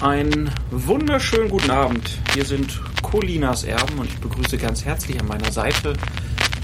[0.00, 2.18] Einen wunderschönen guten Abend.
[2.34, 5.94] Hier sind Colinas Erben und ich begrüße ganz herzlich an meiner Seite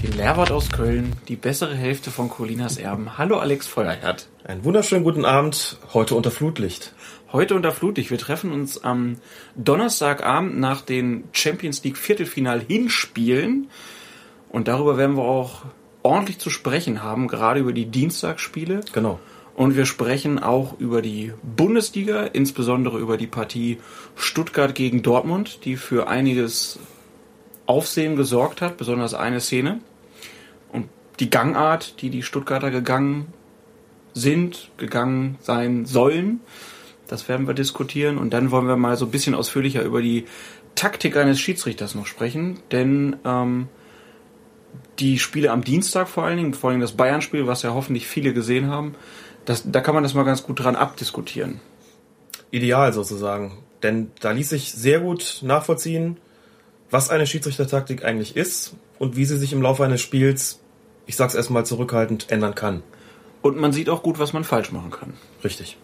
[0.03, 3.17] den Lehrwart aus Köln, die bessere Hälfte von Colinas Erben.
[3.17, 4.27] Hallo Alex Feuerherd.
[4.43, 6.93] Einen wunderschönen guten Abend, heute unter Flutlicht.
[7.31, 8.11] Heute unter Flutlicht.
[8.11, 9.17] Wir treffen uns am
[9.55, 13.67] Donnerstagabend nach den Champions League Viertelfinal Hinspielen
[14.49, 15.63] und darüber werden wir auch
[16.03, 18.81] ordentlich zu sprechen haben, gerade über die Dienstagsspiele.
[18.93, 19.19] Genau.
[19.55, 23.77] Und wir sprechen auch über die Bundesliga, insbesondere über die Partie
[24.15, 26.79] Stuttgart gegen Dortmund, die für einiges
[27.67, 29.79] Aufsehen gesorgt hat, besonders eine Szene.
[30.71, 30.89] Und
[31.19, 33.27] die Gangart, die die Stuttgarter gegangen
[34.13, 36.39] sind, gegangen sein sollen,
[37.07, 38.17] das werden wir diskutieren.
[38.17, 40.25] Und dann wollen wir mal so ein bisschen ausführlicher über die
[40.73, 43.67] Taktik eines Schiedsrichters noch sprechen, denn ähm,
[44.97, 48.33] die Spiele am Dienstag vor allen Dingen, vor allem das Bayern-Spiel, was ja hoffentlich viele
[48.33, 48.95] gesehen haben,
[49.45, 51.59] das, da kann man das mal ganz gut dran abdiskutieren.
[52.51, 53.57] Ideal sozusagen.
[53.81, 56.17] Denn da ließ sich sehr gut nachvollziehen,
[56.89, 60.59] was eine Schiedsrichtertaktik eigentlich ist und wie sie sich im Laufe eines Spiels,
[61.05, 62.83] ich sag's erstmal zurückhaltend, ändern kann.
[63.41, 65.13] Und man sieht auch gut, was man falsch machen kann.
[65.43, 65.77] Richtig.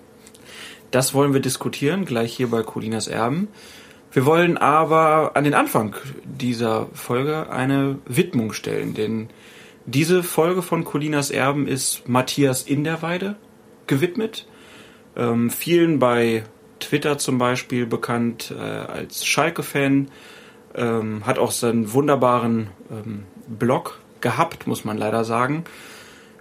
[0.91, 3.49] Das wollen wir diskutieren, gleich hier bei Colinas Erben.
[4.11, 9.29] Wir wollen aber an den Anfang dieser Folge eine Widmung stellen, denn
[9.85, 13.35] diese Folge von Colinas Erben ist Matthias Inderweide
[13.89, 14.47] gewidmet.
[15.17, 16.43] Ähm, vielen bei
[16.79, 20.07] Twitter zum Beispiel bekannt äh, als Schalke-Fan.
[20.75, 25.65] Ähm, hat auch seinen wunderbaren ähm, Blog gehabt, muss man leider sagen.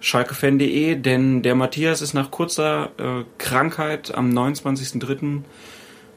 [0.00, 5.42] Schalkefan.de, denn der Matthias ist nach kurzer äh, Krankheit am 29.03.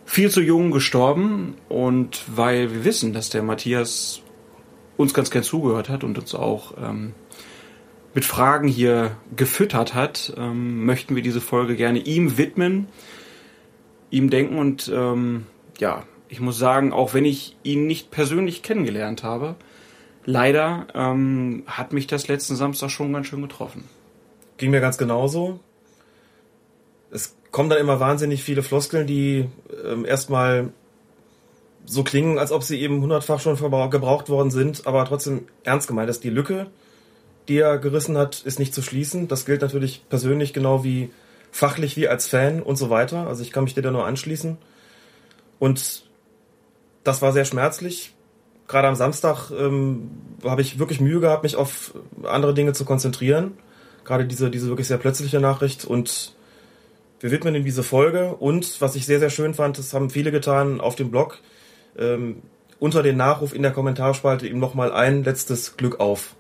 [0.06, 4.22] viel zu jung gestorben und weil wir wissen, dass der Matthias
[4.98, 7.14] uns ganz gern zugehört hat und uns auch ähm,
[8.14, 12.88] mit Fragen hier gefüttert hat, ähm, möchten wir diese Folge gerne ihm widmen,
[14.10, 15.46] ihm denken und ähm,
[15.80, 19.56] ja, ich muss sagen, auch wenn ich ihn nicht persönlich kennengelernt habe,
[20.26, 23.86] leider ähm, hat mich das letzten Samstag schon ganz schön getroffen.
[24.58, 25.60] Ging mir ganz genauso.
[27.10, 29.50] Es kommen dann immer wahnsinnig viele Floskeln, die
[29.86, 30.72] ähm, erstmal
[31.86, 33.58] so klingen, als ob sie eben hundertfach schon
[33.90, 36.24] gebraucht worden sind, aber trotzdem ernst gemeint ist.
[36.24, 36.68] Die Lücke,
[37.48, 39.28] die er gerissen hat, ist nicht zu schließen.
[39.28, 41.12] Das gilt natürlich persönlich genau wie
[41.52, 43.28] fachlich wie als Fan und so weiter.
[43.28, 44.58] Also ich kann mich dir da nur anschließen.
[45.60, 46.04] Und
[47.04, 48.14] das war sehr schmerzlich.
[48.68, 50.12] Gerade am Samstag ähm,
[50.44, 51.94] habe ich wirklich Mühe gehabt, mich auf
[52.24, 53.58] andere Dinge zu konzentrieren.
[54.06, 55.84] Gerade diese, diese wirklich sehr plötzliche Nachricht.
[55.84, 56.36] Und
[57.20, 58.36] wir widmen ihm diese Folge.
[58.36, 61.40] Und was ich sehr, sehr schön fand, das haben viele getan auf dem Blog,
[61.98, 62.42] ähm,
[62.80, 66.36] unter den Nachruf in der Kommentarspalte ihm nochmal ein letztes Glück auf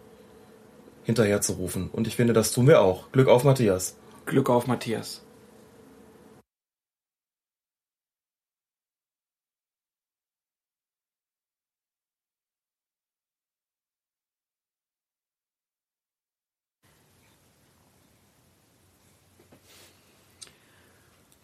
[1.04, 1.90] hinterherzurufen.
[1.90, 3.12] Und ich finde, das tun wir auch.
[3.12, 3.96] Glück auf Matthias.
[4.26, 5.22] Glück auf Matthias.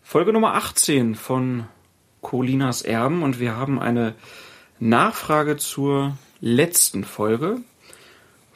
[0.09, 1.65] Folge Nummer 18 von
[2.21, 4.15] Colinas Erben und wir haben eine
[4.79, 7.57] Nachfrage zur letzten Folge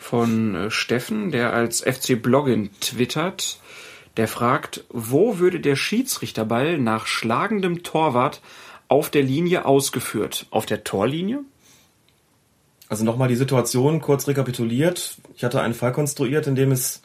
[0.01, 3.59] von äh, Steffen, der als FC Bloggin twittert.
[4.17, 8.41] Der fragt, wo würde der Schiedsrichterball nach schlagendem Torwart
[8.87, 10.47] auf der Linie ausgeführt?
[10.49, 11.41] Auf der Torlinie?
[12.89, 15.17] Also nochmal die Situation kurz rekapituliert.
[15.35, 17.03] Ich hatte einen Fall konstruiert, in dem es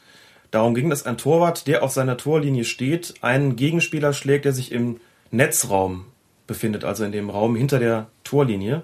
[0.50, 4.72] darum ging, dass ein Torwart, der auf seiner Torlinie steht, einen Gegenspieler schlägt, der sich
[4.72, 6.06] im Netzraum
[6.46, 8.82] befindet, also in dem Raum hinter der Torlinie.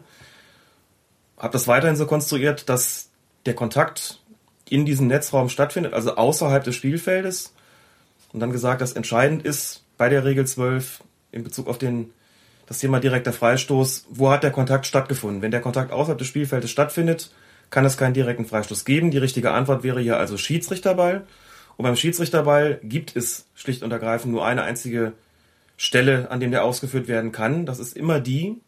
[1.39, 3.09] Habe das weiterhin so konstruiert, dass
[3.47, 4.21] der Kontakt
[4.69, 7.55] in diesem Netzraum stattfindet, also außerhalb des Spielfeldes.
[8.33, 12.11] Und dann gesagt, dass entscheidend ist bei der Regel 12 in Bezug auf den,
[12.67, 15.43] das Thema direkter Freistoß, wo hat der Kontakt stattgefunden?
[15.43, 17.31] Wenn der Kontakt außerhalb des Spielfeldes stattfindet,
[17.71, 19.11] kann es keinen direkten Freistoß geben.
[19.11, 21.27] Die richtige Antwort wäre hier also Schiedsrichterball.
[21.77, 25.15] Und beim Schiedsrichterball gibt es schlicht und ergreifend nur eine einzige
[25.77, 27.67] Stelle, an dem der ausgeführt werden kann.
[27.67, 28.61] Das ist immer die,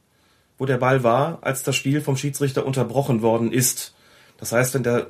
[0.59, 3.94] wo der Ball war, als das Spiel vom Schiedsrichter unterbrochen worden ist.
[4.37, 5.09] Das heißt, wenn der,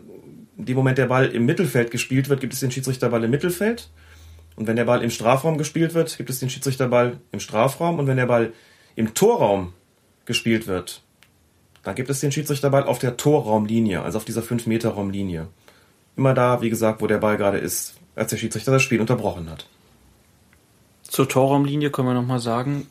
[0.57, 3.91] in dem Moment der Ball im Mittelfeld gespielt wird, gibt es den Schiedsrichterball im Mittelfeld.
[4.57, 7.99] Und wenn der Ball im Strafraum gespielt wird, gibt es den Schiedsrichterball im Strafraum.
[7.99, 8.53] Und wenn der Ball
[8.95, 9.73] im Torraum
[10.27, 11.03] gespielt wird,
[11.83, 15.49] dann gibt es den Schiedsrichterball auf der Torraumlinie, also auf dieser 5-Meter-Raumlinie.
[16.17, 19.51] Immer da, wie gesagt, wo der Ball gerade ist, als der Schiedsrichter das Spiel unterbrochen
[19.51, 19.67] hat.
[21.03, 22.87] Zur Torraumlinie können wir nochmal sagen,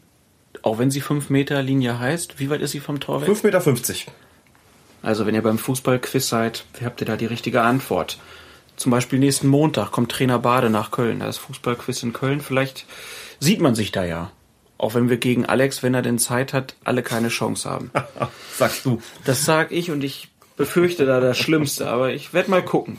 [0.62, 3.30] auch wenn sie 5 Meter Linie heißt, wie weit ist sie vom Tor weg?
[3.30, 4.12] 5,50 Meter.
[5.04, 8.18] Also wenn ihr beim Fußballquiz seid, habt ihr da die richtige Antwort.
[8.78, 11.20] Zum Beispiel nächsten Montag kommt Trainer Bade nach Köln.
[11.20, 12.42] Da ist Fußballquiz in Köln.
[12.42, 12.86] Vielleicht
[13.40, 14.32] sieht man sich da ja.
[14.78, 17.92] Auch wenn wir gegen Alex, wenn er denn Zeit hat, alle keine Chance haben.
[18.58, 19.02] Sagst du.
[19.26, 22.98] Das sag ich und ich befürchte da das Schlimmste, aber ich werde mal gucken.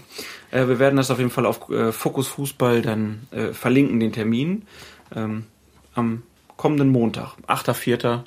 [0.51, 4.13] Äh, wir werden das auf jeden Fall auf äh, Fokus Fußball dann äh, verlinken, den
[4.13, 4.67] Termin.
[5.15, 5.47] Ähm,
[5.95, 6.23] am
[6.57, 8.25] kommenden Montag, 8.4.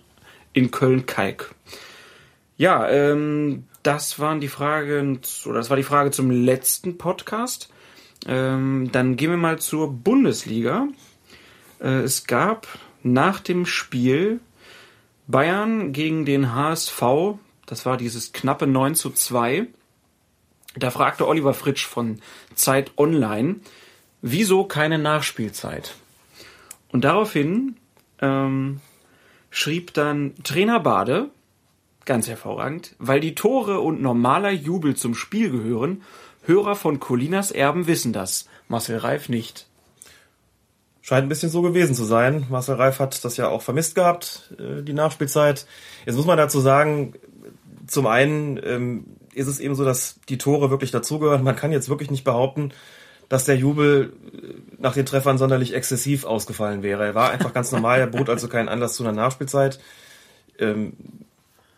[0.53, 1.53] in Köln-Kalk.
[2.57, 7.69] Ja, ähm, das waren die Fragen, oder das war die Frage zum letzten Podcast.
[8.25, 10.88] Ähm, dann gehen wir mal zur Bundesliga.
[11.80, 12.68] Äh, es gab
[13.04, 14.39] nach dem Spiel
[15.27, 17.01] Bayern gegen den HSV,
[17.65, 19.68] das war dieses knappe 9 zu 2.
[20.75, 22.21] Da fragte Oliver Fritsch von
[22.56, 23.57] Zeit Online,
[24.21, 25.95] wieso keine Nachspielzeit?
[26.89, 27.75] Und daraufhin
[28.21, 28.80] ähm,
[29.50, 31.30] schrieb dann Trainer Bade,
[32.07, 36.01] ganz hervorragend, weil die Tore und normaler Jubel zum Spiel gehören,
[36.45, 39.68] Hörer von Colinas Erben wissen das, Marcel Reif nicht.
[41.01, 42.45] Scheint ein bisschen so gewesen zu sein.
[42.50, 45.65] Marcel Reif hat das ja auch vermisst gehabt, äh, die Nachspielzeit.
[46.06, 47.13] Jetzt muss man dazu sagen,
[47.86, 51.44] zum einen ähm, ist es eben so, dass die Tore wirklich dazugehören.
[51.44, 52.71] Man kann jetzt wirklich nicht behaupten,
[53.30, 57.06] dass der Jubel äh, nach den Treffern sonderlich exzessiv ausgefallen wäre.
[57.06, 59.80] Er war einfach ganz normal, er bot also keinen Anlass zu einer Nachspielzeit.
[60.60, 60.94] Ähm,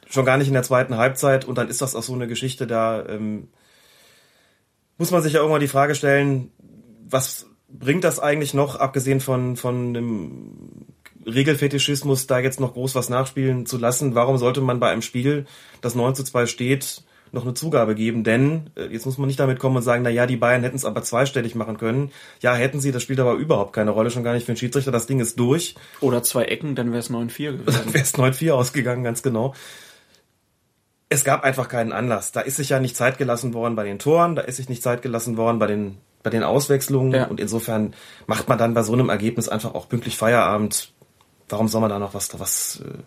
[0.10, 2.68] schon gar nicht in der zweiten Halbzeit und dann ist das auch so eine Geschichte,
[2.68, 3.50] da ähm,
[4.98, 6.52] muss man sich ja irgendwann die Frage stellen,
[7.08, 10.88] was bringt das eigentlich noch, abgesehen von, von einem
[11.26, 14.16] Regelfetischismus, da jetzt noch groß was nachspielen zu lassen?
[14.16, 15.46] Warum sollte man bei einem Spiel,
[15.82, 19.40] das 9 zu 2 steht, noch eine Zugabe geben, denn äh, jetzt muss man nicht
[19.40, 22.12] damit kommen und sagen, na ja, die Bayern hätten es aber zweistellig machen können.
[22.42, 24.92] Ja, hätten sie, das spielt aber überhaupt keine Rolle, schon gar nicht für den Schiedsrichter.
[24.92, 25.76] Das Ding ist durch.
[26.02, 27.66] Oder zwei Ecken, dann wäre es 9-4 gewesen.
[27.66, 29.54] Dann wäre es 9-4 ausgegangen, ganz genau.
[31.10, 32.32] Es gab einfach keinen Anlass.
[32.32, 34.84] Da ist sich ja nicht Zeit gelassen worden bei den Toren, da ist sich nicht
[34.84, 37.28] Zeit gelassen worden bei den bei den Auswechslungen ja.
[37.28, 37.94] und insofern
[38.28, 40.92] macht man dann bei so einem Ergebnis einfach auch pünktlich Feierabend.
[41.48, 43.00] Warum soll man da noch was was äh,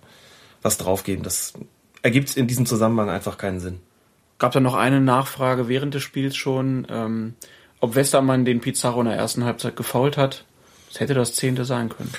[0.62, 1.22] was draufgeben?
[1.22, 1.52] Das
[2.00, 3.80] ergibt in diesem Zusammenhang einfach keinen Sinn
[4.42, 7.34] gab dann noch eine Nachfrage während des Spiels schon, ähm,
[7.78, 10.44] ob Westermann den Pizarro in der ersten Halbzeit gefault hat.
[10.88, 12.12] Das hätte das zehnte sein können.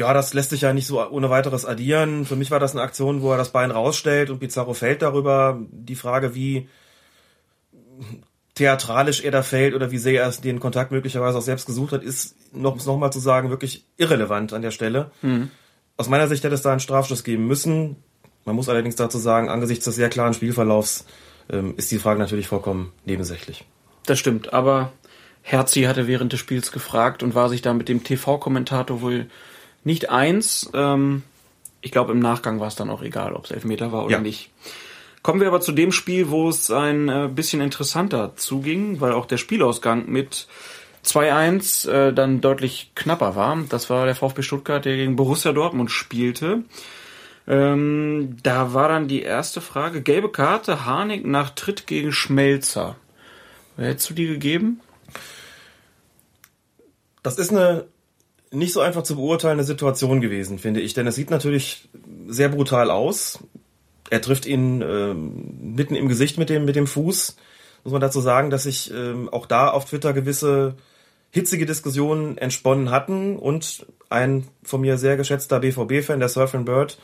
[0.00, 2.24] Ja, das lässt sich ja nicht so ohne weiteres addieren.
[2.24, 5.60] Für mich war das eine Aktion, wo er das Bein rausstellt und Pizarro fällt darüber.
[5.70, 6.70] Die Frage, wie
[8.54, 12.02] theatralisch er da fällt oder wie sehr er den Kontakt möglicherweise auch selbst gesucht hat,
[12.02, 15.10] ist, noch, noch mal zu sagen, wirklich irrelevant an der Stelle.
[15.20, 15.50] Mhm.
[15.98, 17.96] Aus meiner Sicht hätte es da einen Strafschluss geben müssen.
[18.46, 21.04] Man muss allerdings dazu sagen, angesichts des sehr klaren Spielverlaufs
[21.50, 23.66] ähm, ist die Frage natürlich vollkommen nebensächlich.
[24.06, 24.92] Das stimmt, aber
[25.42, 29.26] Herzi hatte während des Spiels gefragt und war sich da mit dem TV-Kommentator wohl
[29.84, 30.70] nicht eins.
[30.74, 31.22] Ähm,
[31.80, 34.20] ich glaube, im Nachgang war es dann auch egal, ob es Elfmeter war oder ja.
[34.20, 34.50] nicht.
[35.22, 39.26] Kommen wir aber zu dem Spiel, wo es ein äh, bisschen interessanter zuging, weil auch
[39.26, 40.46] der Spielausgang mit
[41.04, 43.58] 2-1 äh, dann deutlich knapper war.
[43.68, 46.64] Das war der VfB Stuttgart, der gegen Borussia Dortmund spielte.
[47.46, 52.96] Ähm, da war dann die erste Frage, gelbe Karte, Harnik nach Tritt gegen Schmelzer.
[53.76, 54.80] Hättest du die gegeben?
[57.22, 57.86] Das ist eine
[58.52, 61.88] nicht so einfach zu beurteilende Situation gewesen, finde ich, denn es sieht natürlich
[62.26, 63.40] sehr brutal aus.
[64.10, 67.36] Er trifft ihn äh, mitten im Gesicht mit dem, mit dem Fuß.
[67.84, 70.74] Muss man dazu sagen, dass sich äh, auch da auf Twitter gewisse
[71.30, 76.98] hitzige Diskussionen entsponnen hatten und ein von mir sehr geschätzter BVB-Fan, der Surfing Bird,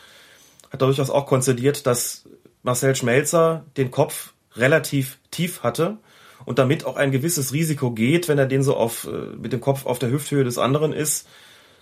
[0.72, 2.24] hat durchaus auch konzidiert, dass
[2.64, 5.98] Marcel Schmelzer den Kopf relativ tief hatte
[6.46, 9.60] und damit auch ein gewisses Risiko geht, wenn er den so auf, äh, mit dem
[9.60, 11.28] Kopf auf der Hüfthöhe des anderen ist,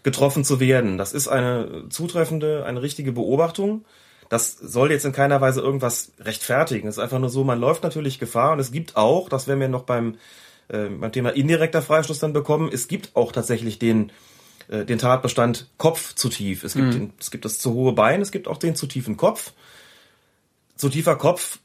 [0.03, 0.99] getroffen zu werden.
[0.99, 3.85] Das ist eine zutreffende, eine richtige Beobachtung.
[4.29, 6.89] Das soll jetzt in keiner Weise irgendwas rechtfertigen.
[6.89, 9.61] Es ist einfach nur so, man läuft natürlich Gefahr und es gibt auch, das werden
[9.61, 10.17] wir noch beim,
[10.69, 14.11] äh, beim Thema indirekter Freistoß dann bekommen, es gibt auch tatsächlich den
[14.69, 16.65] äh, den Tatbestand Kopf zu tief.
[16.65, 16.93] Es gibt, mhm.
[16.93, 19.53] den, es gibt das zu hohe Bein, es gibt auch den zu tiefen Kopf.
[20.77, 21.59] Zu tiefer Kopf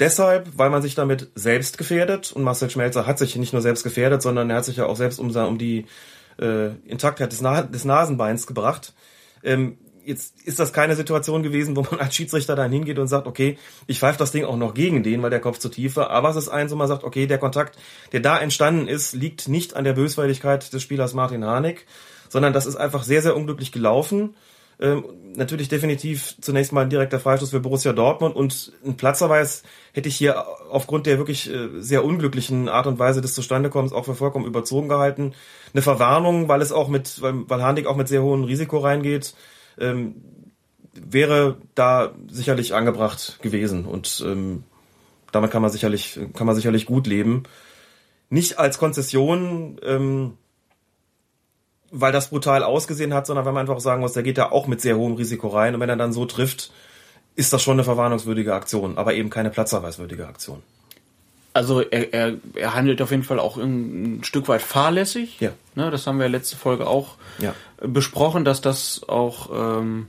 [0.00, 2.32] deshalb, weil man sich damit selbst gefährdet.
[2.32, 4.96] Und Marcel Schmelzer hat sich nicht nur selbst gefährdet, sondern er hat sich ja auch
[4.96, 5.86] selbst um, um die
[6.40, 8.94] äh, Intaktheit des, Na des Nasenbeins gebracht.
[9.42, 13.26] Ähm, jetzt ist das keine Situation gewesen, wo man als Schiedsrichter dann hingeht und sagt,
[13.26, 16.10] okay, ich pfeife das Ding auch noch gegen den, weil der Kopf zu tief war.
[16.10, 17.78] Aber es ist eins, wo man sagt, okay, der Kontakt,
[18.12, 21.86] der da entstanden ist, liegt nicht an der Böswilligkeit des Spielers Martin Harnik,
[22.28, 24.34] sondern das ist einfach sehr, sehr unglücklich gelaufen.
[24.80, 25.04] Ähm,
[25.36, 30.16] natürlich definitiv zunächst mal ein direkter Freistoß für Borussia Dortmund und ein Platzerweis hätte ich
[30.16, 34.46] hier aufgrund der wirklich äh, sehr unglücklichen Art und Weise des Zustandekommens auch für vollkommen
[34.46, 35.34] überzogen gehalten.
[35.72, 39.34] Eine Verwarnung, weil es auch mit, weil, weil Handik auch mit sehr hohem Risiko reingeht,
[39.78, 40.16] ähm,
[40.94, 44.64] wäre da sicherlich angebracht gewesen und ähm,
[45.30, 47.44] damit kann man sicherlich, kann man sicherlich gut leben.
[48.30, 50.38] Nicht als Konzession, ähm,
[51.90, 54.66] weil das brutal ausgesehen hat, sondern weil man einfach sagen muss, der geht da auch
[54.66, 56.70] mit sehr hohem Risiko rein und wenn er dann so trifft,
[57.36, 60.62] ist das schon eine verwarnungswürdige Aktion, aber eben keine platzerweiswürdige Aktion.
[61.52, 65.40] Also er, er, er handelt auf jeden Fall auch ein, Stück weit fahrlässig.
[65.40, 65.50] Ja.
[65.74, 67.54] Ne, das haben wir letzte Folge auch ja.
[67.80, 70.06] besprochen, dass das auch ähm,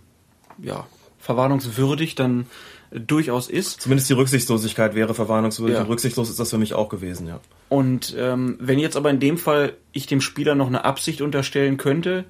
[0.60, 0.86] ja,
[1.20, 2.46] verwarnungswürdig dann
[2.92, 3.82] durchaus ist.
[3.82, 5.82] Zumindest die Rücksichtslosigkeit wäre verwarnungswürdig ja.
[5.82, 7.40] und rücksichtslos ist das für mich auch gewesen, ja.
[7.70, 11.78] Und ähm, wenn jetzt aber in dem Fall ich dem Spieler noch eine Absicht unterstellen
[11.78, 12.26] könnte,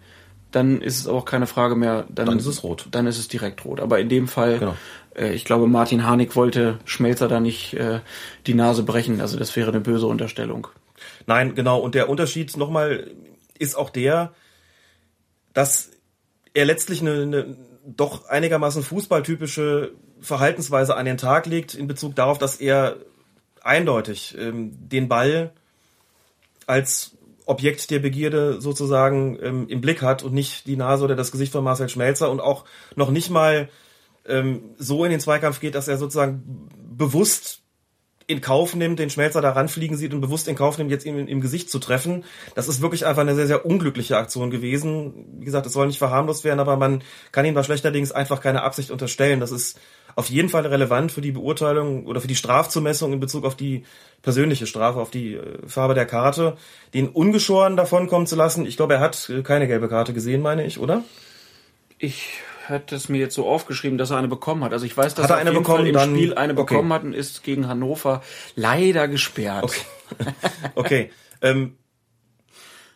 [0.51, 2.05] dann ist es auch keine Frage mehr.
[2.09, 2.87] Dann, dann ist es rot.
[2.91, 3.79] Dann ist es direkt rot.
[3.79, 4.75] Aber in dem Fall, genau.
[5.15, 8.01] äh, ich glaube, Martin Harnik wollte Schmelzer da nicht äh,
[8.45, 9.21] die Nase brechen.
[9.21, 10.67] Also das wäre eine böse Unterstellung.
[11.25, 11.79] Nein, genau.
[11.79, 13.09] Und der Unterschied nochmal
[13.57, 14.33] ist auch der,
[15.53, 15.91] dass
[16.53, 22.37] er letztlich eine, eine doch einigermaßen fußballtypische Verhaltensweise an den Tag legt in Bezug darauf,
[22.37, 22.97] dass er
[23.61, 25.51] eindeutig ähm, den Ball
[26.67, 31.31] als Objekt der Begierde sozusagen ähm, im Blick hat und nicht die Nase oder das
[31.31, 33.69] Gesicht von Marcel Schmelzer und auch noch nicht mal
[34.27, 37.61] ähm, so in den Zweikampf geht, dass er sozusagen bewusst
[38.27, 41.17] in Kauf nimmt, den Schmelzer da ranfliegen sieht und bewusst in Kauf nimmt, jetzt ihm
[41.27, 42.23] im Gesicht zu treffen.
[42.55, 45.39] Das ist wirklich einfach eine sehr, sehr unglückliche Aktion gewesen.
[45.39, 48.63] Wie gesagt, es soll nicht verharmlost werden, aber man kann ihm da schlechterdings einfach keine
[48.63, 49.39] Absicht unterstellen.
[49.39, 49.77] Das ist
[50.15, 53.83] auf jeden Fall relevant für die Beurteilung oder für die Strafzumessung in Bezug auf die
[54.21, 56.57] persönliche Strafe, auf die äh, Farbe der Karte.
[56.93, 60.65] Den ungeschoren davonkommen zu lassen, ich glaube, er hat äh, keine gelbe Karte gesehen, meine
[60.65, 61.03] ich, oder?
[61.97, 64.73] Ich hatte es mir jetzt so aufgeschrieben, dass er eine bekommen hat.
[64.73, 66.93] Also ich weiß, dass hat er, er eine bekommen, Fall im dann, Spiel eine bekommen
[66.93, 68.21] hat und ist gegen Hannover
[68.55, 69.63] leider gesperrt.
[69.63, 69.81] Okay.
[70.75, 71.11] okay.
[71.41, 71.75] ähm,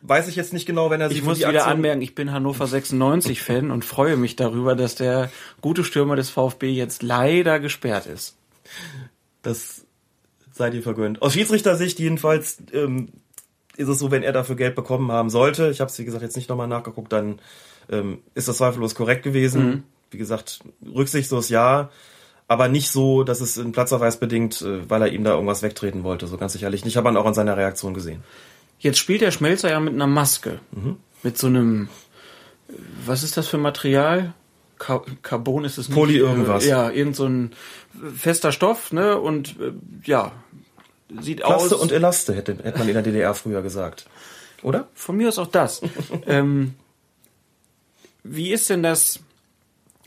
[0.08, 2.32] weiß ich jetzt nicht genau, wenn er sich Ich muss wieder Aktion anmerken, ich bin
[2.32, 5.32] Hannover 96 Fan und freue mich darüber, dass der
[5.62, 8.38] gute Stürmer des VfB jetzt leider gesperrt ist.
[9.42, 9.86] Das
[10.52, 11.22] sei dir vergönnt.
[11.22, 13.10] Aus Schiedsrichtersicht jedenfalls ähm,
[13.78, 16.24] ist es so, wenn er dafür Geld bekommen haben sollte, ich habe es wie gesagt
[16.24, 17.40] jetzt nicht nochmal nachgeguckt, dann
[17.90, 19.66] ähm, ist das zweifellos korrekt gewesen.
[19.66, 19.84] Mhm.
[20.12, 21.90] Wie gesagt, rücksichtslos ja,
[22.48, 26.04] aber nicht so, dass es in Platzerweis bedingt, äh, weil er ihm da irgendwas wegtreten
[26.04, 26.96] wollte, so ganz sicherlich nicht.
[26.96, 28.24] Habe man auch an seiner Reaktion gesehen.
[28.80, 30.60] Jetzt spielt der Schmelzer ja mit einer Maske.
[30.72, 30.98] Mhm.
[31.24, 31.90] Mit so einem,
[33.06, 34.34] was ist das für Material?
[34.78, 35.96] Carbon ist es nicht.
[35.96, 36.66] Poly irgendwas.
[36.66, 37.52] Ja, irgend so ein
[38.16, 39.18] fester Stoff, ne?
[39.18, 39.72] Und äh,
[40.04, 40.34] ja,
[41.22, 41.82] sieht Plaste aus.
[41.82, 44.06] und Elaste hätte, hätte man in der DDR früher gesagt.
[44.64, 44.88] Oder?
[44.94, 45.82] Von mir aus auch das.
[46.28, 46.74] ähm,
[48.24, 49.20] wie ist denn das?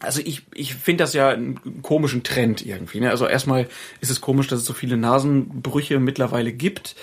[0.01, 3.01] Also ich, ich finde das ja einen komischen Trend irgendwie.
[3.01, 3.11] Ne?
[3.11, 3.69] Also erstmal
[4.01, 6.95] ist es komisch, dass es so viele Nasenbrüche mittlerweile gibt.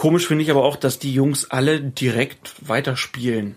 [0.00, 3.56] Komisch finde ich aber auch, dass die Jungs alle direkt weiterspielen.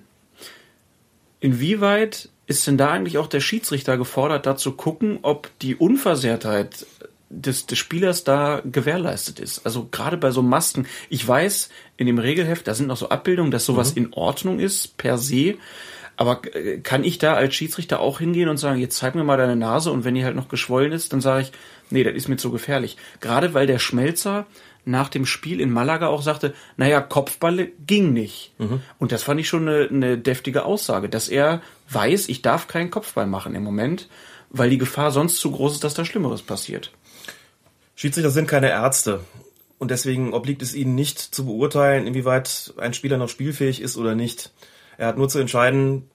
[1.39, 6.85] Inwieweit ist denn da eigentlich auch der Schiedsrichter gefordert, da zu gucken, ob die Unversehrtheit
[7.29, 9.65] des, des Spielers da gewährleistet ist?
[9.65, 10.85] Also gerade bei so Masken.
[11.07, 14.03] Ich weiß, in dem Regelheft, da sind noch so Abbildungen, dass sowas mhm.
[14.03, 15.55] in Ordnung ist, per se.
[16.17, 19.37] Aber äh, kann ich da als Schiedsrichter auch hingehen und sagen, jetzt zeig mir mal
[19.37, 21.51] deine Nase und wenn die halt noch geschwollen ist, dann sage ich,
[21.89, 22.97] nee, das ist mir zu gefährlich.
[23.21, 24.45] Gerade weil der Schmelzer
[24.85, 28.53] nach dem Spiel in Malaga auch sagte, naja, Kopfball ging nicht.
[28.59, 28.81] Mhm.
[28.99, 32.89] Und das fand ich schon eine, eine deftige Aussage, dass er weiß, ich darf keinen
[32.89, 34.09] Kopfball machen im Moment,
[34.49, 36.91] weil die Gefahr sonst zu groß ist, dass da Schlimmeres passiert.
[37.95, 39.21] Schiedsrichter sind keine Ärzte.
[39.79, 44.15] Und deswegen obliegt es ihnen nicht zu beurteilen, inwieweit ein Spieler noch spielfähig ist oder
[44.15, 44.51] nicht.
[44.97, 46.09] Er hat nur zu entscheiden,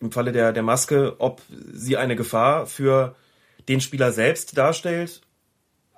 [0.00, 1.42] im Falle der, der Maske, ob
[1.72, 3.14] sie eine Gefahr für
[3.68, 5.22] den Spieler selbst darstellt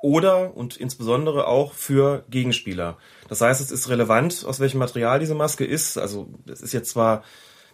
[0.00, 2.96] oder und insbesondere auch für Gegenspieler.
[3.28, 5.98] Das heißt, es ist relevant, aus welchem Material diese Maske ist.
[5.98, 7.24] Also es ist jetzt zwar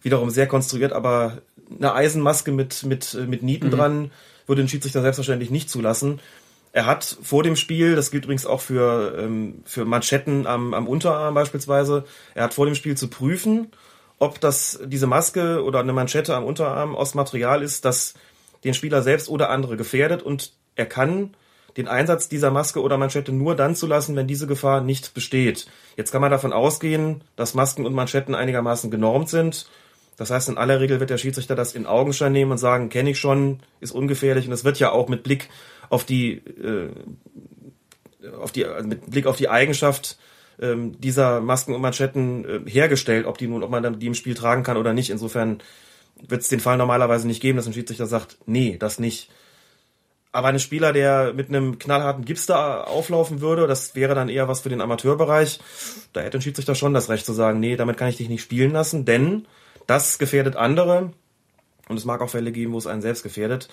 [0.03, 1.39] wiederum sehr konstruiert, aber
[1.79, 3.73] eine Eisenmaske mit, mit, mit Nieten mhm.
[3.73, 4.11] dran
[4.47, 6.21] würde ein Schiedsrichter selbstverständlich nicht zulassen.
[6.73, 10.89] Er hat vor dem Spiel, das gilt übrigens auch für, ähm, für Manschetten am, am
[10.89, 12.05] Unterarm beispielsweise,
[12.35, 13.69] er hat vor dem Spiel zu prüfen,
[14.19, 18.15] ob das diese Maske oder eine Manschette am Unterarm aus Material ist, das
[18.65, 21.35] den Spieler selbst oder andere gefährdet und er kann
[21.77, 25.67] den Einsatz dieser Maske oder Manschette nur dann zulassen, wenn diese Gefahr nicht besteht.
[25.97, 29.67] Jetzt kann man davon ausgehen, dass Masken und Manschetten einigermaßen genormt sind.
[30.17, 33.11] Das heißt, in aller Regel wird der Schiedsrichter das in Augenschein nehmen und sagen, kenne
[33.11, 35.49] ich schon, ist ungefährlich und es wird ja auch mit Blick
[35.91, 36.91] auf die, äh,
[38.39, 40.19] auf die, also mit Blick auf die Eigenschaft
[40.61, 44.35] ähm, dieser Masken und Manschetten äh, hergestellt, ob die nun, ob man die im Spiel
[44.35, 45.11] tragen kann oder nicht.
[45.11, 45.59] Insofern
[46.29, 49.31] wird es den Fall normalerweise nicht geben, dass ein Schiedsrichter sagt, nee, das nicht.
[50.35, 54.49] Aber ein Spieler, der mit einem knallharten Gips da auflaufen würde, das wäre dann eher
[54.49, 55.61] was für den Amateurbereich.
[56.13, 58.43] Da hätte ein Schiedsrichter schon das Recht zu sagen, nee, damit kann ich dich nicht
[58.43, 59.47] spielen lassen, denn
[59.87, 61.13] das gefährdet andere.
[61.89, 63.69] Und es mag auch Fälle geben, wo es einen selbst gefährdet.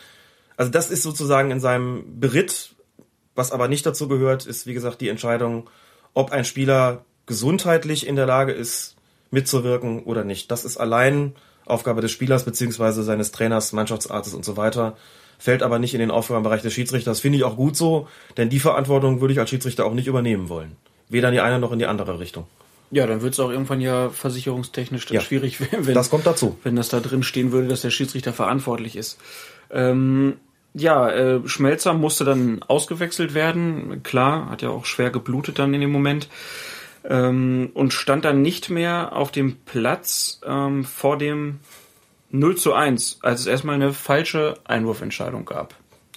[0.56, 2.76] Also das ist sozusagen in seinem Beritt.
[3.34, 5.68] Was aber nicht dazu gehört, ist, wie gesagt, die Entscheidung,
[6.14, 8.98] ob ein Spieler gesundheitlich in der Lage ist,
[9.32, 10.52] mitzuwirken oder nicht.
[10.52, 11.34] Das ist allein
[11.66, 14.96] Aufgabe des Spielers beziehungsweise seines Trainers, Mannschaftsarztes und so weiter.
[15.42, 17.20] Fällt aber nicht in den Aufgabenbereich des Schiedsrichters.
[17.20, 18.08] Finde ich auch gut so,
[18.38, 20.76] denn die Verantwortung würde ich als Schiedsrichter auch nicht übernehmen wollen.
[21.10, 22.46] Weder in die eine noch in die andere Richtung.
[22.92, 25.20] Ja, dann wird es auch irgendwann ja versicherungstechnisch Ja.
[25.20, 26.60] schwierig, wenn, Das kommt dazu.
[26.62, 29.18] wenn das da drin stehen würde, dass der Schiedsrichter verantwortlich ist.
[29.72, 30.36] Ähm,
[30.76, 34.04] ja, äh, Schmelzer musste dann ausgewechselt werden.
[34.04, 36.30] Klar, hat ja auch schwer geblutet dann in dem Moment.
[37.04, 41.60] Ähm, und stand dann nicht mehr auf dem Platz ähm, vor dem
[42.32, 45.76] 0 zu 1, als es erstmal eine falsche Einwurfentscheidung gab.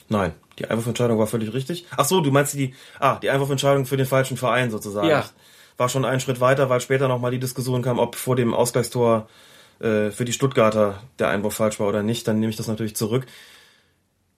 [0.09, 1.87] Nein, die Einwurfentscheidung war völlig richtig.
[1.97, 5.09] Ach so, du meinst die, ah, die Einwurfentscheidung für den falschen Verein sozusagen.
[5.09, 5.25] Ja.
[5.77, 9.29] War schon einen Schritt weiter, weil später nochmal die Diskussion kam, ob vor dem Ausgleichstor
[9.81, 12.29] äh, für die Stuttgarter der Einwurf falsch war oder nicht.
[12.29, 13.27] Dann nehme ich das natürlich zurück.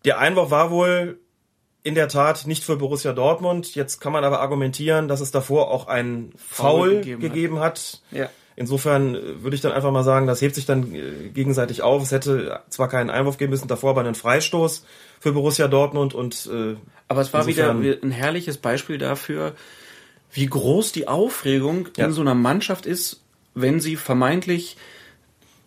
[0.04, 1.18] Der Einwurf war wohl
[1.82, 3.74] in der Tat nicht für Borussia Dortmund.
[3.74, 8.02] Jetzt kann man aber argumentieren, dass es davor auch ein Foul, gegeben gegeben, hat.
[8.10, 8.18] hat.
[8.18, 8.30] Ja.
[8.56, 12.02] Insofern äh, würde ich dann einfach mal sagen, das hebt sich dann äh, gegenseitig auf.
[12.02, 14.84] Es hätte zwar keinen Einwurf geben müssen, davor aber einen Freistoß
[15.20, 16.76] für Borussia Dortmund und äh,
[17.08, 19.54] Aber es war wieder ein herrliches Beispiel dafür,
[20.32, 22.06] wie groß die Aufregung Ja.
[22.06, 23.20] in so einer Mannschaft ist,
[23.54, 24.76] wenn sie vermeintlich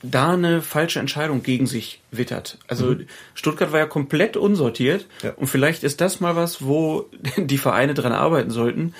[0.01, 2.57] da eine falsche Entscheidung gegen sich wittert.
[2.67, 2.95] Also
[3.33, 5.27] Stuttgart war ja komplett unsortiert Mhm.
[5.27, 5.33] Ja.
[5.35, 8.93] und vielleicht ist das mal was, wo die Vereine dran arbeiten sollten,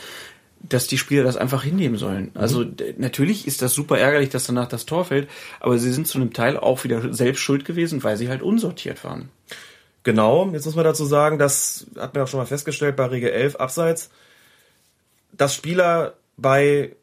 [0.62, 2.32] dass die Spieler das einfach hinnehmen sollen.
[2.34, 2.42] Mhm.
[2.42, 6.08] Also d- natürlich ist das super ärgerlich, dass danach das Tor fällt, aber sie sind
[6.08, 9.30] zu einem Teil auch wieder selbst schuld gewesen, weil sie halt unsortiert waren.
[10.04, 13.32] Genau, jetzt muss man dazu sagen, das hat man auch schon mal festgestellt bei Regel
[13.32, 14.10] 11 Abseits,
[15.32, 16.96] dass Spieler bei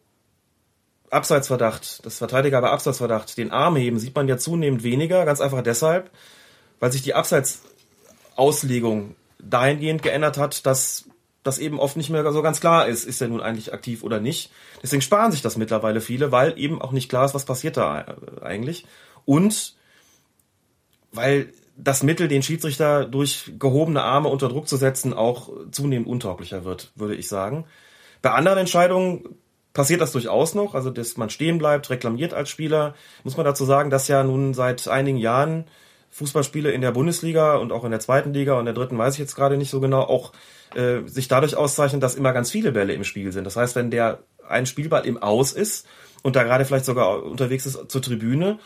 [1.10, 5.62] Abseitsverdacht, das Verteidiger bei Abseitsverdacht den Arm heben, sieht man ja zunehmend weniger, ganz einfach
[5.62, 6.10] deshalb,
[6.80, 11.04] weil sich die Abseitsauslegung dahingehend geändert hat, dass
[11.46, 14.20] das eben oft nicht mehr so ganz klar ist, ist er nun eigentlich aktiv oder
[14.20, 14.50] nicht.
[14.82, 18.00] Deswegen sparen sich das mittlerweile viele, weil eben auch nicht klar ist, was passiert da
[18.00, 18.86] äh, eigentlich.
[19.25, 19.76] Und
[21.12, 26.64] weil das Mittel, den Schiedsrichter durch gehobene Arme unter Druck zu setzen, auch zunehmend untauglicher
[26.64, 27.66] wird, würde ich sagen.
[28.23, 29.36] Bei anderen Entscheidungen
[29.73, 32.94] passiert das durchaus noch, also dass man stehen bleibt, reklamiert als Spieler.
[33.25, 35.66] Muss man dazu sagen, dass ja nun seit einigen Jahren
[36.16, 39.20] Fußballspiele in der Bundesliga und auch in der zweiten Liga und der dritten weiß ich
[39.20, 40.32] jetzt gerade nicht so genau, auch
[40.74, 43.44] äh, sich dadurch auszeichnen, dass immer ganz viele Bälle im Spiel sind.
[43.44, 45.86] Das heißt, wenn der ein Spielball im Aus ist
[46.22, 48.58] und da gerade vielleicht sogar unterwegs ist zur Tribüne,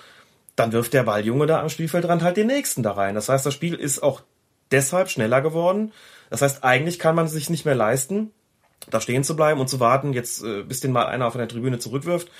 [0.54, 3.16] dann wirft der Balljunge da am Spielfeldrand halt den nächsten da rein.
[3.16, 4.22] Das heißt, das Spiel ist auch
[4.70, 5.92] deshalb schneller geworden.
[6.30, 8.30] Das heißt, eigentlich kann man es sich nicht mehr leisten,
[8.90, 11.48] da stehen zu bleiben und zu warten, jetzt äh, bis den mal einer auf der
[11.48, 12.30] Tribüne zurückwirft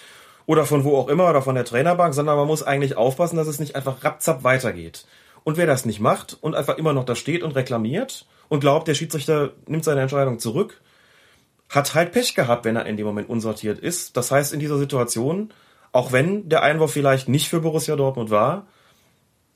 [0.47, 3.47] oder von wo auch immer oder von der Trainerbank, sondern man muss eigentlich aufpassen, dass
[3.47, 5.07] es nicht einfach rapzapp weitergeht.
[5.45, 8.89] Und wer das nicht macht und einfach immer noch da steht und reklamiert und glaubt,
[8.89, 10.81] der Schiedsrichter nimmt seine Entscheidung zurück,
[11.69, 14.17] hat halt Pech gehabt, wenn er in dem Moment unsortiert ist.
[14.17, 15.53] Das heißt, in dieser Situation,
[15.93, 18.67] auch wenn der Einwurf vielleicht nicht für Borussia Dortmund war,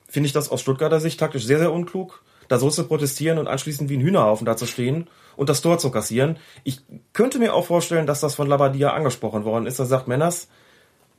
[0.07, 3.47] finde ich das aus Stuttgarter Sicht taktisch sehr, sehr unklug, da so zu protestieren und
[3.47, 6.37] anschließend wie ein Hühnerhaufen da zu stehen und das Tor zu kassieren.
[6.63, 6.79] Ich
[7.13, 9.79] könnte mir auch vorstellen, dass das von Labadia angesprochen worden ist.
[9.79, 10.47] Er sagt, Männers,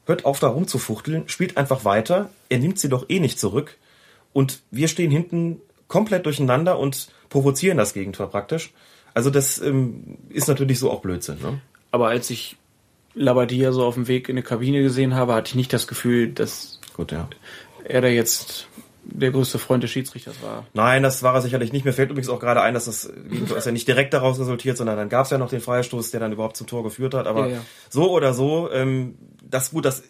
[0.06, 3.76] hört auf da rumzufuchteln, spielt einfach weiter, er nimmt sie doch eh nicht zurück
[4.32, 8.72] und wir stehen hinten komplett durcheinander und provozieren das Gegentor praktisch.
[9.14, 11.38] Also das ähm, ist natürlich so auch Blödsinn.
[11.40, 11.60] Ne?
[11.90, 12.56] Aber als ich
[13.14, 16.32] Labadia so auf dem Weg in eine Kabine gesehen habe, hatte ich nicht das Gefühl,
[16.32, 17.28] dass Gut, ja.
[17.84, 18.68] er da jetzt
[19.08, 20.66] der größte Freund des Schiedsrichters war.
[20.74, 21.84] Nein, das war er sicherlich nicht.
[21.84, 24.76] Mir fällt übrigens auch gerade ein, dass das Gegentor ist ja nicht direkt daraus resultiert,
[24.76, 27.26] sondern dann gab es ja noch den Freistoß, der dann überhaupt zum Tor geführt hat.
[27.26, 27.60] Aber Ja, ja.
[27.88, 29.14] so oder so, ähm,
[29.50, 30.02] das gut, das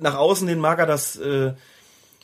[0.00, 1.54] nach außen hin mag das äh,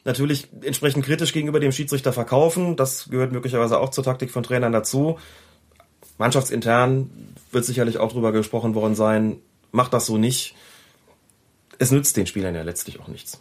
[0.04, 2.76] natürlich entsprechend kritisch gegenüber dem Schiedsrichter verkaufen.
[2.76, 5.18] Das gehört möglicherweise auch zur Taktik von Trainern dazu.
[6.18, 7.10] Mannschaftsintern
[7.50, 9.40] wird sicherlich auch drüber gesprochen worden sein.
[9.72, 10.54] Macht das so nicht.
[11.78, 13.40] Es nützt den Spielern ja letztlich auch nichts.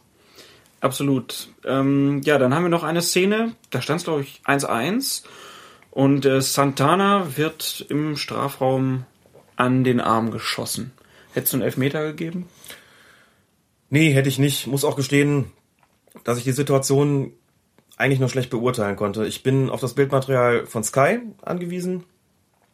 [0.80, 1.50] Absolut.
[1.66, 5.24] Ähm, ja, dann haben wir noch eine Szene, da stand es, glaube ich, 1-1
[5.92, 9.06] und äh, Santana wird im Strafraum
[9.56, 10.92] an den Arm geschossen.
[11.34, 12.50] Hättest du einen Elfmeter gegeben?
[13.94, 14.66] Nee, hätte ich nicht.
[14.66, 15.52] Muss auch gestehen,
[16.24, 17.32] dass ich die Situation
[17.96, 19.28] eigentlich nur schlecht beurteilen konnte.
[19.28, 22.04] Ich bin auf das Bildmaterial von Sky angewiesen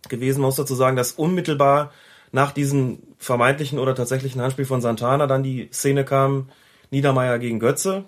[0.08, 0.40] gewesen.
[0.40, 1.92] Man muss dazu sagen, dass unmittelbar
[2.32, 6.48] nach diesem vermeintlichen oder tatsächlichen Handspiel von Santana dann die Szene kam,
[6.90, 8.06] Niedermeyer gegen Götze.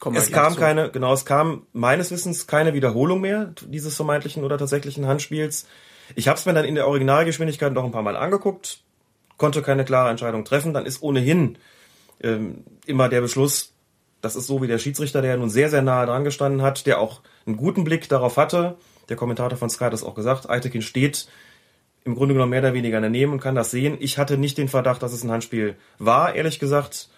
[0.00, 0.60] Komm Es kam zu.
[0.60, 5.66] keine, genau, es kam meines Wissens keine Wiederholung mehr dieses vermeintlichen oder tatsächlichen Handspiels.
[6.14, 8.80] Ich habe es mir dann in der Originalgeschwindigkeit noch ein paar Mal angeguckt,
[9.40, 10.74] konnte keine klare Entscheidung treffen.
[10.74, 11.56] Dann ist ohnehin
[12.22, 13.72] ähm, immer der Beschluss,
[14.20, 16.86] das ist so wie der Schiedsrichter, der ja nun sehr, sehr nahe dran gestanden hat,
[16.86, 18.76] der auch einen guten Blick darauf hatte.
[19.08, 20.48] Der Kommentator von Sky hat das auch gesagt.
[20.48, 21.26] Eitekin steht
[22.04, 23.96] im Grunde genommen mehr oder weniger daneben und kann das sehen.
[23.98, 27.08] Ich hatte nicht den Verdacht, dass es ein Handspiel war, ehrlich gesagt.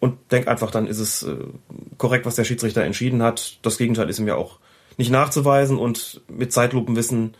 [0.00, 1.34] Und denke einfach, dann ist es äh,
[1.96, 3.58] korrekt, was der Schiedsrichter entschieden hat.
[3.62, 4.58] Das Gegenteil ist ihm ja auch
[4.98, 7.34] nicht nachzuweisen und mit Zeitlupenwissen,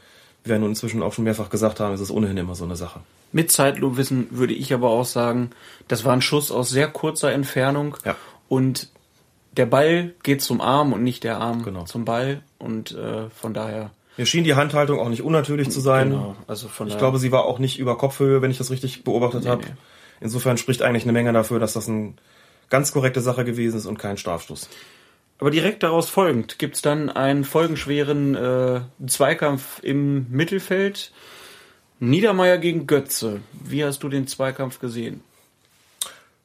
[0.49, 2.77] wie wir nun inzwischen auch schon mehrfach gesagt haben, ist es ohnehin immer so eine
[2.77, 3.01] Sache.
[3.33, 5.51] Mit Zeitlupenwissen würde ich aber auch sagen,
[5.89, 8.17] das war ein Schuss aus sehr kurzer Entfernung Ja.
[8.49, 8.89] und
[9.57, 11.85] der Ball geht zum Arm und nicht der Arm Genau.
[11.85, 16.11] zum Ball und äh, von daher Mir schien die Handhaltung auch nicht unnatürlich zu sein.
[16.11, 19.05] genau, also von Ich glaube, sie war auch nicht über Kopfhöhe, wenn ich das richtig
[19.05, 19.63] beobachtet habe.
[19.65, 19.73] nee.
[20.21, 22.15] Insofern spricht eigentlich eine Menge dafür, dass das eine
[22.71, 24.69] ganz korrekte Sache gewesen ist und kein Strafstoß.
[25.39, 31.13] Aber direkt daraus folgend gibt's dann einen folgenschweren äh, Zweikampf im Mittelfeld.
[32.01, 33.41] Niedermeyer gegen Götze.
[33.53, 35.23] Wie hast du den Zweikampf gesehen?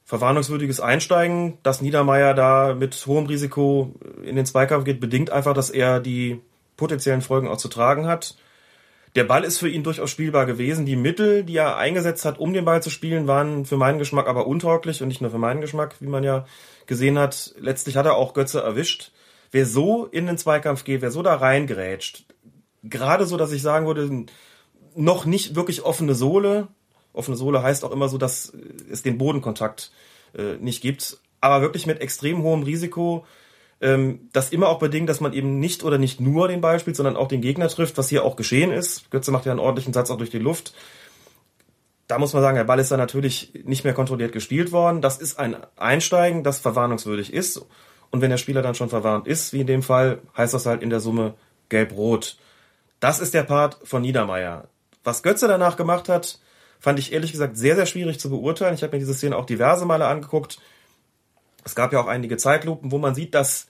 [0.04, 5.70] Verwarnungswürdiges Einsteigen, dass Niedermeyer da mit hohem Risiko in den Zweikampf geht, bedingt einfach, dass
[5.70, 6.40] er die
[6.76, 8.36] potenziellen Folgen auch zu tragen hat.
[9.14, 10.86] Der Ball ist für ihn durchaus spielbar gewesen.
[10.86, 14.26] Die Mittel, die er eingesetzt hat, um den Ball zu spielen, waren für meinen Geschmack
[14.26, 16.46] aber untauglich und nicht nur für meinen Geschmack, wie man ja
[16.86, 17.54] gesehen hat.
[17.58, 19.12] Letztlich hat er auch Götze erwischt.
[19.52, 22.24] Wer so in den Zweikampf geht, wer so da reingerätscht,
[22.82, 24.26] gerade so, dass ich sagen würde,
[24.96, 26.68] noch nicht wirklich offene Sohle.
[27.12, 28.52] Offene Sohle heißt auch immer so, dass
[28.90, 29.92] es den Bodenkontakt
[30.36, 33.24] äh, nicht gibt, aber wirklich mit extrem hohem Risiko.
[33.84, 36.96] Ähm, das immer auch bedingt, dass man eben nicht oder nicht nur den Ball spielt,
[36.96, 39.10] sondern auch den Gegner trifft, was hier auch geschehen ist.
[39.10, 40.72] Götze macht ja einen ordentlichen Satz auch durch die Luft.
[42.06, 45.02] Da muss man sagen, der Ball ist dann natürlich nicht mehr kontrolliert gespielt worden.
[45.02, 47.58] Das ist ein Einsteigen, das verwarnungswürdig ist.
[48.10, 50.82] Und wenn der Spieler dann schon verwarnt ist, wie in dem Fall, heißt das halt
[50.82, 51.34] in der Summe
[51.68, 52.38] gelb-rot.
[53.00, 54.68] Das ist der Part von Niedermeyer.
[55.02, 56.38] Was Götze danach gemacht hat,
[56.80, 58.74] fand ich ehrlich gesagt sehr, sehr schwierig zu beurteilen.
[58.74, 60.58] Ich habe mir diese Szene auch diverse Male angeguckt.
[61.64, 63.66] Es gab ja auch einige Zeitlupen, wo man sieht, dass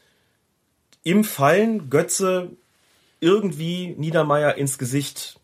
[1.05, 2.51] im Fallen Götze
[3.21, 5.39] irgendwie Niedermeyer ins Gesicht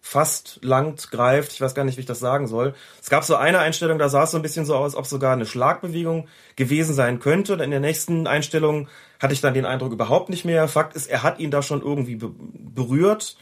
[0.00, 1.52] fast langt, greift.
[1.52, 2.74] Ich weiß gar nicht, wie ich das sagen soll.
[3.00, 5.34] Es gab so eine Einstellung, da sah es so ein bisschen so aus, ob sogar
[5.34, 7.52] eine Schlagbewegung gewesen sein könnte.
[7.52, 8.88] Und in der nächsten Einstellung
[9.20, 10.66] hatte ich dann den Eindruck überhaupt nicht mehr.
[10.66, 13.36] Fakt ist, er hat ihn da schon irgendwie be berührt.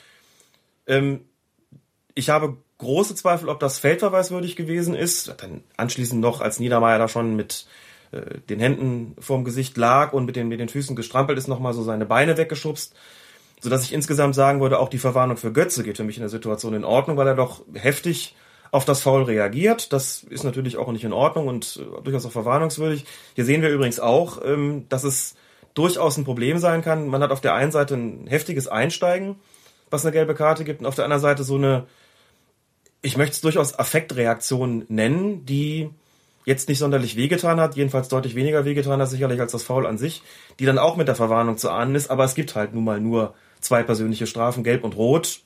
[0.86, 1.20] Ähm,
[2.14, 5.34] ich habe große Zweifel, ob das feldverweiswürdig gewesen ist.
[5.38, 7.66] Dann anschließend noch, als Niedermeyer da schon mit
[8.12, 11.72] äh, den Händen vorm Gesicht lag und mit den, mit den Füßen gestrampelt ist, nochmal
[11.72, 12.94] so seine Beine weggeschubst.
[13.60, 16.28] Sodass ich insgesamt sagen würde, auch die Verwarnung für Götze geht für mich in der
[16.28, 18.36] Situation in Ordnung, weil er doch heftig
[18.70, 19.92] auf das Foul reagiert.
[19.92, 23.04] Das ist natürlich auch nicht in Ordnung und äh, durchaus auch verwarnungswürdig.
[23.34, 25.34] Hier sehen wir übrigens auch, ähm, dass es
[25.74, 27.08] durchaus ein Problem sein kann.
[27.08, 29.36] Man hat auf der einen Seite ein heftiges Einsteigen,
[29.90, 31.86] was eine gelbe Karte gibt, und auf der anderen Seite so eine,
[33.00, 35.90] ich möchte es durchaus Affektreaktion nennen, die
[36.48, 39.98] jetzt nicht sonderlich wehgetan hat, jedenfalls deutlich weniger wehgetan hat sicherlich als das Foul an
[39.98, 40.22] sich,
[40.58, 43.00] die dann auch mit der Verwarnung zu ahnen ist, aber es gibt halt nun mal
[43.00, 45.42] nur zwei persönliche Strafen, gelb und rot.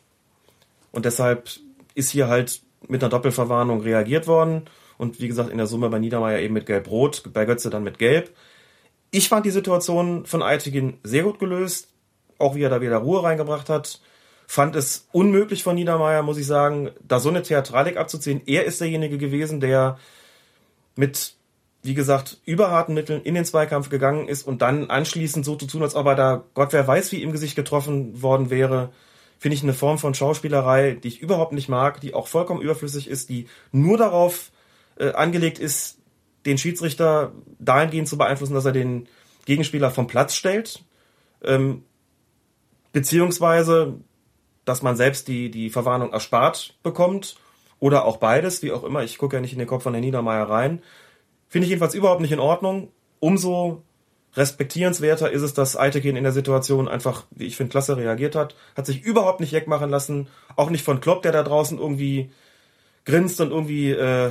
[0.92, 1.50] Und deshalb
[1.96, 4.66] ist hier halt mit einer Doppelverwarnung reagiert worden.
[4.96, 7.98] Und wie gesagt, in der Summe bei Niedermeyer eben mit gelb-rot, bei Götze dann mit
[7.98, 8.30] gelb.
[9.10, 11.88] Ich fand die Situation von Eitigin sehr gut gelöst,
[12.38, 14.00] auch wie er da wieder Ruhe reingebracht hat.
[14.46, 18.42] Fand es unmöglich von Niedermeyer, muss ich sagen, da so eine Theatralik abzuziehen.
[18.46, 19.98] Er ist derjenige gewesen, der
[20.96, 21.34] mit,
[21.82, 25.82] wie gesagt, überharten Mitteln in den Zweikampf gegangen ist und dann anschließend so zu tun,
[25.82, 28.92] als ob er da Gott wer weiß wie im Gesicht getroffen worden wäre,
[29.38, 33.08] finde ich eine Form von Schauspielerei, die ich überhaupt nicht mag, die auch vollkommen überflüssig
[33.08, 34.52] ist, die nur darauf
[34.96, 35.98] äh, angelegt ist,
[36.46, 39.08] den Schiedsrichter dahingehend zu beeinflussen, dass er den
[39.44, 40.84] Gegenspieler vom Platz stellt,
[41.42, 41.84] ähm,
[42.92, 43.94] beziehungsweise,
[44.64, 47.36] dass man selbst die, die Verwarnung erspart bekommt
[47.82, 49.02] oder auch beides, wie auch immer.
[49.02, 50.82] Ich gucke ja nicht in den Kopf von Herrn Niedermeyer rein.
[51.48, 52.92] Finde ich jedenfalls überhaupt nicht in Ordnung.
[53.18, 53.82] Umso
[54.34, 58.54] respektierenswerter ist es, dass Eitekin in der Situation einfach, wie ich finde, klasse reagiert hat.
[58.76, 60.28] Hat sich überhaupt nicht wegmachen lassen.
[60.54, 62.30] Auch nicht von Klopp, der da draußen irgendwie
[63.04, 64.30] grinst und irgendwie äh,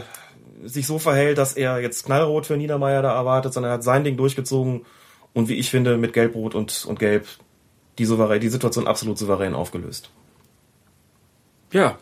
[0.63, 4.05] sich so verhält, dass er jetzt knallrot für Niedermeyer da erwartet, sondern er hat sein
[4.05, 4.85] Ding durchgezogen
[5.33, 7.27] und wie ich finde, mit Gelb-Rot und, und Gelb
[7.97, 10.09] die, souverän, die Situation absolut souverän aufgelöst.
[11.73, 11.97] Ja,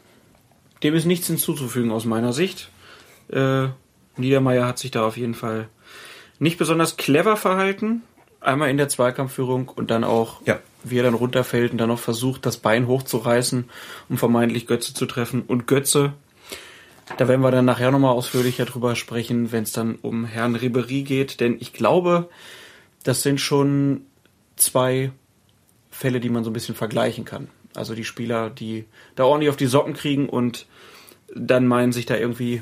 [0.84, 2.70] dem ist nichts hinzuzufügen aus meiner Sicht.
[3.32, 3.68] Äh,
[4.18, 5.70] Niedermeyer hat sich da auf jeden Fall
[6.40, 8.02] nicht besonders clever verhalten.
[8.42, 10.60] Einmal in der Zweikampfführung und dann auch, Ja.
[10.84, 13.70] wie er dann runterfällt und dann noch versucht, das Bein hochzureißen,
[14.08, 15.42] um vermeintlich Götze zu treffen.
[15.42, 16.14] Und Götze,
[17.18, 21.04] da werden wir dann nachher nochmal ausführlicher drüber sprechen, wenn es dann um Herrn Ribery
[21.04, 21.42] geht.
[21.42, 22.30] Denn ich glaube,
[23.04, 24.02] das sind schon
[24.56, 25.12] zwei
[25.92, 27.50] Fälle, die man so ein bisschen vergleichen kann.
[27.80, 30.68] Also die Spieler, die da ordentlich auf die Socken kriegen und
[31.36, 32.62] dann meinen, sich da irgendwie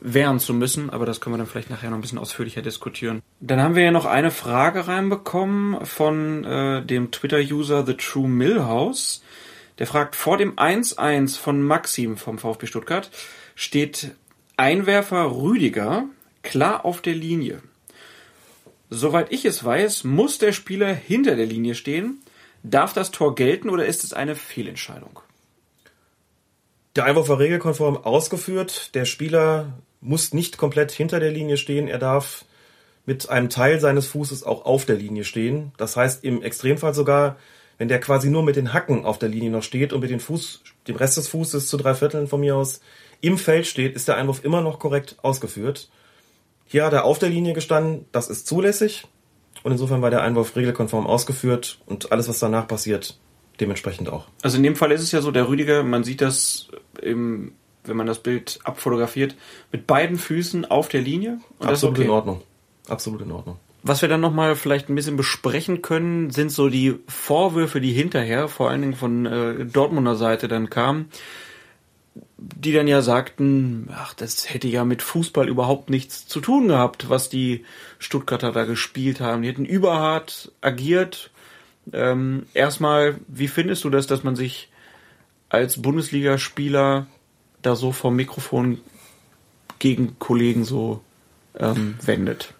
[0.00, 3.22] wehren zu müssen, aber das können wir dann vielleicht nachher noch ein bisschen ausführlicher diskutieren.
[3.40, 9.22] Dann haben wir ja noch eine Frage reinbekommen von äh, dem Twitter-User The True Millhouse.
[9.78, 13.10] Der fragt, vor dem 1-1 von Maxim vom VfB Stuttgart
[13.54, 14.12] steht
[14.56, 16.04] Einwerfer Rüdiger
[16.42, 17.62] klar auf der Linie.
[18.90, 22.20] Soweit ich es weiß, muss der Spieler hinter der Linie stehen.
[22.64, 25.20] Darf das Tor gelten oder ist es eine Fehlentscheidung?
[26.96, 28.94] Der Einwurf war regelkonform ausgeführt.
[28.94, 31.88] Der Spieler muss nicht komplett hinter der Linie stehen.
[31.88, 32.46] Er darf
[33.04, 35.72] mit einem Teil seines Fußes auch auf der Linie stehen.
[35.76, 37.36] Das heißt im Extremfall sogar,
[37.76, 40.20] wenn der quasi nur mit den Hacken auf der Linie noch steht und mit den
[40.20, 42.80] Fuß, dem Rest des Fußes zu drei Vierteln von mir aus
[43.20, 45.90] im Feld steht, ist der Einwurf immer noch korrekt ausgeführt.
[46.64, 49.06] Hier hat er auf der Linie gestanden, das ist zulässig.
[49.64, 53.18] Und insofern war der Einwurf regelkonform ausgeführt und alles, was danach passiert,
[53.60, 54.26] dementsprechend auch.
[54.42, 56.68] Also in dem Fall ist es ja so, der Rüdiger, man sieht das
[57.00, 57.52] im,
[57.84, 59.34] wenn man das Bild abfotografiert,
[59.72, 61.40] mit beiden Füßen auf der Linie.
[61.58, 62.04] Und Absolut okay.
[62.04, 62.42] in Ordnung.
[62.88, 63.56] Absolut in Ordnung.
[63.82, 68.48] Was wir dann nochmal vielleicht ein bisschen besprechen können, sind so die Vorwürfe, die hinterher,
[68.48, 71.08] vor allen Dingen von äh, Dortmunder Seite dann kamen
[72.36, 77.08] die dann ja sagten, ach, das hätte ja mit Fußball überhaupt nichts zu tun gehabt,
[77.08, 77.64] was die
[77.98, 79.42] Stuttgarter da gespielt haben.
[79.42, 81.30] Die hätten überhart agiert.
[81.92, 84.70] Ähm, erstmal, wie findest du das, dass man sich
[85.48, 87.06] als Bundesligaspieler
[87.62, 88.80] da so vom Mikrofon
[89.78, 91.00] gegen Kollegen so
[91.58, 92.54] ähm, wendet?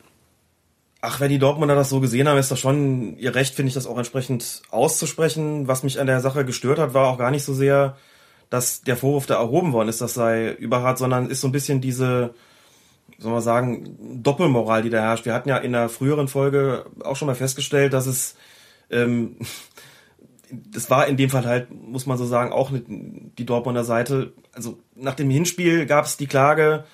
[1.00, 3.74] Ach, wenn die Dortmunder das so gesehen haben, ist das schon ihr Recht, finde ich,
[3.74, 5.68] das auch entsprechend auszusprechen.
[5.68, 7.96] Was mich an der Sache gestört hat, war auch gar nicht so sehr,
[8.50, 11.80] dass der Vorwurf da erhoben worden ist, das sei überhart, sondern ist so ein bisschen
[11.80, 12.34] diese,
[13.18, 15.24] soll man sagen, Doppelmoral, die da herrscht.
[15.24, 18.36] Wir hatten ja in der früheren Folge auch schon mal festgestellt, dass es,
[18.90, 19.36] ähm,
[20.50, 24.32] das war in dem Fall halt, muss man so sagen, auch die Dortmunder Seite.
[24.52, 26.84] Also nach dem Hinspiel gab es die Klage,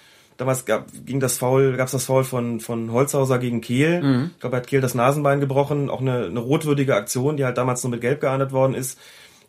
[0.41, 4.03] damals gab, ging das Foul, gab es das Foul von, von Holzhauser gegen Kehl.
[4.03, 4.31] Mhm.
[4.35, 7.59] Ich glaube, er hat Kehl das Nasenbein gebrochen, auch eine, eine rotwürdige Aktion, die halt
[7.59, 8.99] damals nur mit Gelb geahndet worden ist.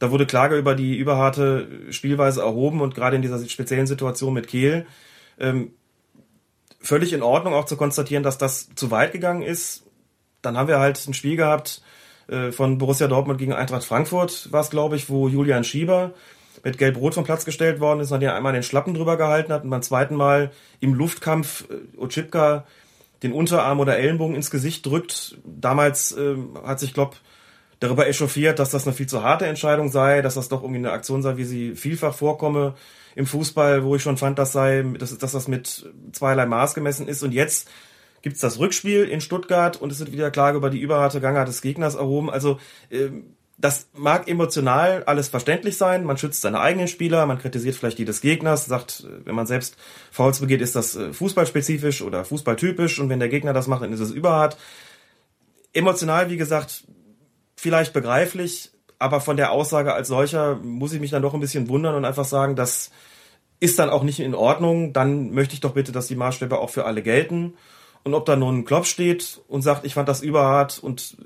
[0.02, 4.48] Da wurde Klage über die überharte Spielweise erhoben und gerade in dieser speziellen Situation mit
[4.48, 4.88] Kehl
[5.40, 5.76] ähm,
[6.80, 9.84] völlig in Ordnung auch zu konstatieren, dass das zu weit gegangen ist.
[10.42, 11.84] Dann haben wir halt ein Spiel gehabt
[12.28, 16.16] äh, von Borussia Dortmund gegen Eintracht Frankfurt, war es glaube ich, wo Julian Schieber
[16.64, 19.64] mit Gelb-Rot vom Platz gestellt worden ist, nachdem er einmal den Schlappen drüber gehalten hat
[19.66, 22.66] und beim zweiten Mal im Luftkampf äh, Ochipka
[23.22, 25.38] den Unterarm oder Ellenbogen ins Gesicht drückt.
[25.46, 27.18] Damals äh, hat sich, glaube
[27.82, 30.92] darüber echauffiert, dass das eine viel zu harte Entscheidung sei, dass das doch irgendwie eine
[30.92, 32.76] Aktion sei, wie sie vielfach vorkomme
[33.16, 37.08] im Fußball, wo ich schon fand, das sei, dass, dass das mit zweierlei Maß gemessen
[37.08, 37.24] ist.
[37.24, 37.68] Und jetzt
[38.22, 41.64] gibt's das Rückspiel in Stuttgart und es wird wieder Klage über die überharte Gangart des
[41.64, 42.30] Gegners erhoben.
[42.30, 42.60] Also
[42.92, 46.04] ähm, das mag emotional alles verständlich sein.
[46.04, 49.76] Man schützt seine eigenen Spieler, man kritisiert vielleicht die des Gegners, sagt, wenn man selbst
[50.12, 53.92] Fouls begeht, ist das äh, fußballspezifisch oder fußballtypisch und wenn der Gegner das macht, dann
[53.92, 54.56] ist es überhart.
[55.74, 56.84] Emotional, wie gesagt,
[57.62, 61.70] vielleicht begreiflich, aber von der Aussage als solcher muss ich mich dann doch ein bisschen
[61.70, 62.90] wundern und einfach sagen, das
[63.60, 64.94] ist dann auch nicht in Ordnung.
[64.94, 67.54] Dann möchte ich doch bitte, dass die Maßstäbe auch für alle gelten.
[68.04, 71.18] Und ob da nun ein Klopp steht und sagt, ich fand das überhart und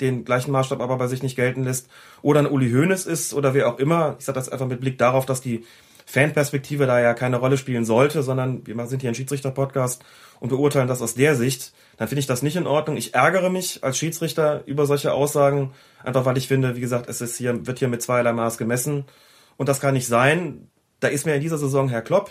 [0.00, 1.90] den gleichen Maßstab aber bei sich nicht gelten lässt,
[2.22, 4.16] oder ein Uli Hoeneß ist oder wer auch immer.
[4.18, 5.66] Ich sage das einfach mit Blick darauf, dass die
[6.06, 10.02] Fanperspektive da ja keine Rolle spielen sollte, sondern wir sind hier ein Schiedsrichter-Podcast
[10.40, 12.96] und beurteilen das aus der Sicht, dann finde ich das nicht in Ordnung.
[12.96, 15.72] Ich ärgere mich als Schiedsrichter über solche Aussagen,
[16.04, 19.04] einfach weil ich finde, wie gesagt, es ist hier, wird hier mit zweierlei Maß gemessen.
[19.56, 20.68] Und das kann nicht sein.
[21.00, 22.30] Da ist mir in dieser Saison Herr Klopp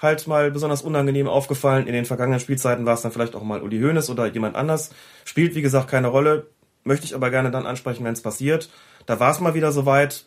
[0.00, 1.86] halt mal besonders unangenehm aufgefallen.
[1.86, 4.90] In den vergangenen Spielzeiten war es dann vielleicht auch mal Uli Hoeneß oder jemand anders.
[5.24, 6.46] Spielt, wie gesagt, keine Rolle.
[6.84, 8.70] Möchte ich aber gerne dann ansprechen, wenn es passiert.
[9.06, 10.26] Da war es mal wieder soweit.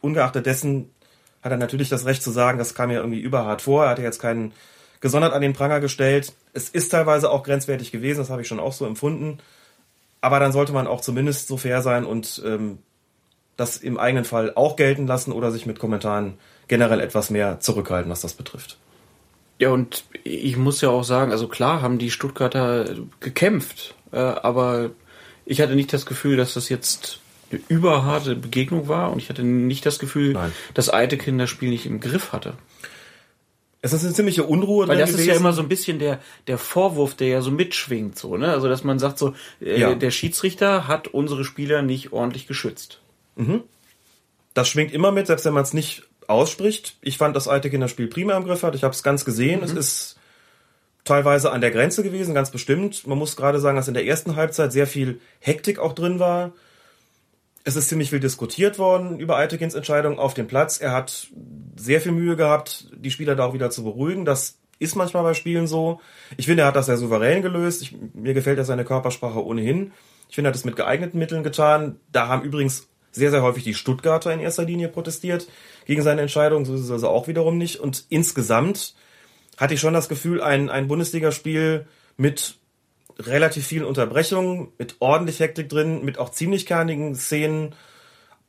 [0.00, 0.90] Ungeachtet dessen
[1.42, 3.84] hat er natürlich das Recht zu sagen, das kam mir irgendwie überhart vor.
[3.84, 4.52] Er hatte jetzt keinen
[5.00, 6.32] gesondert an den Pranger gestellt.
[6.52, 9.38] Es ist teilweise auch grenzwertig gewesen, das habe ich schon auch so empfunden.
[10.20, 12.78] Aber dann sollte man auch zumindest so fair sein und ähm,
[13.56, 16.34] das im eigenen Fall auch gelten lassen oder sich mit Kommentaren
[16.68, 18.78] generell etwas mehr zurückhalten, was das betrifft.
[19.58, 24.90] Ja, und ich muss ja auch sagen, also klar haben die Stuttgarter gekämpft, äh, aber
[25.44, 29.42] ich hatte nicht das Gefühl, dass das jetzt eine überharte Begegnung war und ich hatte
[29.42, 30.52] nicht das Gefühl, Nein.
[30.74, 32.54] dass Eitekin das Spiel nicht im Griff hatte.
[33.80, 35.28] Es ist eine ziemliche Unruhe Weil das gewesen.
[35.28, 38.50] ist ja immer so ein bisschen der, der Vorwurf, der ja so mitschwingt, so, ne?
[38.50, 39.94] Also, dass man sagt so, äh, ja.
[39.94, 43.00] der Schiedsrichter hat unsere Spieler nicht ordentlich geschützt.
[43.36, 43.62] Mhm.
[44.54, 46.96] Das schwingt immer mit, selbst wenn man es nicht ausspricht.
[47.02, 48.74] Ich fand, dass Eitekin das Spiel prima im Griff hat.
[48.74, 49.60] Ich habe es ganz gesehen.
[49.60, 49.66] Mhm.
[49.66, 50.16] Es ist
[51.04, 53.06] teilweise an der Grenze gewesen, ganz bestimmt.
[53.06, 56.52] Man muss gerade sagen, dass in der ersten Halbzeit sehr viel Hektik auch drin war.
[57.64, 60.78] Es ist ziemlich viel diskutiert worden über Eitekins Entscheidung auf dem Platz.
[60.78, 61.28] Er hat
[61.76, 64.24] sehr viel Mühe gehabt, die Spieler da auch wieder zu beruhigen.
[64.24, 66.00] Das ist manchmal bei Spielen so.
[66.36, 67.82] Ich finde, er hat das sehr souverän gelöst.
[67.82, 69.92] Ich, mir gefällt ja seine Körpersprache ohnehin.
[70.28, 72.00] Ich finde, er hat es mit geeigneten Mitteln getan.
[72.12, 75.48] Da haben übrigens sehr, sehr häufig die Stuttgarter in erster Linie protestiert
[75.86, 77.80] gegen seine Entscheidung, so ist es also auch wiederum nicht.
[77.80, 78.94] Und insgesamt
[79.56, 82.58] hatte ich schon das Gefühl, ein, ein Bundesligaspiel mit
[83.18, 87.74] relativ vielen Unterbrechungen, mit ordentlich Hektik drin, mit auch ziemlich kernigen Szenen,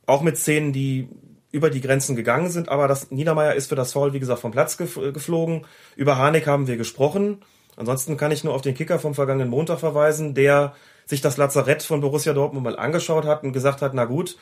[0.06, 1.08] auch mit Szenen, die
[1.52, 2.68] über die Grenzen gegangen sind.
[2.68, 5.66] Aber das Niedermeyer ist für das Foul, wie gesagt, vom Platz geflogen.
[5.96, 7.42] Über Harnik haben wir gesprochen.
[7.76, 10.74] Ansonsten kann ich nur auf den Kicker vom vergangenen Montag verweisen, der
[11.06, 14.36] sich das Lazarett von Borussia Dortmund mal angeschaut hat und gesagt hat, na gut,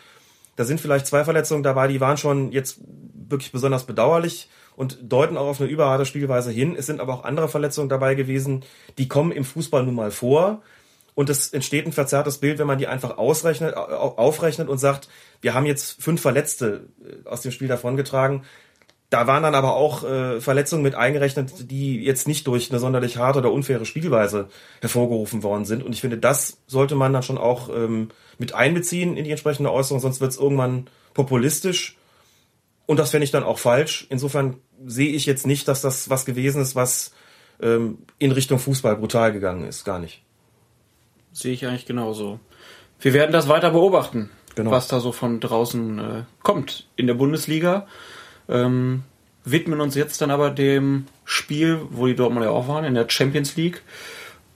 [0.56, 2.80] da sind vielleicht zwei Verletzungen dabei, die waren schon jetzt
[3.28, 6.76] wirklich besonders bedauerlich und deuten auch auf eine überharte Spielweise hin.
[6.78, 8.64] Es sind aber auch andere Verletzungen dabei gewesen,
[8.96, 10.62] die kommen im Fußball nun mal vor.
[11.16, 15.08] Und es entsteht ein verzerrtes Bild, wenn man die einfach ausrechnet, aufrechnet und sagt,
[15.40, 18.44] wir haben jetzt fünf Verletzte äh, aus dem Spiel davongetragen.
[19.10, 23.16] Da waren dann aber auch äh, Verletzungen mit eingerechnet, die jetzt nicht durch eine sonderlich
[23.16, 24.48] harte oder unfaire Spielweise
[24.80, 25.82] hervorgerufen worden sind.
[25.82, 29.72] Und ich finde, das sollte man dann schon auch ähm, mit einbeziehen in die entsprechende
[29.72, 31.96] Äußerung, sonst wird es irgendwann populistisch.
[32.88, 34.06] Und das fände ich dann auch falsch.
[34.08, 37.12] Insofern sehe ich jetzt nicht, dass das was gewesen ist, was
[37.60, 39.84] ähm, in Richtung Fußball brutal gegangen ist.
[39.84, 40.22] Gar nicht.
[41.32, 42.40] Sehe ich eigentlich genauso.
[43.00, 44.70] Wir werden das weiter beobachten, genau.
[44.70, 47.86] was da so von draußen äh, kommt in der Bundesliga.
[48.48, 49.04] Ähm,
[49.44, 53.08] widmen uns jetzt dann aber dem Spiel, wo die Dortmund ja auch waren, in der
[53.08, 53.82] Champions League,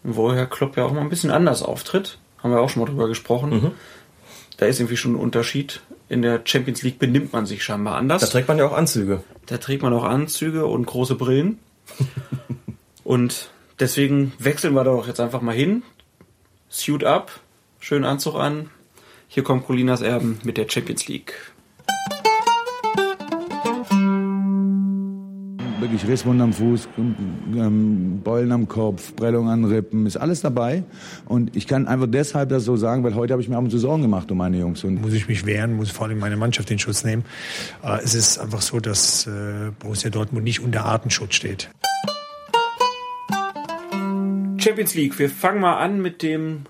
[0.02, 2.18] wo Herr Klopp ja auch mal ein bisschen anders auftritt.
[2.38, 3.50] Haben wir auch schon mal drüber gesprochen.
[3.50, 3.70] Mhm.
[4.56, 5.80] Da ist irgendwie schon ein Unterschied.
[6.12, 8.20] In der Champions League benimmt man sich scheinbar anders.
[8.20, 9.24] Da trägt man ja auch Anzüge.
[9.46, 11.58] Da trägt man auch Anzüge und große Brillen.
[13.02, 13.48] und
[13.80, 15.82] deswegen wechseln wir doch jetzt einfach mal hin
[16.68, 17.40] Suit up,
[17.80, 18.68] schönen Anzug an.
[19.26, 21.32] Hier kommt Colinas Erben mit der Champions League.
[25.82, 30.84] Wirklich Risswunden am Fuß, ähm, Beulen am Kopf, Prellung an Rippen, ist alles dabei.
[31.26, 33.70] Und ich kann einfach deshalb das so sagen, weil heute habe ich mir ab und
[33.70, 34.84] zu Sorgen gemacht um meine Jungs.
[34.84, 37.24] Und muss ich mich wehren, muss vor allem meine Mannschaft in Schutz nehmen.
[37.82, 41.68] Äh, es ist einfach so, dass äh, Borussia Dortmund nicht unter Artenschutz steht.
[44.58, 45.18] Champions League.
[45.18, 46.60] Wir fangen mal an mit dem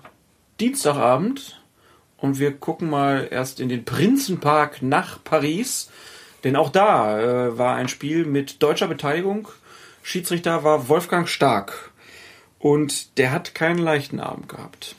[0.59, 1.61] Dienstagabend
[2.17, 5.91] und wir gucken mal erst in den Prinzenpark nach Paris.
[6.43, 9.47] Denn auch da äh, war ein Spiel mit deutscher Beteiligung.
[10.01, 11.91] Schiedsrichter war Wolfgang Stark.
[12.59, 14.95] Und der hat keinen leichten Abend gehabt.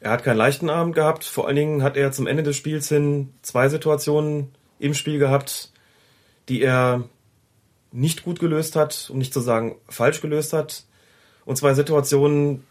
[0.00, 1.24] Er hat keinen leichten Abend gehabt.
[1.24, 5.70] Vor allen Dingen hat er zum Ende des Spiels hin zwei Situationen im Spiel gehabt,
[6.48, 7.04] die er
[7.92, 10.84] nicht gut gelöst hat, um nicht zu sagen falsch gelöst hat.
[11.44, 12.64] Und zwei Situationen,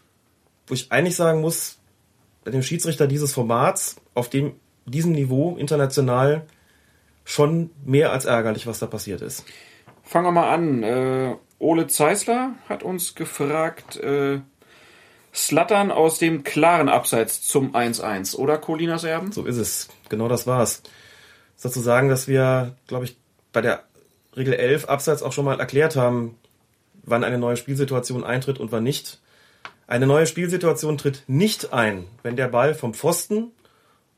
[0.66, 1.78] wo ich eigentlich sagen muss,
[2.44, 6.46] bei dem Schiedsrichter dieses Formats auf dem, diesem Niveau international
[7.24, 9.44] schon mehr als ärgerlich, was da passiert ist.
[10.02, 10.82] Fangen wir mal an.
[10.82, 14.40] Äh, Ole Zeisler hat uns gefragt, äh,
[15.34, 19.32] Slattern aus dem klaren Abseits zum 1-1, oder Colinas Erben?
[19.32, 19.88] So ist es.
[20.08, 20.82] Genau das war's.
[21.56, 23.16] Sozusagen, dass wir, glaube ich,
[23.52, 23.84] bei der
[24.36, 26.36] Regel 11 Abseits auch schon mal erklärt haben,
[27.04, 29.20] wann eine neue Spielsituation eintritt und wann nicht.
[29.86, 33.52] Eine neue Spielsituation tritt nicht ein, wenn der Ball vom Pfosten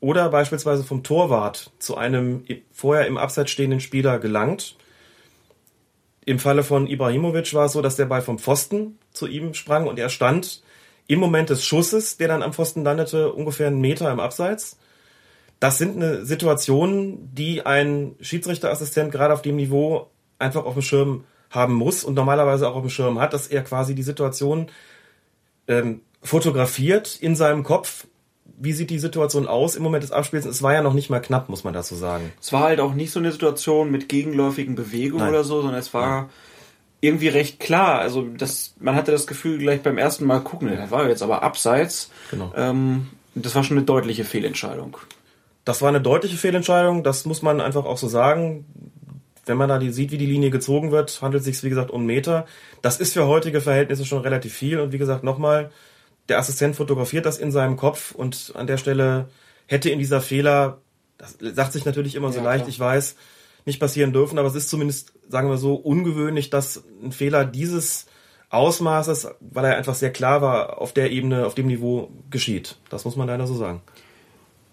[0.05, 4.75] oder beispielsweise vom Torwart zu einem vorher im Abseits stehenden Spieler gelangt.
[6.25, 9.87] Im Falle von Ibrahimovic war es so, dass der Ball vom Pfosten zu ihm sprang
[9.87, 10.61] und er stand
[11.07, 14.77] im Moment des Schusses, der dann am Pfosten landete, ungefähr einen Meter im Abseits.
[15.59, 21.23] Das sind eine Situationen, die ein Schiedsrichterassistent gerade auf dem Niveau einfach auf dem Schirm
[21.49, 24.67] haben muss und normalerweise auch auf dem Schirm hat, dass er quasi die Situation
[25.67, 28.05] ähm, fotografiert in seinem Kopf.
[28.57, 30.45] Wie sieht die Situation aus im Moment des Abspiels?
[30.45, 32.31] Es war ja noch nicht mal knapp, muss man dazu sagen.
[32.41, 35.33] Es war halt auch nicht so eine Situation mit gegenläufigen Bewegungen Nein.
[35.33, 36.29] oder so, sondern es war Nein.
[37.01, 37.99] irgendwie recht klar.
[37.99, 41.43] Also das, man hatte das Gefühl gleich beim ersten Mal gucken, das war jetzt aber
[41.43, 42.11] abseits.
[42.31, 42.53] Genau.
[42.55, 44.97] Ähm, das war schon eine deutliche Fehlentscheidung.
[45.65, 48.65] Das war eine deutliche Fehlentscheidung, das muss man einfach auch so sagen
[49.45, 51.91] wenn man da die, sieht, wie die Linie gezogen wird, handelt es sich, wie gesagt,
[51.91, 52.45] um Meter.
[52.81, 54.79] Das ist für heutige Verhältnisse schon relativ viel.
[54.79, 55.71] Und wie gesagt, nochmal,
[56.29, 59.29] der Assistent fotografiert das in seinem Kopf und an der Stelle
[59.67, 60.81] hätte in dieser Fehler,
[61.17, 62.69] das sagt sich natürlich immer so ja, leicht, klar.
[62.69, 63.15] ich weiß,
[63.65, 68.05] nicht passieren dürfen, aber es ist zumindest, sagen wir so, ungewöhnlich, dass ein Fehler dieses
[68.49, 72.77] Ausmaßes, weil er einfach sehr klar war, auf der Ebene, auf dem Niveau geschieht.
[72.89, 73.81] Das muss man leider so sagen.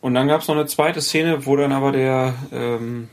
[0.01, 3.09] Und dann gab es noch eine zweite Szene, wo dann aber der ähm,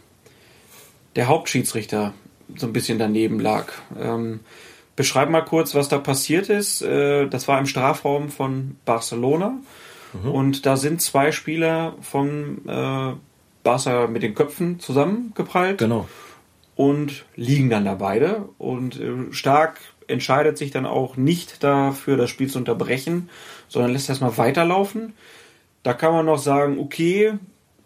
[1.16, 2.14] der Hauptschiedsrichter
[2.56, 3.72] so ein bisschen daneben lag.
[4.00, 4.42] Ähm,
[5.00, 6.82] beschreib mal kurz, was da passiert ist.
[6.82, 9.54] Äh, das war im Strafraum von Barcelona.
[10.12, 10.30] Mhm.
[10.30, 13.14] Und da sind zwei Spieler von äh,
[13.64, 15.78] Barca mit den Köpfen zusammengeprallt.
[15.78, 16.10] Genau.
[16.76, 18.50] Und liegen dann da beide.
[18.58, 23.30] Und äh, Stark entscheidet sich dann auch nicht dafür, das Spiel zu unterbrechen,
[23.70, 25.14] sondern lässt erstmal weiterlaufen.
[25.82, 27.36] Da kann man noch sagen, okay,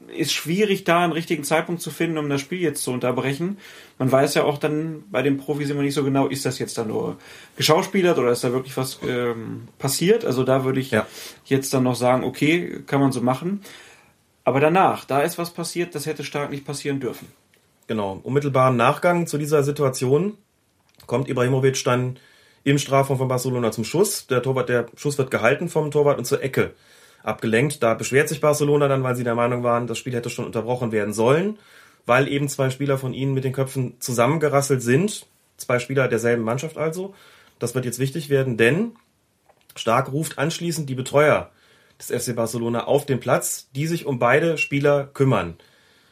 [0.10, 3.58] ist schwierig, da einen richtigen Zeitpunkt zu finden, um das Spiel jetzt zu unterbrechen.
[3.98, 6.78] Man weiß ja auch dann bei den Profis immer nicht so genau, ist das jetzt
[6.78, 7.18] dann nur
[7.56, 10.26] geschauspielert oder ist da wirklich was ähm, passiert?
[10.26, 11.08] Also da würde ich ja.
[11.46, 13.62] jetzt dann noch sagen, okay, kann man so machen.
[14.44, 17.28] Aber danach, da ist was passiert, das hätte stark nicht passieren dürfen.
[17.88, 20.38] Genau, unmittelbaren Nachgang zu dieser Situation
[21.06, 22.18] kommt Ibrahimovic dann
[22.64, 24.28] im Strafraum von Barcelona zum Schuss.
[24.28, 26.74] Der Torwart, der Schuss wird gehalten vom Torwart und zur Ecke
[27.24, 27.82] abgelenkt.
[27.82, 30.92] Da beschwert sich Barcelona dann, weil sie der Meinung waren, das Spiel hätte schon unterbrochen
[30.92, 31.58] werden sollen,
[32.06, 35.26] weil eben zwei Spieler von ihnen mit den Köpfen zusammengerasselt sind.
[35.58, 37.16] Zwei Spieler derselben Mannschaft also.
[37.60, 38.94] Das wird jetzt wichtig werden, denn
[39.76, 41.50] Stark ruft anschließend die Betreuer
[42.00, 45.56] des FC Barcelona auf den Platz, die sich um beide Spieler kümmern.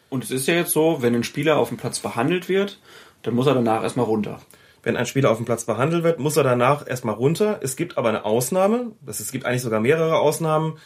[0.10, 2.80] Und es ist ja jetzt so, wenn ein Spieler auf dem Platz behandelt wird,
[3.24, 4.42] dann muss er danach erstmal runter.
[4.84, 7.60] Wenn ein Spieler auf dem Platz behandelt wird, muss er danach erstmal runter.
[7.62, 8.92] Es gibt aber eine Ausnahme.
[9.06, 10.80] Es gibt eigentlich sogar mehrere Ausnahmen.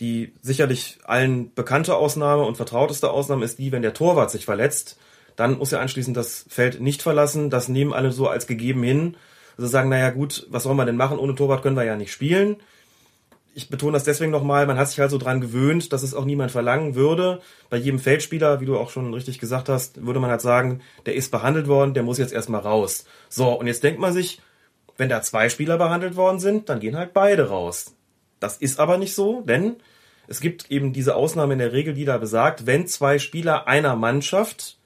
[0.00, 4.98] Die sicherlich allen bekannte Ausnahme und vertrauteste Ausnahme ist die, wenn der Torwart sich verletzt,
[5.36, 7.50] dann muss er anschließend das Feld nicht verlassen.
[7.50, 9.16] Das nehmen alle so als gegeben hin.
[9.56, 11.18] Also sagen, naja gut, was soll man denn machen?
[11.18, 12.56] Ohne Torwart können wir ja nicht spielen
[13.54, 16.24] ich betone das deswegen nochmal, man hat sich halt so dran gewöhnt, dass es auch
[16.24, 17.40] niemand verlangen würde.
[17.68, 21.14] Bei jedem Feldspieler, wie du auch schon richtig gesagt hast, würde man halt sagen, der
[21.14, 23.04] ist behandelt worden, der muss jetzt erstmal raus.
[23.28, 24.40] So, und jetzt denkt man sich,
[24.96, 27.94] wenn da zwei Spieler behandelt worden sind, dann gehen halt beide raus.
[28.42, 29.76] Das ist aber nicht so, denn
[30.26, 33.94] es gibt eben diese Ausnahme in der Regel, die da besagt, wenn zwei Spieler einer
[33.94, 34.78] Mannschaft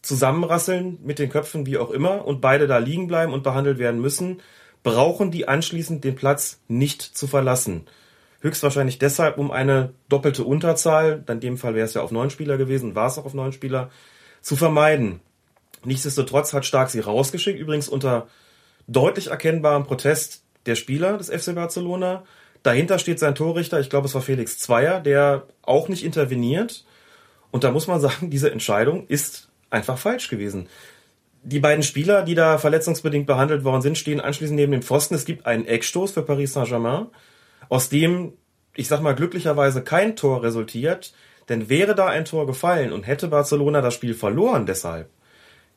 [0.00, 4.00] zusammenrasseln mit den Köpfen, wie auch immer, und beide da liegen bleiben und behandelt werden
[4.00, 4.40] müssen,
[4.82, 7.86] brauchen die anschließend den Platz nicht zu verlassen.
[8.40, 12.56] Höchstwahrscheinlich deshalb, um eine doppelte Unterzahl, in dem Fall wäre es ja auf neun Spieler
[12.56, 13.90] gewesen, war es auch auf neun Spieler,
[14.40, 15.20] zu vermeiden.
[15.84, 18.26] Nichtsdestotrotz hat Stark sie rausgeschickt, übrigens unter
[18.88, 22.24] deutlich erkennbarem Protest der Spieler des FC Barcelona.
[22.62, 26.84] Dahinter steht sein Torrichter, ich glaube es war Felix Zweier, der auch nicht interveniert.
[27.50, 30.68] Und da muss man sagen, diese Entscheidung ist einfach falsch gewesen
[31.42, 35.14] die beiden Spieler, die da verletzungsbedingt behandelt worden sind, stehen anschließend neben dem Pfosten.
[35.14, 37.06] Es gibt einen Eckstoß für Paris Saint-Germain,
[37.68, 38.34] aus dem,
[38.74, 41.12] ich sag mal, glücklicherweise kein Tor resultiert.
[41.48, 45.10] Denn wäre da ein Tor gefallen und hätte Barcelona das Spiel verloren deshalb,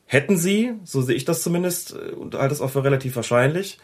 [0.04, 3.78] hätten sie, so sehe ich das zumindest äh, und halte es auch für relativ wahrscheinlich,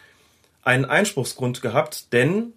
[0.63, 2.53] einen Einspruchsgrund gehabt, denn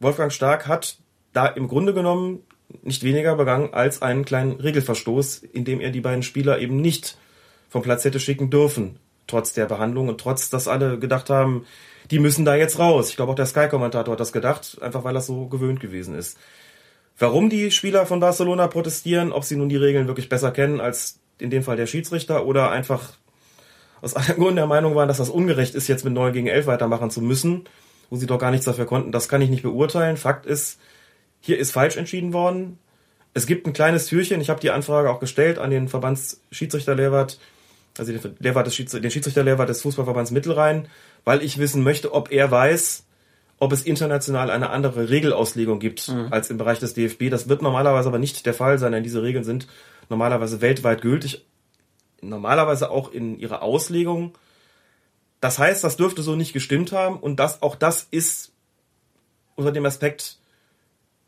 [0.00, 0.98] Wolfgang Stark hat
[1.32, 2.42] da im Grunde genommen
[2.82, 7.16] nicht weniger begangen als einen kleinen Regelverstoß, indem er die beiden Spieler eben nicht
[7.68, 11.66] vom Platz hätte schicken dürfen, trotz der Behandlung und trotz, dass alle gedacht haben,
[12.10, 13.10] die müssen da jetzt raus.
[13.10, 16.38] Ich glaube auch der Sky-Kommentator hat das gedacht, einfach weil das so gewöhnt gewesen ist.
[17.18, 21.18] Warum die Spieler von Barcelona protestieren, ob sie nun die Regeln wirklich besser kennen als
[21.38, 23.14] in dem Fall der Schiedsrichter oder einfach
[24.02, 26.66] aus einem Grund der Meinung waren, dass das ungerecht ist, jetzt mit 9 gegen 11
[26.66, 27.64] weitermachen zu müssen,
[28.10, 30.16] wo sie doch gar nichts dafür konnten, das kann ich nicht beurteilen.
[30.16, 30.78] Fakt ist,
[31.40, 32.78] hier ist falsch entschieden worden.
[33.34, 37.26] Es gibt ein kleines Türchen, ich habe die Anfrage auch gestellt an den Verbandsschiedsrichterlehrer
[37.98, 40.88] also den, Lehrwart des Schiedsrichter, den Schiedsrichterlehrwart des Fußballverbands Mittelrhein,
[41.24, 43.04] weil ich wissen möchte, ob er weiß,
[43.58, 46.28] ob es international eine andere Regelauslegung gibt mhm.
[46.30, 47.30] als im Bereich des DFB.
[47.30, 49.66] Das wird normalerweise aber nicht der Fall sein, denn diese Regeln sind
[50.08, 51.44] normalerweise weltweit gültig,
[52.20, 54.34] normalerweise auch in ihrer Auslegung.
[55.40, 58.52] Das heißt, das dürfte so nicht gestimmt haben und das, auch das ist
[59.54, 60.38] unter dem Aspekt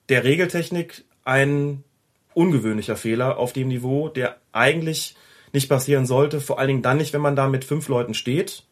[0.08, 1.84] der Regeltechnik ein
[2.34, 5.16] ungewöhnlicher Fehler auf dem Niveau, der eigentlich
[5.52, 6.40] nicht passieren sollte.
[6.40, 8.64] Vor allen Dingen dann nicht, wenn man da mit fünf Leuten steht.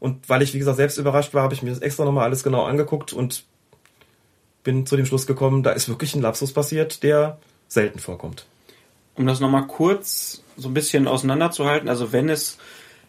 [0.00, 2.42] Und weil ich, wie gesagt, selbst überrascht war, habe ich mir das extra nochmal alles
[2.42, 3.44] genau angeguckt und
[4.62, 7.38] bin zu dem Schluss gekommen, da ist wirklich ein Lapsus passiert, der
[7.68, 8.46] selten vorkommt.
[9.16, 12.58] Um das nochmal kurz so ein bisschen auseinanderzuhalten, also wenn es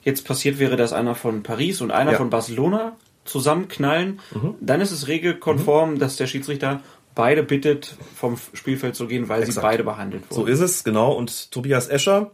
[0.03, 2.17] jetzt passiert wäre, dass einer von Paris und einer ja.
[2.17, 2.95] von Barcelona
[3.25, 4.55] zusammenknallen, mhm.
[4.61, 5.99] dann ist es regelkonform, mhm.
[5.99, 6.81] dass der Schiedsrichter
[7.13, 9.55] beide bittet, vom Spielfeld zu gehen, weil Exakt.
[9.55, 10.35] sie beide behandelt wurden.
[10.35, 11.11] So ist es, genau.
[11.11, 12.31] Und Tobias Escher,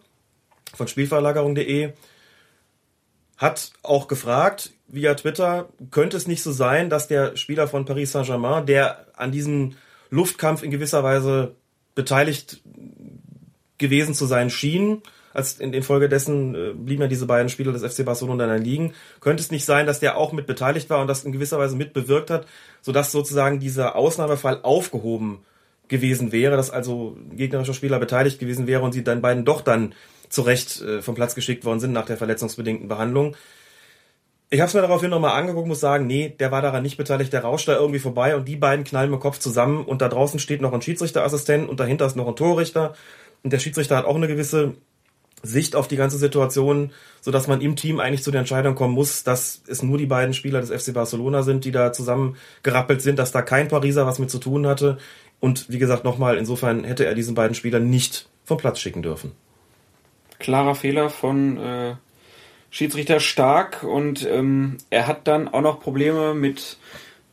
[0.73, 1.93] von Spielverlagerung.de
[3.37, 8.11] hat auch gefragt via Twitter, könnte es nicht so sein, dass der Spieler von Paris
[8.11, 9.75] Saint-Germain, der an diesem
[10.09, 11.55] Luftkampf in gewisser Weise
[11.95, 12.61] beteiligt
[13.83, 15.01] gewesen zu sein schien,
[15.33, 18.63] als in, in Folge dessen äh, blieben ja diese beiden Spieler des FC Barcelona dann
[18.63, 21.59] liegen, könnte es nicht sein, dass der auch mit beteiligt war und das in gewisser
[21.59, 22.47] Weise mit bewirkt hat,
[22.81, 25.39] sodass sozusagen dieser Ausnahmefall aufgehoben
[25.89, 29.93] gewesen wäre, dass also gegnerischer Spieler beteiligt gewesen wäre und sie dann beiden doch dann
[30.29, 33.35] zu Recht äh, vom Platz geschickt worden sind nach der verletzungsbedingten Behandlung.
[34.53, 37.33] Ich habe es mir daraufhin nochmal angeguckt, muss sagen, nee, der war daran nicht beteiligt,
[37.33, 40.39] der rauscht da irgendwie vorbei und die beiden knallen mit Kopf zusammen und da draußen
[40.39, 42.93] steht noch ein Schiedsrichterassistent und dahinter ist noch ein Torrichter
[43.43, 44.75] und der Schiedsrichter hat auch eine gewisse
[45.45, 48.93] Sicht auf die ganze Situation, so dass man im Team eigentlich zu der Entscheidung kommen
[48.93, 53.01] muss, dass es nur die beiden Spieler des FC Barcelona sind, die da zusammen gerappelt
[53.01, 54.97] sind, dass da kein Pariser was mit zu tun hatte
[55.41, 59.33] Und wie gesagt, nochmal, insofern hätte er diesen beiden Spielern nicht vom Platz schicken dürfen.
[60.39, 61.95] Klarer Fehler von äh,
[62.69, 66.77] Schiedsrichter Stark und ähm, er hat dann auch noch Probleme mit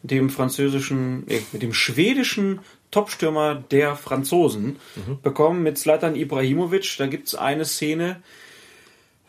[0.03, 2.59] dem französischen, nee, mit dem schwedischen
[2.91, 5.21] Topstürmer der Franzosen mhm.
[5.23, 6.97] bekommen mit Zlatan Ibrahimovic.
[6.99, 8.23] Da gibt's eine Szene,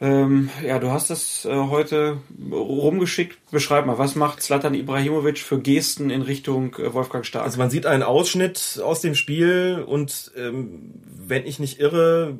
[0.02, 2.18] ähm, ja, du hast das äh, heute
[2.52, 3.38] rumgeschickt.
[3.52, 7.46] Beschreib mal, was macht Zlatan Ibrahimovic für Gesten in Richtung äh, Wolfgang Stark?
[7.46, 12.40] Also man sieht einen Ausschnitt aus dem Spiel und ähm, wenn ich nicht irre,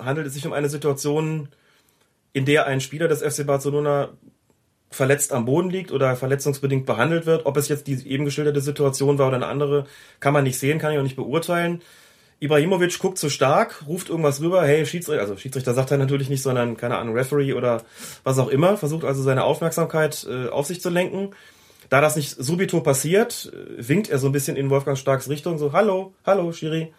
[0.00, 1.50] handelt es sich um eine Situation,
[2.32, 4.08] in der ein Spieler des FC Barcelona
[4.94, 7.46] verletzt am Boden liegt oder verletzungsbedingt behandelt wird.
[7.46, 9.86] Ob es jetzt die eben geschilderte Situation war oder eine andere,
[10.20, 11.82] kann man nicht sehen, kann ich auch nicht beurteilen.
[12.40, 16.42] Ibrahimovic guckt zu stark, ruft irgendwas rüber, hey, Schiedsrichter, also Schiedsrichter sagt er natürlich nicht,
[16.42, 17.82] sondern, keine Ahnung, Referee oder
[18.22, 21.30] was auch immer, versucht also seine Aufmerksamkeit äh, auf sich zu lenken.
[21.90, 25.58] Da das nicht subito passiert, äh, winkt er so ein bisschen in Wolfgang Starks Richtung,
[25.58, 26.92] so, hallo, hallo, Schiri.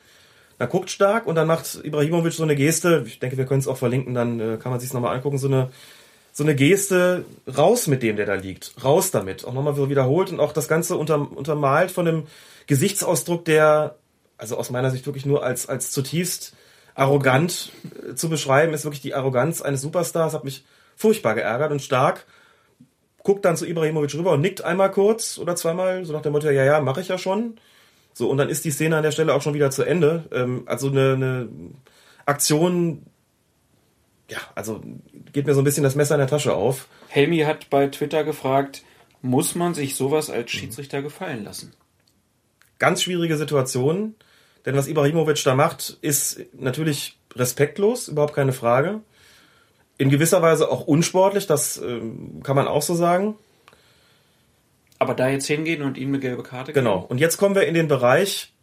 [0.58, 3.68] Da guckt Stark und dann macht Ibrahimovic so eine Geste, ich denke, wir können es
[3.68, 5.70] auch verlinken, dann äh, kann man sich nochmal angucken, so eine,
[6.38, 7.24] so eine Geste,
[7.58, 10.98] raus mit dem, der da liegt, raus damit, auch nochmal wiederholt und auch das Ganze
[10.98, 12.28] unter, untermalt von einem
[12.68, 13.96] Gesichtsausdruck, der
[14.38, 16.54] also aus meiner Sicht wirklich nur als, als zutiefst
[16.94, 17.72] arrogant
[18.10, 20.66] äh, zu beschreiben, ist wirklich die Arroganz eines Superstars, hat mich
[20.98, 22.26] furchtbar geärgert und stark.
[23.24, 26.50] Guckt dann zu Ibrahimovic rüber und nickt einmal kurz oder zweimal, so nach dem Motto,
[26.50, 27.62] ja, ja, mache ich ja schon.
[28.14, 30.26] So, und dann ist die Szene an der Stelle auch schon wieder zu Ende.
[30.34, 31.50] Ähm, also eine, eine
[32.26, 33.06] Aktion,
[34.30, 34.82] ja, also
[35.34, 36.88] geht mir so ein bisschen das Messer in der Tasche auf.
[37.10, 38.84] Helmi hat bei Twitter gefragt,
[39.22, 41.74] muss man sich sowas als Schiedsrichter gefallen lassen?
[42.80, 44.16] Ganz schwierige Situation.
[44.66, 49.02] Denn was Ibrahimovic da macht, ist natürlich respektlos, überhaupt keine Frage.
[49.98, 52.02] In gewisser Weise auch unsportlich, das äh,
[52.44, 53.36] kann man auch so sagen.
[54.98, 56.86] Aber da jetzt hingehen und ihm eine gelbe Karte geben?
[56.86, 57.00] Genau.
[57.00, 58.54] Und jetzt kommen wir in den Bereich,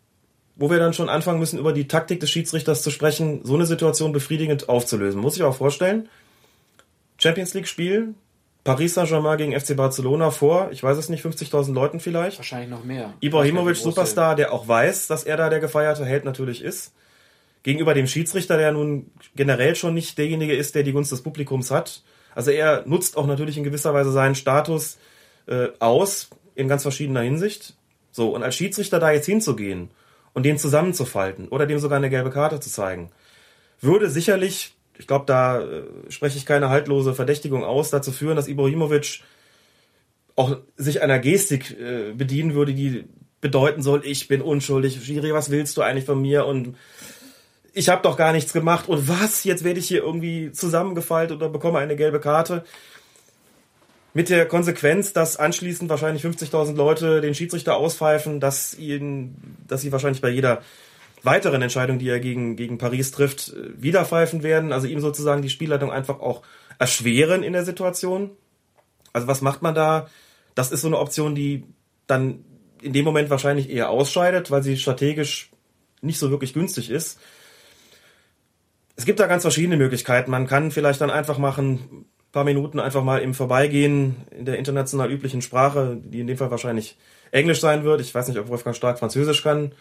[0.57, 3.67] wo wir dann schon anfangen müssen, über die Taktik des Schiedsrichters zu sprechen, so eine
[3.67, 5.21] Situation befriedigend aufzulösen.
[5.21, 6.09] Muss ich auch vorstellen.
[7.19, 8.15] Champions League Spiel,
[8.65, 12.39] Paris Saint-Germain gegen FC Barcelona vor, ich weiß es nicht, 50.000 Leuten vielleicht.
[12.39, 13.15] Wahrscheinlich noch mehr.
[13.21, 16.93] Ibrahimovic, Superstar, der auch weiß, dass er da der gefeierte Held natürlich ist.
[17.63, 21.71] Gegenüber dem Schiedsrichter, der nun generell schon nicht derjenige ist, der die Gunst des Publikums
[21.71, 22.03] hat.
[22.35, 24.99] Also er nutzt auch natürlich in gewisser Weise seinen Status
[25.47, 27.75] äh, aus, in ganz verschiedener Hinsicht.
[28.11, 29.91] So, und als Schiedsrichter da jetzt hinzugehen
[30.35, 33.11] und den zusammenzufalten oder dem sogar eine gelbe Karte zu zeigen,
[33.81, 38.49] würde sicherlich ich glaube, da äh, spreche ich keine haltlose Verdächtigung aus, dazu führen, dass
[38.49, 39.21] Ibrahimovic
[40.37, 43.05] auch sich einer Gestik äh, bedienen würde, die
[43.41, 46.47] bedeuten soll, ich bin unschuldig, Schiri, was willst du eigentlich von mir?
[46.47, 46.77] Und
[47.73, 48.89] ich habe doch gar nichts gemacht.
[48.89, 52.65] Und was, jetzt werde ich hier irgendwie zusammengefaltet oder bekomme eine gelbe Karte.
[54.15, 59.37] Mit der Konsequenz, dass anschließend wahrscheinlich 50.000 Leute den Schiedsrichter auspfeifen, dass ihn,
[59.67, 60.63] dass sie wahrscheinlich bei jeder
[61.23, 64.73] weiteren Entscheidungen, die er gegen, gegen Paris trifft, wieder pfeifen werden.
[64.73, 66.43] Also ihm sozusagen die Spielleitung einfach auch
[66.79, 68.31] erschweren in der Situation.
[69.13, 70.09] Also was macht man da?
[70.55, 71.65] Das ist so eine Option, die
[72.07, 72.45] dann
[72.83, 75.51] in dem Moment wahrscheinlich eher ausscheidet, weil sie strategisch
[76.01, 77.19] nicht so wirklich günstig ist.
[78.97, 80.31] Es gibt da ganz verschiedene Möglichkeiten.
[80.31, 85.11] Man kann vielleicht dann einfach machen, paar Minuten einfach mal im Vorbeigehen in der international
[85.11, 86.97] üblichen Sprache, die in dem Fall wahrscheinlich
[87.31, 88.01] Englisch sein wird.
[88.01, 89.73] Ich weiß nicht, ob Wolfgang Stark Französisch kann.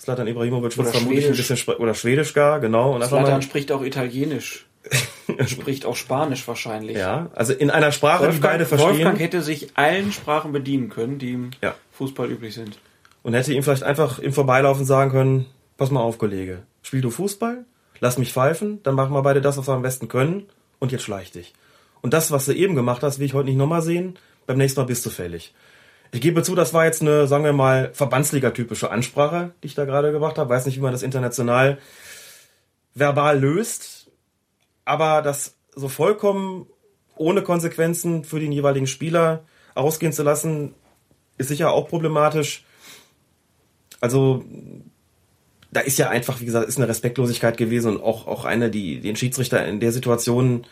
[0.00, 2.94] Slatan Ibrahimovic wird vermutlich ein bisschen oder Schwedisch gar, genau.
[2.94, 4.66] Und Slatan spricht auch Italienisch.
[5.36, 6.96] er spricht auch Spanisch wahrscheinlich.
[6.96, 8.90] Ja, also in einer Sprache, Wolfgang, die beide verstehen.
[8.90, 11.74] Wolfgang hätte sich allen Sprachen bedienen können, die im ja.
[11.92, 12.78] Fußball üblich sind.
[13.22, 17.10] Und hätte ihm vielleicht einfach im Vorbeilaufen sagen können, pass mal auf, Kollege, spiel du
[17.10, 17.64] Fußball,
[17.98, 20.44] lass mich pfeifen, dann machen wir beide das, was wir am besten können
[20.78, 21.52] und jetzt schleich dich.
[22.02, 24.80] Und das, was du eben gemacht hast, will ich heute nicht nochmal sehen, beim nächsten
[24.80, 25.54] Mal bist du fällig.
[26.12, 29.84] Ich gebe zu, das war jetzt eine, sagen wir mal, Verbandsliga-typische Ansprache, die ich da
[29.84, 30.50] gerade gemacht habe.
[30.50, 31.78] Weiß nicht, wie man das international
[32.94, 34.10] verbal löst,
[34.84, 36.66] aber das so vollkommen
[37.16, 39.44] ohne Konsequenzen für den jeweiligen Spieler
[39.74, 40.74] ausgehen zu lassen,
[41.38, 42.64] ist sicher auch problematisch.
[44.00, 44.44] Also
[45.70, 49.00] da ist ja einfach, wie gesagt, ist eine Respektlosigkeit gewesen und auch, auch eine, die
[49.00, 50.66] den Schiedsrichter in der Situation,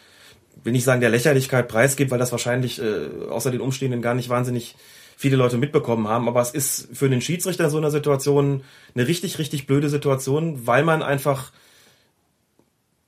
[0.62, 4.28] will nicht sagen, der Lächerlichkeit preisgibt, weil das wahrscheinlich äh, außer den Umstehenden gar nicht
[4.28, 4.76] wahnsinnig
[5.16, 6.28] viele Leute mitbekommen haben.
[6.28, 10.66] Aber es ist für den Schiedsrichter in so einer Situation eine richtig, richtig blöde Situation,
[10.66, 11.52] weil man einfach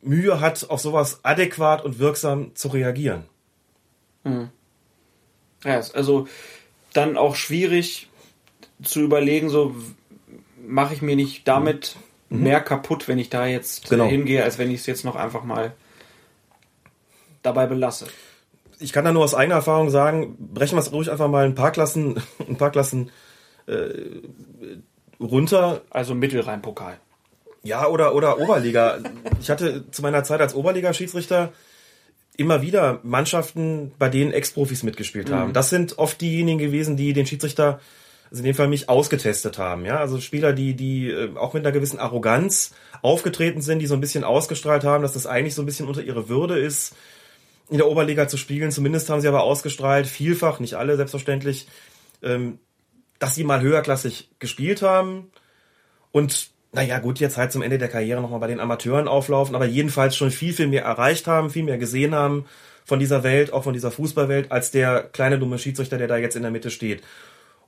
[0.03, 3.25] Mühe hat, auf sowas adäquat und wirksam zu reagieren.
[4.25, 4.49] Hm.
[5.65, 6.29] Ja, also
[6.93, 8.09] dann auch schwierig
[8.83, 9.75] zu überlegen, so
[10.67, 11.97] mache ich mir nicht damit
[12.29, 12.43] mhm.
[12.43, 14.07] mehr kaputt, wenn ich da jetzt genau.
[14.07, 15.75] hingehe, als wenn ich es jetzt noch einfach mal
[17.47, 18.07] dabei belasse
[18.79, 21.55] ich kann da nur aus eigener Erfahrung sagen, brechen wir es ruhig einfach mal ein
[21.55, 23.11] paar Klassen, ein paar Klassen
[23.67, 24.21] äh,
[25.21, 25.83] runter.
[25.91, 26.99] Also Mittelrhein-Pokal.
[27.63, 28.99] Ja, oder, oder Oberliga.
[29.41, 31.53] Ich hatte zu meiner Zeit als Oberliga-Schiedsrichter
[32.37, 35.49] immer wieder Mannschaften, bei denen Ex-Profis mitgespielt haben.
[35.49, 35.55] Mhm.
[35.55, 37.81] Das sind oft diejenigen gewesen, die den Schiedsrichter,
[38.31, 39.85] also in dem Fall mich, ausgetestet haben.
[39.87, 43.95] Ja, also Spieler, die, die äh, auch mit einer gewissen Arroganz aufgetreten sind, die so
[43.95, 46.95] ein bisschen ausgestrahlt haben, dass das eigentlich so ein bisschen unter ihre Würde ist,
[47.71, 48.71] in der Oberliga zu spielen.
[48.71, 51.67] Zumindest haben sie aber ausgestrahlt, vielfach, nicht alle selbstverständlich,
[52.23, 52.59] ähm,
[53.19, 55.31] dass sie mal höherklassig gespielt haben.
[56.13, 59.65] Und naja, gut, jetzt halt zum Ende der Karriere nochmal bei den Amateuren auflaufen, aber
[59.65, 62.45] jedenfalls schon viel, viel mehr erreicht haben, viel mehr gesehen haben
[62.85, 66.37] von dieser Welt, auch von dieser Fußballwelt, als der kleine dumme Schiedsrichter, der da jetzt
[66.37, 67.03] in der Mitte steht.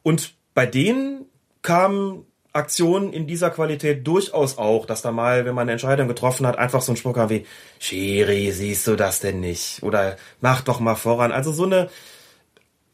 [0.03, 1.25] Und bei denen
[1.63, 6.47] kamen Aktionen in dieser Qualität durchaus auch, dass da mal, wenn man eine Entscheidung getroffen
[6.47, 7.47] hat, einfach so ein Spruch kam wie,
[7.79, 9.83] Schiri, siehst du das denn nicht?
[9.83, 11.31] Oder mach doch mal voran.
[11.31, 11.89] Also so eine,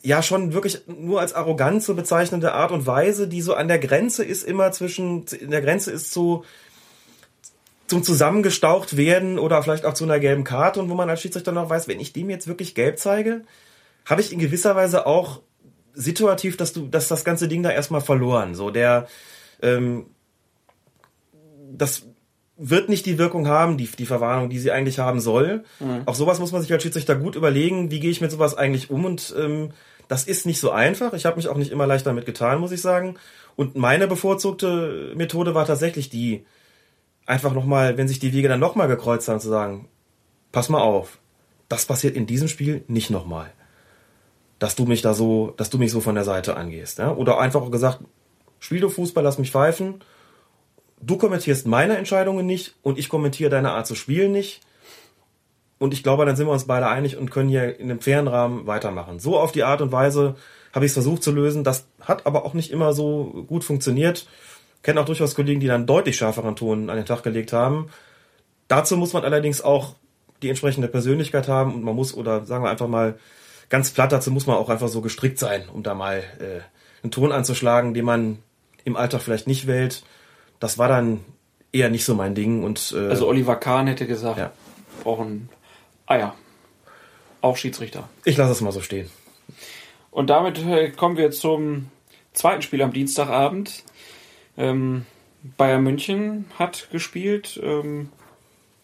[0.03, 3.79] ja schon wirklich nur als arrogant zu bezeichnende Art und Weise, die so an der
[3.79, 6.45] Grenze ist, immer zwischen, in der Grenze ist zu,
[7.87, 11.53] zum zusammengestaucht werden oder vielleicht auch zu einer gelben Karte und wo man als Schiedsrichter
[11.53, 13.43] noch weiß, wenn ich dem jetzt wirklich gelb zeige,
[14.05, 15.41] habe ich in gewisser Weise auch
[15.95, 18.55] situativ, dass du, dass das ganze Ding da erstmal verloren.
[18.55, 19.07] So der,
[19.65, 20.07] ähm,
[21.73, 22.07] das
[22.57, 25.65] wird nicht die Wirkung haben, die, die Verwarnung, die sie eigentlich haben soll.
[25.81, 26.03] Mhm.
[26.07, 28.91] Auch sowas muss man sich als Schiedsrichter gut überlegen, wie gehe ich mit sowas eigentlich
[28.91, 29.71] um und ähm,
[30.07, 31.15] das ist nicht so einfach.
[31.15, 33.17] Ich habe mich auch nicht immer leicht damit getan, muss ich sagen.
[33.57, 36.45] Und meine bevorzugte Methode war tatsächlich die,
[37.27, 39.89] einfach nochmal, wenn sich die Wege dann nochmal gekreuzt haben, zu sagen,
[40.53, 41.19] pass mal auf,
[41.69, 43.51] das passiert in diesem Spiel nicht nochmal.
[44.59, 46.99] Dass du mich da so, dass du mich so von der Seite angehst.
[46.99, 47.12] Ja?
[47.12, 48.01] Oder einfach auch gesagt,
[48.65, 50.03] spiel du Fußball, lass mich pfeifen.
[51.01, 54.62] Du kommentierst meine Entscheidungen nicht und ich kommentiere deine Art zu spielen nicht.
[55.79, 58.27] Und ich glaube, dann sind wir uns beide einig und können hier in einem fairen
[58.27, 59.19] Rahmen weitermachen.
[59.19, 60.37] So auf die Art und Weise
[60.73, 61.62] habe ich es versucht zu lösen.
[61.62, 64.27] Das hat aber auch nicht immer so gut funktioniert.
[64.83, 67.91] Kenne auch durchaus Kollegen, die dann deutlich schärferen Ton an den Tag gelegt haben.
[68.69, 69.95] Dazu muss man allerdings auch
[70.43, 73.19] die entsprechende Persönlichkeit haben und man muss, oder sagen wir einfach mal
[73.69, 76.61] ganz platt, dazu muss man auch einfach so gestrickt sein, um da mal äh,
[77.03, 78.39] einen Ton anzuschlagen, den man
[78.85, 80.05] im Alltag vielleicht nicht wählt.
[80.61, 81.24] Das war dann
[81.72, 82.62] eher nicht so mein Ding.
[82.62, 84.53] Und, äh, also Oliver Kahn hätte gesagt, ja.
[85.03, 85.49] brauchen
[86.07, 86.35] Ah ja.
[87.41, 88.09] Auch Schiedsrichter.
[88.24, 89.11] Ich lasse es mal so stehen.
[90.11, 91.91] Und damit äh, kommen wir zum
[92.32, 93.85] zweiten Spiel am Dienstagabend.
[94.57, 95.07] Ähm,
[95.57, 97.61] Bayern München hat gespielt.
[97.62, 98.11] Ähm,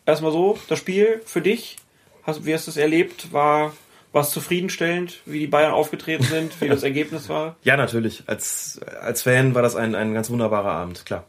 [0.05, 1.77] erstmal so, das Spiel für dich,
[2.25, 3.33] hast, wie hast du es erlebt?
[3.33, 3.73] War
[4.13, 7.57] was zufriedenstellend, wie die Bayern aufgetreten sind, wie das Ergebnis war?
[7.63, 8.25] Ja, natürlich.
[8.27, 11.25] Als, als Fan war das ein, ein ganz wunderbarer Abend, klar.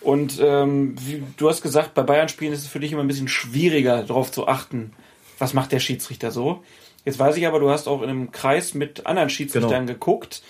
[0.00, 3.28] Und ähm, wie, du hast gesagt, bei Bayern-Spielen ist es für dich immer ein bisschen
[3.28, 4.92] schwieriger, darauf zu achten,
[5.38, 6.62] was macht der Schiedsrichter so.
[7.04, 9.92] Jetzt weiß ich aber, du hast auch in einem Kreis mit anderen Schiedsrichtern genau.
[9.98, 10.42] geguckt.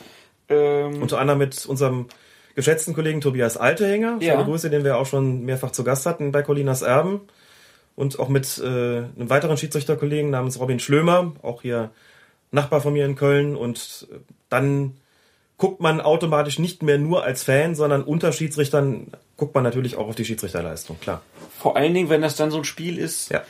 [0.48, 2.06] Ähm Unter anderem mit unserem
[2.54, 4.18] geschätzten Kollegen Tobias Altehänger.
[4.20, 4.42] Ja.
[4.42, 7.20] Grüße, den wir auch schon mehrfach zu Gast hatten bei Colinas Erben.
[7.96, 11.90] Und auch mit äh, einem weiteren Schiedsrichterkollegen namens Robin Schlömer, auch hier
[12.52, 13.56] Nachbar von mir in Köln.
[13.56, 14.06] Und
[14.48, 14.94] dann
[15.58, 20.06] guckt man automatisch nicht mehr nur als Fan, sondern unter Schiedsrichtern guckt man natürlich auch
[20.06, 21.22] auf die Schiedsrichterleistung, klar.
[21.58, 23.42] Vor allen Dingen, wenn das dann so ein Spiel ist, ja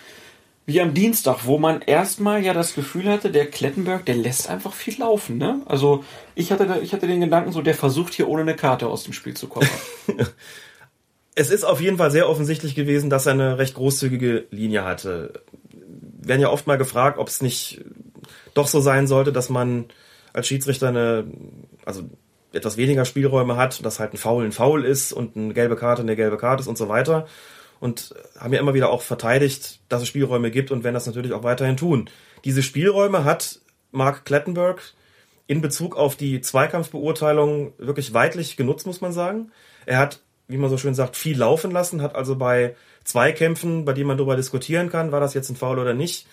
[0.66, 4.72] wie am Dienstag, wo man erstmal ja das Gefühl hatte, der Klettenberg, der lässt einfach
[4.72, 5.62] viel laufen, ne?
[5.66, 9.04] Also ich hatte, ich hatte den Gedanken so, der versucht hier ohne eine Karte aus
[9.04, 9.68] dem Spiel zu kommen.
[11.36, 15.42] es ist auf jeden Fall sehr offensichtlich gewesen, dass er eine recht großzügige Linie hatte.
[15.70, 17.84] Wir werden ja oft mal gefragt, ob es nicht
[18.54, 19.84] doch so sein sollte, dass man
[20.32, 21.24] als Schiedsrichter eine,
[21.84, 22.02] also
[22.52, 26.02] etwas weniger Spielräume hat, dass halt ein Foul ein Foul ist und eine gelbe Karte
[26.02, 27.26] eine gelbe Karte ist und so weiter
[27.80, 31.32] und haben ja immer wieder auch verteidigt, dass es Spielräume gibt und werden das natürlich
[31.32, 32.08] auch weiterhin tun.
[32.44, 33.60] Diese Spielräume hat
[33.92, 34.80] Mark Klettenberg
[35.46, 39.52] in Bezug auf die Zweikampfbeurteilung wirklich weitlich genutzt, muss man sagen.
[39.84, 43.92] Er hat, wie man so schön sagt, viel laufen lassen, hat also bei Zweikämpfen, bei
[43.92, 46.26] denen man darüber diskutieren kann, war das jetzt ein Foul oder nicht,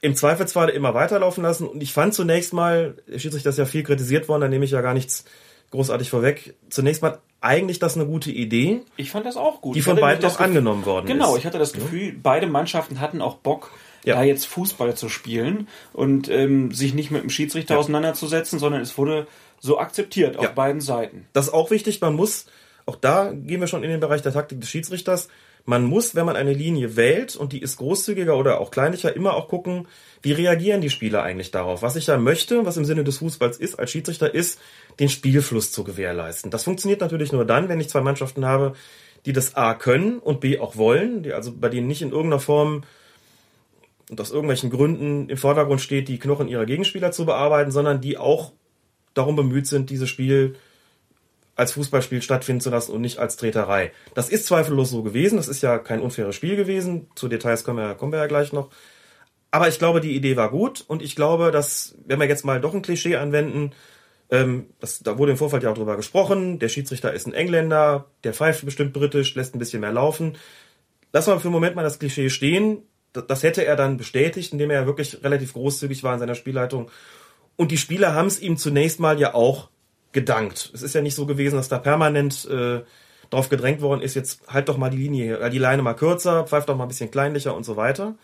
[0.00, 1.66] im Zweifelsfall immer weiterlaufen lassen.
[1.66, 4.80] Und ich fand zunächst mal, schließlich das ja viel kritisiert worden, da nehme ich ja
[4.80, 5.24] gar nichts
[5.70, 6.54] großartig vorweg.
[6.68, 8.82] Zunächst mal eigentlich das eine gute Idee.
[8.96, 9.76] Ich fand das auch gut.
[9.76, 11.28] Die von beiden auch angenommen worden genau, ist.
[11.28, 12.12] Genau, ich hatte das Gefühl, ja.
[12.22, 13.70] beide Mannschaften hatten auch Bock,
[14.04, 14.16] ja.
[14.16, 17.80] da jetzt Fußball zu spielen und ähm, sich nicht mit dem Schiedsrichter ja.
[17.80, 19.26] auseinanderzusetzen, sondern es wurde
[19.60, 21.26] so akzeptiert auf beiden Seiten.
[21.32, 22.46] Das ist auch wichtig, man muss,
[22.90, 25.28] auch da gehen wir schon in den Bereich der Taktik des Schiedsrichters,
[25.64, 29.34] man muss, wenn man eine Linie wählt und die ist großzügiger oder auch kleinlicher, immer
[29.34, 29.86] auch gucken,
[30.22, 31.82] wie reagieren die Spieler eigentlich darauf.
[31.82, 34.58] Was ich da möchte, was im Sinne des Fußballs ist, als Schiedsrichter, ist,
[34.98, 36.50] den Spielfluss zu gewährleisten.
[36.50, 38.74] Das funktioniert natürlich nur dann, wenn ich zwei Mannschaften habe,
[39.26, 42.40] die das A können und B auch wollen, die also bei denen nicht in irgendeiner
[42.40, 42.82] Form
[44.10, 48.18] und aus irgendwelchen Gründen im Vordergrund steht, die Knochen ihrer Gegenspieler zu bearbeiten, sondern die
[48.18, 48.52] auch
[49.14, 50.56] darum bemüht sind, dieses Spiel
[51.60, 53.92] als Fußballspiel stattfinden zu lassen und nicht als Treterei.
[54.14, 55.36] Das ist zweifellos so gewesen.
[55.36, 57.08] Das ist ja kein unfaires Spiel gewesen.
[57.14, 58.70] Zu Details kommen wir, kommen wir ja gleich noch.
[59.50, 62.62] Aber ich glaube, die Idee war gut und ich glaube, dass, wenn wir jetzt mal
[62.62, 63.72] doch ein Klischee anwenden,
[64.30, 68.06] ähm, das, da wurde im Vorfeld ja auch drüber gesprochen, der Schiedsrichter ist ein Engländer,
[68.24, 70.38] der pfeift bestimmt britisch, lässt ein bisschen mehr laufen.
[71.12, 72.84] Lassen wir für einen Moment mal das Klischee stehen.
[73.12, 76.90] Das, hätte er dann bestätigt, indem er wirklich relativ großzügig war in seiner Spielleitung.
[77.56, 79.68] Und die Spieler haben es ihm zunächst mal ja auch
[80.12, 80.70] gedankt.
[80.74, 82.80] Es ist ja nicht so gewesen, dass da permanent äh,
[83.30, 86.44] drauf gedrängt worden ist, jetzt halt doch mal die Linie, äh, die Leine mal kürzer,
[86.44, 88.16] pfeift doch mal ein bisschen kleinlicher und so weiter.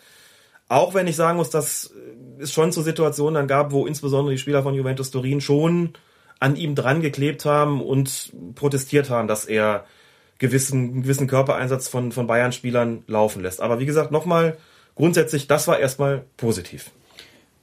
[0.69, 1.93] Auch wenn ich sagen muss, dass
[2.39, 5.93] es schon zu Situationen dann gab, wo insbesondere die Spieler von Juventus Turin schon
[6.41, 9.87] an ihm dran geklebt haben und protestiert haben, dass er
[10.39, 13.61] gewissen, gewissen Körpereinsatz von, von Bayern-Spielern laufen lässt.
[13.61, 14.59] Aber wie gesagt, nochmal,
[14.97, 16.91] grundsätzlich, das war erstmal positiv.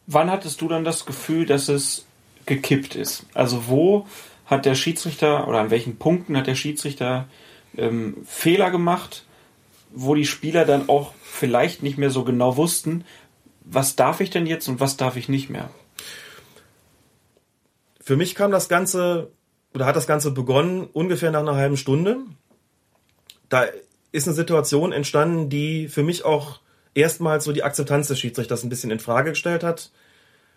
[0.07, 2.07] Wann hattest du dann das Gefühl, dass es
[2.46, 3.26] gekippt ist?
[3.34, 4.08] Also wo
[4.46, 7.28] hat der Schiedsrichter oder an welchen Punkten hat der Schiedsrichter
[7.78, 9.26] ähm, Fehler gemacht,
[9.91, 13.06] wo die Spieler dann auch vielleicht nicht mehr so genau wussten,
[13.62, 15.70] was darf ich denn jetzt und was darf ich nicht mehr?
[18.02, 19.32] Für mich kam das Ganze
[19.74, 22.18] oder hat das Ganze begonnen ungefähr nach einer halben Stunde.
[23.50, 23.66] Da
[24.12, 26.60] ist eine Situation entstanden, die für mich auch
[26.94, 29.91] erstmals so die Akzeptanz des Schiedsrichters ein bisschen in Frage gestellt hat.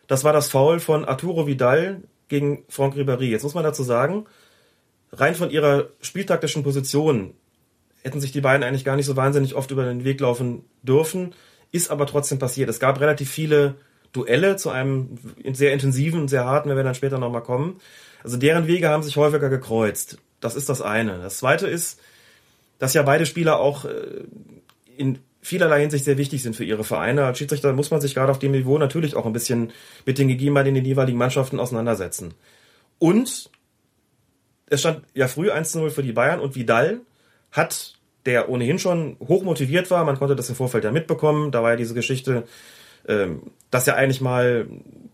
[0.06, 3.26] Das war das Foul von Arturo Vidal gegen Franck Ribéry.
[3.26, 4.26] Jetzt muss man dazu sagen,
[5.12, 7.34] rein von ihrer spieltaktischen Position
[8.02, 11.34] hätten sich die beiden eigentlich gar nicht so wahnsinnig oft über den Weg laufen dürfen,
[11.72, 12.68] ist aber trotzdem passiert.
[12.68, 13.74] Es gab relativ viele
[14.12, 15.18] Duelle zu einem
[15.52, 17.80] sehr intensiven sehr harten, wenn wir dann später nochmal kommen.
[18.22, 20.18] Also deren Wege haben sich häufiger gekreuzt.
[20.40, 21.18] Das ist das eine.
[21.18, 22.00] Das zweite ist,
[22.78, 24.24] dass ja beide Spieler auch äh,
[24.96, 27.24] in vielerlei Hinsicht sehr wichtig sind für ihre Vereine.
[27.24, 29.72] Als Schiedsrichter muss man sich gerade auf dem Niveau natürlich auch ein bisschen
[30.04, 32.34] mit den Gegebenheiten in den jeweiligen Mannschaften auseinandersetzen.
[32.98, 33.50] Und
[34.68, 37.00] es stand ja früh 1 0 für die Bayern und Vidal
[37.52, 37.94] hat,
[38.24, 41.70] der ohnehin schon hoch motiviert war, man konnte das im Vorfeld ja mitbekommen, da war
[41.70, 42.42] ja diese Geschichte,
[43.06, 44.66] ähm, dass er eigentlich mal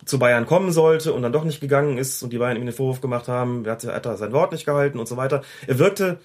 [0.06, 2.74] zu Bayern kommen sollte und dann doch nicht gegangen ist und die Bayern ihm den
[2.74, 5.42] Vorwurf gemacht haben, er hat, sein Wort nicht gehalten und so weiter.
[5.66, 6.20] Er wirkte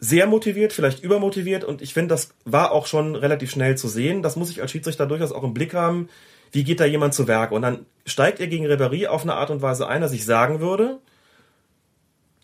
[0.00, 4.22] sehr motiviert, vielleicht übermotiviert und ich finde, das war auch schon relativ schnell zu sehen.
[4.22, 6.08] Das muss ich als Schiedsrichter durchaus auch im Blick haben.
[6.52, 7.52] Wie geht da jemand zu Werk?
[7.52, 10.60] Und dann steigt er gegen Ribéry auf eine Art und Weise ein, dass ich sagen
[10.60, 10.98] würde,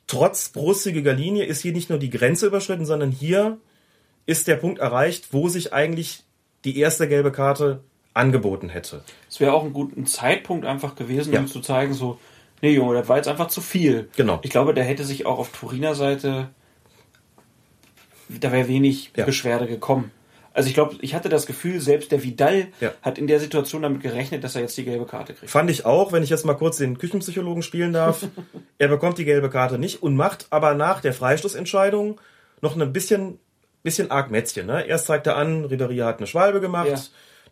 [0.07, 3.59] trotz großzügiger Linie ist hier nicht nur die Grenze überschritten, sondern hier
[4.27, 6.25] ist der Punkt erreicht, wo sich eigentlich
[6.65, 7.81] die erste gelbe Karte
[8.15, 9.03] angeboten hätte.
[9.29, 11.41] Es wäre auch ein guter Zeitpunkt einfach gewesen, ja.
[11.41, 12.19] um zu zeigen, so,
[12.63, 14.09] nee Junge, das war jetzt einfach zu viel.
[14.17, 14.39] Genau.
[14.43, 16.51] Ich glaube, der hätte sich auch auf Turiner Seite
[18.41, 19.25] da wäre wenig ja.
[19.25, 20.11] Beschwerde gekommen.
[20.55, 22.93] Also ich glaube, ich hatte das Gefühl, selbst der Vidal ja.
[23.03, 25.51] hat in der Situation damit gerechnet, dass er jetzt die gelbe Karte kriegt.
[25.51, 28.25] Fand ich auch, wenn ich jetzt mal kurz den Küchenpsychologen spielen darf.
[28.79, 32.21] er bekommt die gelbe Karte nicht und macht aber nach der Freistoßentscheidung
[32.61, 33.41] noch ein bisschen,
[33.83, 34.67] bisschen arg Mätzchen.
[34.67, 34.87] Ne?
[34.87, 37.01] Erst zeigt er an, Ribéry hat eine Schwalbe gemacht, ja.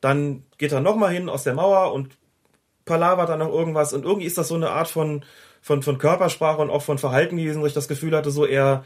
[0.00, 2.16] dann geht er nochmal hin aus der Mauer und
[2.84, 5.24] palavert dann noch irgendwas und irgendwie ist das so eine Art von,
[5.60, 8.84] von, von Körpersprache und auch von Verhalten gewesen, wo ich das Gefühl hatte, so er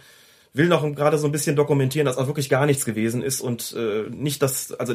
[0.57, 3.74] will noch gerade so ein bisschen dokumentieren, dass auch wirklich gar nichts gewesen ist und
[3.76, 4.94] äh, nicht das, also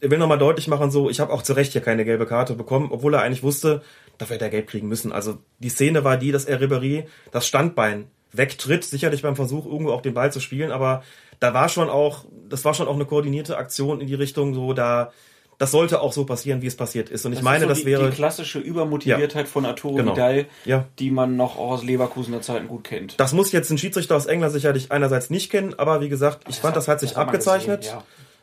[0.00, 2.54] er will nochmal deutlich machen, so, ich habe auch zu Recht hier keine gelbe Karte
[2.54, 3.82] bekommen, obwohl er eigentlich wusste,
[4.18, 5.12] dafür hätte er gelb kriegen müssen.
[5.12, 9.92] Also die Szene war die, dass er Ribéry das Standbein wegtritt, sicherlich beim Versuch, irgendwo
[9.92, 11.02] auch den Ball zu spielen, aber
[11.38, 14.72] da war schon auch, das war schon auch eine koordinierte Aktion in die Richtung, so
[14.72, 15.12] da
[15.60, 17.26] das sollte auch so passieren, wie es passiert ist.
[17.26, 19.52] Und ich das meine, so das die, wäre die klassische Übermotiviertheit ja.
[19.52, 20.12] von Arturo genau.
[20.12, 20.88] Vidal, ja.
[20.98, 23.20] die man noch aus Leverkusener Zeiten gut kennt.
[23.20, 26.54] Das muss jetzt ein Schiedsrichter aus England sicherlich einerseits nicht kennen, aber wie gesagt, ich
[26.54, 27.82] das fand, hat, das hat sich das abgezeichnet.
[27.82, 27.98] Gesehen,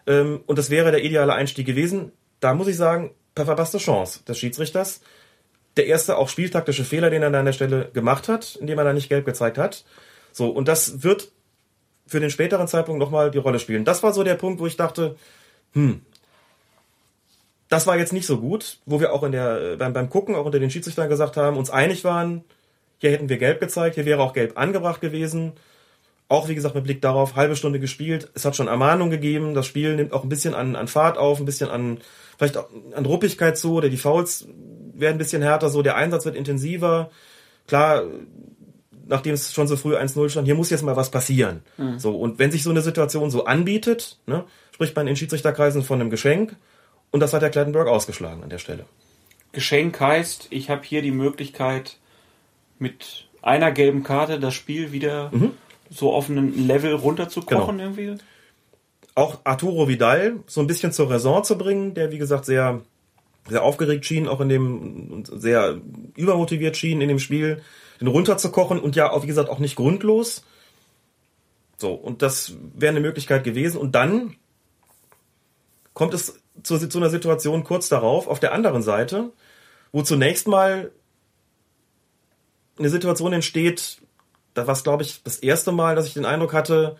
[0.05, 0.13] ja.
[0.13, 2.11] ähm, und das wäre der ideale Einstieg gewesen.
[2.39, 5.01] Da muss ich sagen, verpasste Chance des Schiedsrichters.
[5.76, 8.84] Der erste auch spieltaktische Fehler, den er da an der Stelle gemacht hat, indem er
[8.84, 9.86] da nicht gelb gezeigt hat.
[10.32, 11.32] So, und das wird
[12.05, 13.86] für den späteren Zeitpunkt nochmal die Rolle spielen.
[13.86, 15.15] Das war so der Punkt, wo ich dachte,
[15.74, 16.01] hm,
[17.70, 20.45] das war jetzt nicht so gut, wo wir auch in der, beim, beim Gucken auch
[20.45, 22.43] unter den Schiedsrichtern gesagt haben, uns einig waren,
[22.99, 25.53] hier hätten wir gelb gezeigt, hier wäre auch gelb angebracht gewesen.
[26.30, 28.30] Auch wie gesagt mit Blick darauf, halbe Stunde gespielt.
[28.34, 29.53] Es hat schon Ermahnung gegeben.
[29.53, 31.99] Das Spiel nimmt auch ein bisschen an, an Fahrt auf, ein bisschen an,
[32.38, 34.47] vielleicht auch an Ruppigkeit zu, oder die Fouls
[34.93, 37.11] werden ein bisschen härter, so der Einsatz wird intensiver.
[37.68, 38.03] Klar,
[39.07, 41.61] nachdem es schon so früh 1-0 stand, hier muss jetzt mal was passieren.
[41.78, 41.99] Mhm.
[41.99, 44.43] So, und wenn sich so eine Situation so anbietet, ne,
[44.74, 46.55] spricht man in Schiedsrichterkreisen von einem Geschenk,
[47.12, 48.86] und das hat der Klettenberg ausgeschlagen an der Stelle.
[49.51, 51.97] Geschenk heißt, ich habe hier die Möglichkeit,
[52.80, 55.51] mit einer gelben Karte das Spiel wieder mhm.
[55.89, 57.89] so auf einen Level runterzukochen genau.
[57.97, 58.24] irgendwie.
[59.16, 62.82] Auch Arturo Vidal so ein bisschen zur Raison zu bringen, der wie gesagt sehr
[63.49, 65.80] sehr aufgeregt schien, auch in dem, sehr
[66.16, 67.62] übermotiviert schien in dem Spiel,
[67.99, 70.43] den runterzukochen und ja, wie gesagt, auch nicht grundlos.
[71.78, 73.78] So, und das wäre eine Möglichkeit gewesen.
[73.78, 74.36] Und dann
[75.93, 79.32] kommt es zu, zu einer Situation kurz darauf auf der anderen Seite,
[79.91, 80.91] wo zunächst mal
[82.78, 84.01] eine Situation entsteht,
[84.53, 86.97] da war es, glaube ich, das erste Mal, dass ich den Eindruck hatte,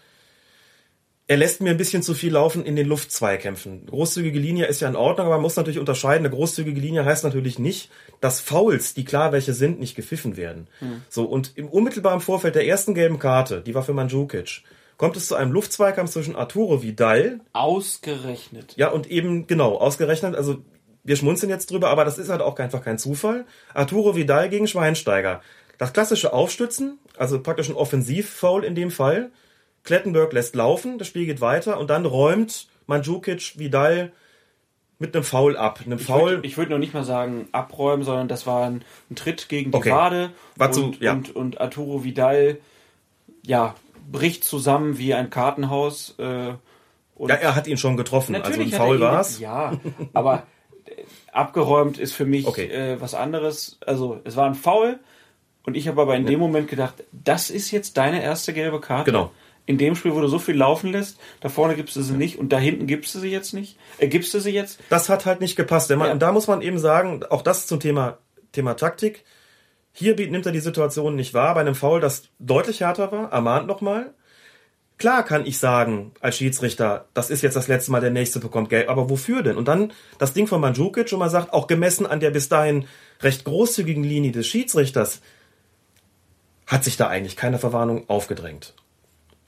[1.30, 3.86] er lässt mir ein bisschen zu viel laufen in den Luftzweikämpfen.
[3.86, 6.26] Großzügige Linie ist ja in Ordnung, aber man muss natürlich unterscheiden.
[6.26, 7.92] Eine großzügige Linie heißt natürlich nicht,
[8.22, 10.68] dass Fouls, die klar welche sind, nicht gepfiffen werden.
[10.80, 11.02] Hm.
[11.10, 14.64] So, und im unmittelbaren Vorfeld der ersten gelben Karte, die war für Mandzukic,
[14.98, 17.40] kommt es zu einem Luftzweikampf zwischen Arturo Vidal.
[17.54, 18.74] Ausgerechnet.
[18.76, 20.58] Ja, und eben, genau, ausgerechnet, also
[21.04, 23.46] wir schmunzeln jetzt drüber, aber das ist halt auch einfach kein Zufall.
[23.74, 25.42] Arturo Vidal gegen Schweinsteiger.
[25.78, 29.32] Das klassische Aufstützen, also praktisch ein Offensivfoul in dem Fall.
[29.84, 34.12] Klettenberg lässt laufen, das Spiel geht weiter und dann räumt Mandzukic Vidal
[35.00, 35.80] mit einem Foul ab.
[35.86, 36.32] Einem ich Foul.
[36.32, 39.72] Würde, ich würde noch nicht mal sagen abräumen, sondern das war ein, ein Tritt gegen
[39.72, 39.92] die okay.
[39.92, 40.32] Wade.
[40.58, 41.14] und, so, ja.
[41.14, 42.58] und, und Arturo Vidal,
[43.46, 43.76] ja,
[44.12, 46.16] bricht zusammen wie ein Kartenhaus.
[46.18, 46.54] Äh,
[47.20, 49.40] ja, er hat ihn schon getroffen, also ein Foul war es.
[49.40, 49.74] Ja,
[50.14, 50.44] aber
[51.32, 52.68] abgeräumt ist für mich okay.
[52.68, 53.78] äh, was anderes.
[53.86, 55.00] Also es war ein Foul
[55.64, 56.32] und ich habe aber in ja.
[56.32, 59.12] dem Moment gedacht, das ist jetzt deine erste gelbe Karte.
[59.12, 59.32] Genau.
[59.66, 62.40] In dem Spiel, wo du so viel laufen lässt, da vorne gibst du sie nicht
[62.40, 63.78] und da hinten gibst du sie jetzt nicht.
[63.98, 64.80] Äh, gibst du sie jetzt?
[64.90, 65.90] Das hat halt nicht gepasst.
[65.90, 65.98] Ja.
[65.98, 68.18] Und da muss man eben sagen, auch das zum Thema,
[68.54, 69.26] Thema Taktik.
[70.00, 73.66] Hier nimmt er die Situation nicht wahr, bei einem Foul, das deutlich härter war, ermahnt
[73.66, 74.14] nochmal.
[75.00, 78.70] Klar kann ich sagen, als Schiedsrichter, das ist jetzt das letzte Mal, der nächste bekommt
[78.70, 79.58] Geld, aber wofür denn?
[79.58, 82.86] Und dann das Ding von Mandzukic, wo man sagt, auch gemessen an der bis dahin
[83.22, 85.20] recht großzügigen Linie des Schiedsrichters,
[86.68, 88.76] hat sich da eigentlich keine Verwarnung aufgedrängt.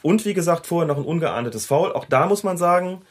[0.01, 1.93] Und wie gesagt, vorher noch ein ungeahndetes Foul.
[1.93, 3.03] Auch da muss man sagen,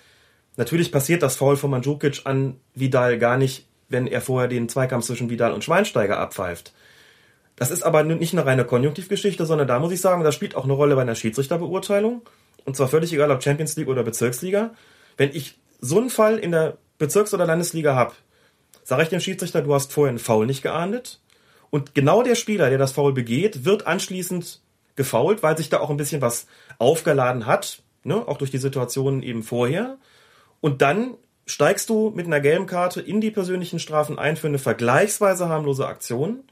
[0.57, 5.07] natürlich passiert das Foul von Mandzukic an Vidal gar nicht, wenn er vorher den Zweikampf
[5.07, 6.73] zwischen Vidal und Schweinsteiger abpfeift.
[7.59, 10.63] Das ist aber nicht eine reine Konjunktivgeschichte, sondern da muss ich sagen, das spielt auch
[10.63, 12.23] eine Rolle bei einer Schiedsrichterbeurteilung.
[12.65, 14.71] Und zwar völlig egal, ob Champions League oder Bezirksliga.
[15.17, 18.13] Wenn ich so einen Fall in der Bezirks- oder Landesliga habe,
[18.85, 21.21] sage ich dem Schiedsrichter, du hast vorher einen Foul nicht geahndet.
[21.71, 24.61] Und genau der Spieler, der das Foul begeht, wird anschließend
[24.95, 26.47] gefault, weil sich da auch ein bisschen was
[26.79, 28.17] aufgeladen hat, ne?
[28.27, 29.99] auch durch die Situation eben vorher.
[30.61, 34.59] Und dann steigst du mit einer gelben Karte in die persönlichen Strafen ein für eine
[34.59, 36.45] vergleichsweise harmlose Aktion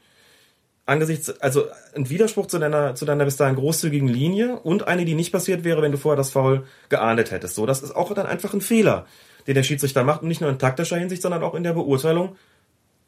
[0.87, 1.65] angesichts, also
[1.95, 5.63] ein Widerspruch zu deiner, zu deiner bis dahin großzügigen Linie und eine, die nicht passiert
[5.63, 7.55] wäre, wenn du vorher das Foul geahndet hättest.
[7.55, 9.05] So, das ist auch dann einfach ein Fehler,
[9.45, 12.35] den der Schiedsrichter macht und nicht nur in taktischer Hinsicht, sondern auch in der Beurteilung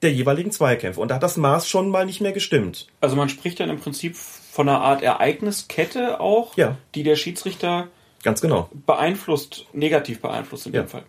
[0.01, 0.99] der jeweiligen Zweikämpfe.
[0.99, 2.87] Und da hat das Maß schon mal nicht mehr gestimmt.
[3.01, 6.77] Also man spricht dann im Prinzip von einer Art Ereigniskette auch, ja.
[6.95, 7.87] die der Schiedsrichter
[8.23, 10.83] ganz genau beeinflusst, negativ beeinflusst in ja.
[10.83, 11.03] dem Fall.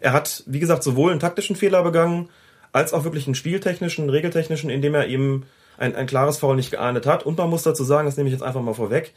[0.00, 2.28] Er hat, wie gesagt, sowohl einen taktischen Fehler begangen,
[2.72, 5.46] als auch wirklich einen spieltechnischen, regeltechnischen, indem er eben
[5.76, 7.24] ein, ein klares Foul nicht geahndet hat.
[7.24, 9.12] Und man muss dazu sagen, das nehme ich jetzt einfach mal vorweg,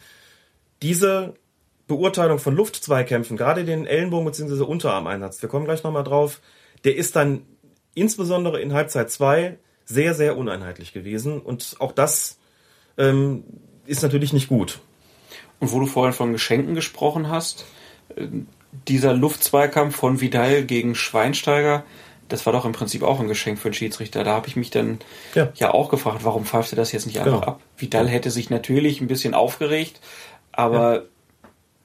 [0.81, 1.33] diese
[1.87, 4.63] Beurteilung von Luftzweikämpfen, gerade den Ellenbogen bzw.
[4.63, 6.41] Unterarmeinsatz, wir kommen gleich nochmal drauf,
[6.83, 7.43] der ist dann
[7.95, 11.41] insbesondere in Halbzeit 2 sehr, sehr uneinheitlich gewesen.
[11.41, 12.37] Und auch das
[12.97, 13.43] ähm,
[13.85, 14.79] ist natürlich nicht gut.
[15.59, 17.65] Und wo du vorhin von Geschenken gesprochen hast,
[18.15, 18.27] äh,
[18.87, 21.83] dieser Luftzweikampf von Vidal gegen Schweinsteiger,
[22.29, 24.23] das war doch im Prinzip auch ein Geschenk für den Schiedsrichter.
[24.23, 24.99] Da habe ich mich dann
[25.35, 25.49] ja.
[25.55, 25.73] ja.
[25.73, 27.53] auch gefragt, warum pfeift er das jetzt nicht einfach genau.
[27.53, 27.61] ab?
[27.77, 30.01] Vidal hätte sich natürlich ein bisschen aufgeregt,
[30.51, 31.03] aber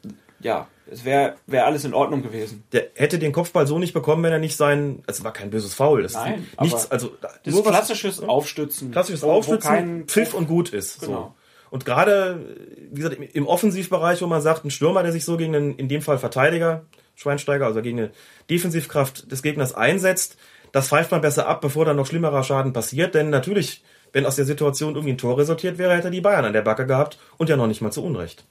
[0.05, 2.65] ja, ja es wäre wär alles in Ordnung gewesen.
[2.73, 5.03] Der hätte den Kopfball so nicht bekommen, wenn er nicht sein.
[5.07, 6.03] Es war kein böses Foul.
[6.03, 6.91] Das Nein, nichts.
[6.91, 7.13] Also
[7.45, 8.91] das nur klassisches was, Aufstützen.
[8.91, 11.01] Klassisches Aufstützen, Pfiff und gut ist.
[11.01, 11.13] Genau.
[11.13, 11.35] So.
[11.71, 12.57] Und gerade,
[12.91, 15.89] wie gesagt, im Offensivbereich, wo man sagt, ein Stürmer, der sich so gegen einen, in
[15.89, 16.85] dem Fall Verteidiger,
[17.15, 18.11] Schweinsteiger, also gegen eine
[18.51, 20.37] Defensivkraft des Gegners einsetzt,
[20.73, 23.15] das pfeift man besser ab, bevor dann noch schlimmerer Schaden passiert.
[23.15, 26.47] Denn natürlich, wenn aus der Situation irgendwie ein Tor resultiert wäre, hätte er die Bayern
[26.47, 28.45] an der Backe gehabt und ja noch nicht mal zu Unrecht.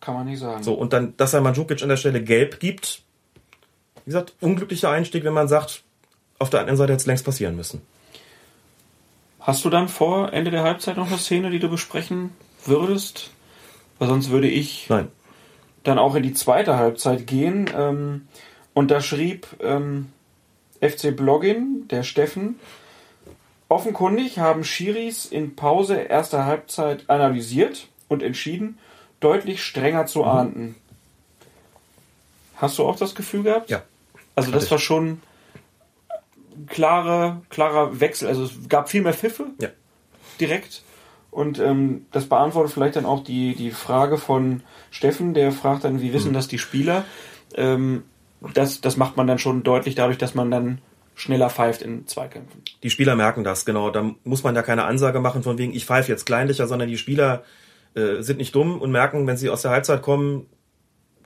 [0.00, 0.62] Kann man nicht sagen.
[0.62, 3.02] So, und dann, dass er Mandzukic an der Stelle gelb gibt,
[4.04, 5.82] wie gesagt, unglücklicher Einstieg, wenn man sagt,
[6.38, 7.82] auf der anderen Seite hätte es längst passieren müssen.
[9.40, 12.30] Hast du dann vor Ende der Halbzeit noch eine Szene, die du besprechen
[12.64, 13.30] würdest?
[13.98, 15.08] Weil sonst würde ich Nein
[15.84, 17.70] dann auch in die zweite Halbzeit gehen.
[17.76, 18.28] Ähm,
[18.72, 20.10] und da schrieb ähm,
[20.80, 22.58] FC Bloggin, der Steffen,
[23.68, 28.78] offenkundig haben Schiris in Pause erster Halbzeit analysiert und entschieden,
[29.20, 30.28] deutlich strenger zu mhm.
[30.28, 30.74] ahnden.
[32.56, 33.70] Hast du auch das Gefühl gehabt?
[33.70, 33.82] Ja.
[34.34, 35.20] Also das war schon
[36.66, 38.28] klare, klarer Wechsel.
[38.28, 39.46] Also es gab viel mehr Pfiffe.
[39.60, 39.68] Ja.
[40.40, 40.82] Direkt.
[41.34, 44.62] Und ähm, das beantwortet vielleicht dann auch die, die Frage von
[44.92, 46.34] Steffen, der fragt dann, wie wissen mhm.
[46.34, 47.04] das die Spieler?
[47.56, 48.04] Ähm,
[48.54, 50.78] das, das macht man dann schon deutlich dadurch, dass man dann
[51.16, 52.62] schneller pfeift in Zweikämpfen.
[52.84, 53.90] Die Spieler merken das, genau.
[53.90, 56.98] Da muss man ja keine Ansage machen von wegen, ich pfeife jetzt kleinlicher, sondern die
[56.98, 57.42] Spieler
[57.94, 60.46] äh, sind nicht dumm und merken, wenn sie aus der Halbzeit kommen,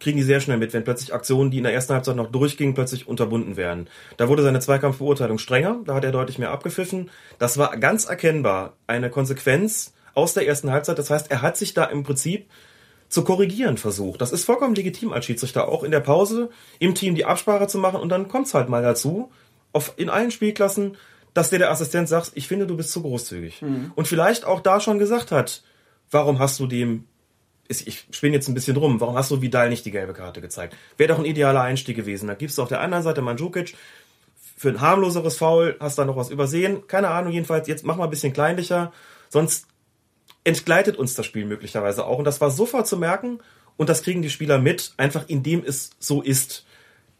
[0.00, 2.72] kriegen die sehr schnell mit, wenn plötzlich Aktionen, die in der ersten Halbzeit noch durchgingen,
[2.72, 3.88] plötzlich unterbunden werden.
[4.16, 7.10] Da wurde seine Zweikampfbeurteilung strenger, da hat er deutlich mehr abgepfiffen.
[7.38, 10.98] Das war ganz erkennbar eine Konsequenz aus der ersten Halbzeit.
[10.98, 12.50] Das heißt, er hat sich da im Prinzip
[13.08, 14.20] zu korrigieren versucht.
[14.20, 16.50] Das ist vollkommen legitim als Schiedsrichter, auch in der Pause
[16.80, 19.30] im Team die Absprache zu machen und dann kommt's halt mal dazu,
[19.72, 20.96] auf, in allen Spielklassen,
[21.32, 23.62] dass der der Assistent sagt, ich finde, du bist zu großzügig.
[23.62, 23.92] Mhm.
[23.94, 25.62] Und vielleicht auch da schon gesagt hat,
[26.10, 27.04] warum hast du dem
[27.70, 30.74] ich spinne jetzt ein bisschen rum, warum hast du Vidal nicht die gelbe Karte gezeigt?
[30.96, 32.26] Wäre doch ein idealer Einstieg gewesen.
[32.26, 33.74] Da gibst du auf der anderen Seite Mandzukic
[34.56, 36.86] für ein harmloseres Foul, hast da noch was übersehen.
[36.86, 38.92] Keine Ahnung, jedenfalls, jetzt mach mal ein bisschen kleinlicher,
[39.28, 39.67] sonst
[40.48, 42.18] entgleitet uns das Spiel möglicherweise auch.
[42.18, 43.40] Und das war sofort zu merken
[43.76, 46.64] und das kriegen die Spieler mit, einfach indem es so ist.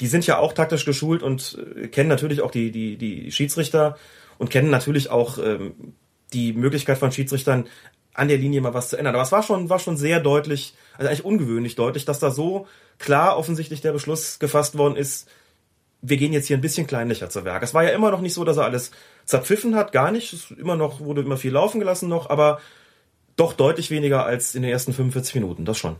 [0.00, 3.96] Die sind ja auch taktisch geschult und äh, kennen natürlich auch die, die, die Schiedsrichter
[4.38, 5.94] und kennen natürlich auch ähm,
[6.32, 7.68] die Möglichkeit von Schiedsrichtern,
[8.14, 9.14] an der Linie mal was zu ändern.
[9.14, 12.66] Aber es war schon, war schon sehr deutlich, also eigentlich ungewöhnlich deutlich, dass da so
[12.98, 15.28] klar offensichtlich der Beschluss gefasst worden ist,
[16.00, 17.62] wir gehen jetzt hier ein bisschen kleinlicher zu Werk.
[17.62, 18.92] Es war ja immer noch nicht so, dass er alles
[19.24, 20.32] zerpfiffen hat, gar nicht.
[20.32, 22.60] Es immer noch, wurde immer viel laufen gelassen noch, aber
[23.38, 25.96] doch deutlich weniger als in den ersten 45 Minuten, das schon.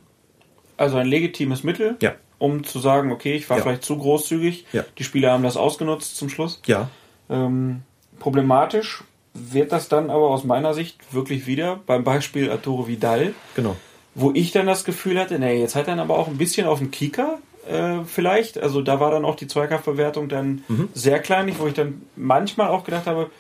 [0.77, 2.15] Also ein legitimes Mittel, ja.
[2.39, 3.63] um zu sagen, okay, ich war ja.
[3.63, 4.67] vielleicht zu großzügig.
[4.73, 4.85] Ja.
[4.99, 6.61] Die Spieler haben das ausgenutzt zum Schluss.
[6.67, 6.91] Ja.
[7.31, 7.83] Ähm,
[8.19, 9.03] problematisch
[9.35, 13.35] wird das dann aber aus meiner Sicht wirklich wieder beim Beispiel Arturo Vidal.
[13.55, 13.77] Genau.
[14.15, 16.67] Wo ich dann das Gefühl hatte, nee, jetzt hat er dann aber auch ein bisschen
[16.67, 18.59] auf dem Kieker äh, vielleicht.
[18.59, 20.89] Also da war dann auch die Zweikampfbewertung dann mhm.
[20.95, 23.31] sehr kleinlich, wo ich dann manchmal auch gedacht habe,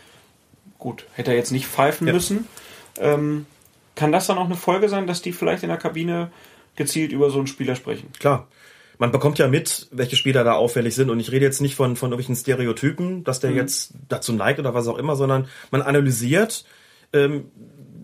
[0.79, 2.47] gut, hätte er jetzt nicht pfeifen müssen.
[3.01, 3.47] Ähm,
[3.99, 6.31] kann das dann auch eine Folge sein, dass die vielleicht in der Kabine
[6.77, 8.11] gezielt über so einen Spieler sprechen?
[8.19, 8.49] Klar
[8.99, 11.09] man bekommt ja mit, welche Spieler da auffällig sind.
[11.09, 13.57] Und ich rede jetzt nicht von, von irgendwelchen Stereotypen, dass der mhm.
[13.57, 16.65] jetzt dazu neigt oder was auch immer, sondern man analysiert
[17.13, 17.51] ähm,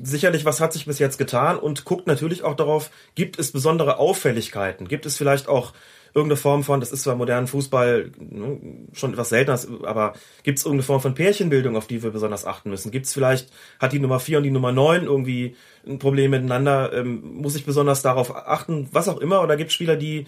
[0.03, 3.99] sicherlich, was hat sich bis jetzt getan und guckt natürlich auch darauf, gibt es besondere
[3.99, 4.89] Auffälligkeiten?
[4.89, 5.73] Gibt es vielleicht auch
[6.15, 8.61] irgendeine Form von, das ist zwar modernen Fußball ne,
[8.93, 12.71] schon etwas seltener, aber gibt es irgendeine Form von Pärchenbildung, auf die wir besonders achten
[12.71, 12.93] müssen?
[12.93, 13.51] Gibt es vielleicht,
[13.81, 15.57] hat die Nummer 4 und die Nummer 9 irgendwie
[15.87, 16.93] ein Problem miteinander?
[16.93, 18.89] Ähm, muss ich besonders darauf achten?
[18.93, 19.43] Was auch immer?
[19.43, 20.27] Oder gibt es Spieler, die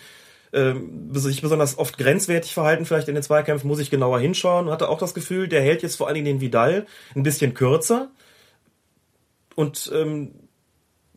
[0.53, 4.67] ähm, sich besonders oft grenzwertig verhalten, vielleicht in den Zweikämpfen, muss ich genauer hinschauen.
[4.67, 7.55] Und hatte auch das Gefühl, der hält jetzt vor allen Dingen den Vidal ein bisschen
[7.55, 8.11] kürzer.
[9.55, 10.33] Und ähm,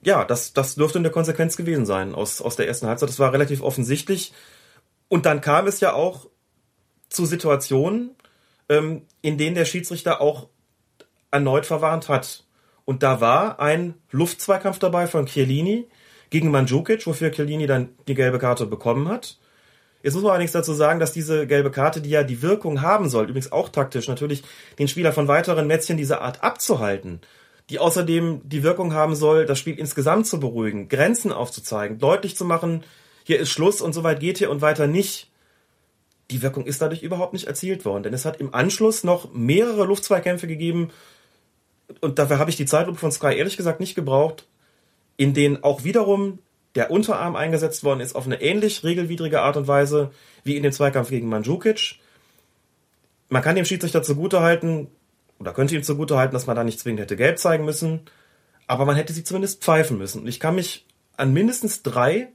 [0.04, 3.10] ja, das, das dürfte eine Konsequenz gewesen sein aus, aus der ersten Halbzeit.
[3.10, 4.34] Das war relativ offensichtlich.
[5.10, 6.28] Und dann kam es ja auch
[7.10, 8.16] zu Situationen,
[8.70, 10.48] ähm, in denen der Schiedsrichter auch
[11.32, 12.46] erneut verwarnt hat.
[12.86, 15.88] Und da war ein Luftzweikampf dabei von Chiellini,
[16.30, 19.38] gegen Mandzukic, wofür Chiellini dann die gelbe Karte bekommen hat.
[20.02, 23.10] Jetzt muss man allerdings dazu sagen, dass diese gelbe Karte, die ja die Wirkung haben
[23.10, 24.44] soll, übrigens auch taktisch natürlich,
[24.78, 27.20] den Spieler von weiteren Mätzchen dieser Art abzuhalten,
[27.70, 32.46] die außerdem die Wirkung haben soll, das Spiel insgesamt zu beruhigen, Grenzen aufzuzeigen, deutlich zu
[32.46, 32.84] machen,
[33.30, 35.30] hier ist Schluss und so weit geht hier und weiter nicht.
[36.32, 39.86] Die Wirkung ist dadurch überhaupt nicht erzielt worden, denn es hat im Anschluss noch mehrere
[39.86, 40.90] Luftzweikämpfe gegeben
[42.02, 44.48] und dafür habe ich die Zeitlupe von Sky ehrlich gesagt nicht gebraucht,
[45.16, 46.40] in denen auch wiederum
[46.74, 50.10] der Unterarm eingesetzt worden ist auf eine ähnlich regelwidrige Art und Weise
[50.44, 52.00] wie in dem Zweikampf gegen Mandzukic.
[53.28, 54.88] Man kann dem Schiedsrichter zugutehalten,
[55.38, 58.02] oder könnte ihm zugutehalten, dass man da nicht zwingend hätte gelb zeigen müssen,
[58.66, 60.22] aber man hätte sie zumindest pfeifen müssen.
[60.22, 62.30] Und ich kann mich an mindestens drei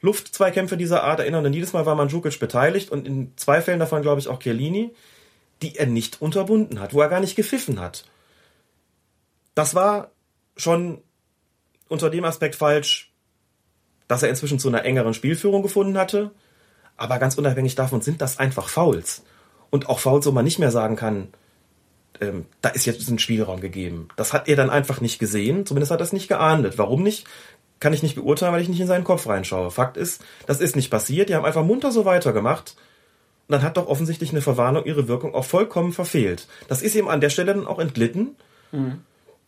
[0.00, 4.02] Luftzweikämpfe dieser Art erinnern, denn jedes Mal war Mandzukic beteiligt und in zwei Fällen davon,
[4.02, 4.94] glaube ich, auch Chiellini,
[5.62, 8.04] die er nicht unterbunden hat, wo er gar nicht gepfiffen hat.
[9.54, 10.10] Das war
[10.56, 11.02] schon
[11.88, 13.12] unter dem Aspekt falsch,
[14.08, 16.30] dass er inzwischen zu einer engeren Spielführung gefunden hatte.
[16.96, 19.22] Aber ganz unabhängig davon sind das einfach Fouls.
[19.70, 21.28] Und auch Fouls, wo man nicht mehr sagen kann,
[22.20, 24.08] ähm, da ist jetzt ein Spielraum gegeben.
[24.16, 25.64] Das hat er dann einfach nicht gesehen.
[25.64, 26.78] Zumindest hat er es nicht geahndet.
[26.78, 27.26] Warum nicht?
[27.80, 29.70] Kann ich nicht beurteilen, weil ich nicht in seinen Kopf reinschaue.
[29.70, 31.28] Fakt ist, das ist nicht passiert.
[31.28, 32.76] Die haben einfach munter so weitergemacht.
[33.48, 36.46] Und dann hat doch offensichtlich eine Verwarnung ihre Wirkung auch vollkommen verfehlt.
[36.68, 38.36] Das ist ihm an der Stelle dann auch entglitten.
[38.70, 39.00] Mhm.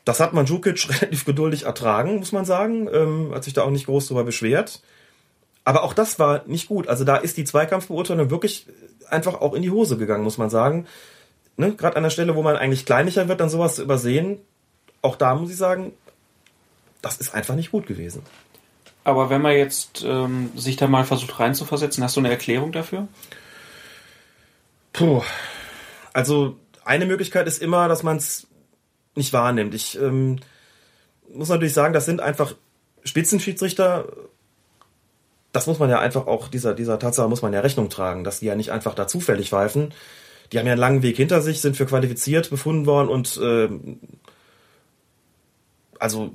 [0.04, 2.88] Das hat Mandzukic relativ geduldig ertragen, muss man sagen.
[2.92, 4.82] Ähm, hat sich da auch nicht groß drüber beschwert.
[5.64, 6.88] Aber auch das war nicht gut.
[6.88, 8.66] Also da ist die Zweikampfbeurteilung wirklich
[9.08, 10.86] einfach auch in die Hose gegangen, muss man sagen.
[11.56, 11.74] Ne?
[11.74, 14.38] Gerade an der Stelle, wo man eigentlich kleinlicher wird, dann sowas zu übersehen.
[15.02, 15.92] Auch da muss ich sagen,
[17.02, 18.22] das ist einfach nicht gut gewesen.
[19.04, 23.08] Aber wenn man jetzt ähm, sich da mal versucht reinzuversetzen, hast du eine Erklärung dafür?
[24.92, 25.22] Puh.
[26.12, 28.46] Also eine Möglichkeit ist immer, dass man es
[29.16, 29.74] nicht wahrnimmt.
[29.74, 30.38] Ich ähm,
[31.32, 32.54] muss natürlich sagen, das sind einfach
[33.04, 34.06] Spitzenschiedsrichter.
[35.50, 38.40] Das muss man ja einfach auch, dieser, dieser Tatsache muss man ja Rechnung tragen, dass
[38.40, 39.92] die ja nicht einfach da zufällig pfeifen.
[40.50, 43.68] die haben ja einen langen Weg hinter sich, sind für qualifiziert befunden worden und äh,
[45.98, 46.32] also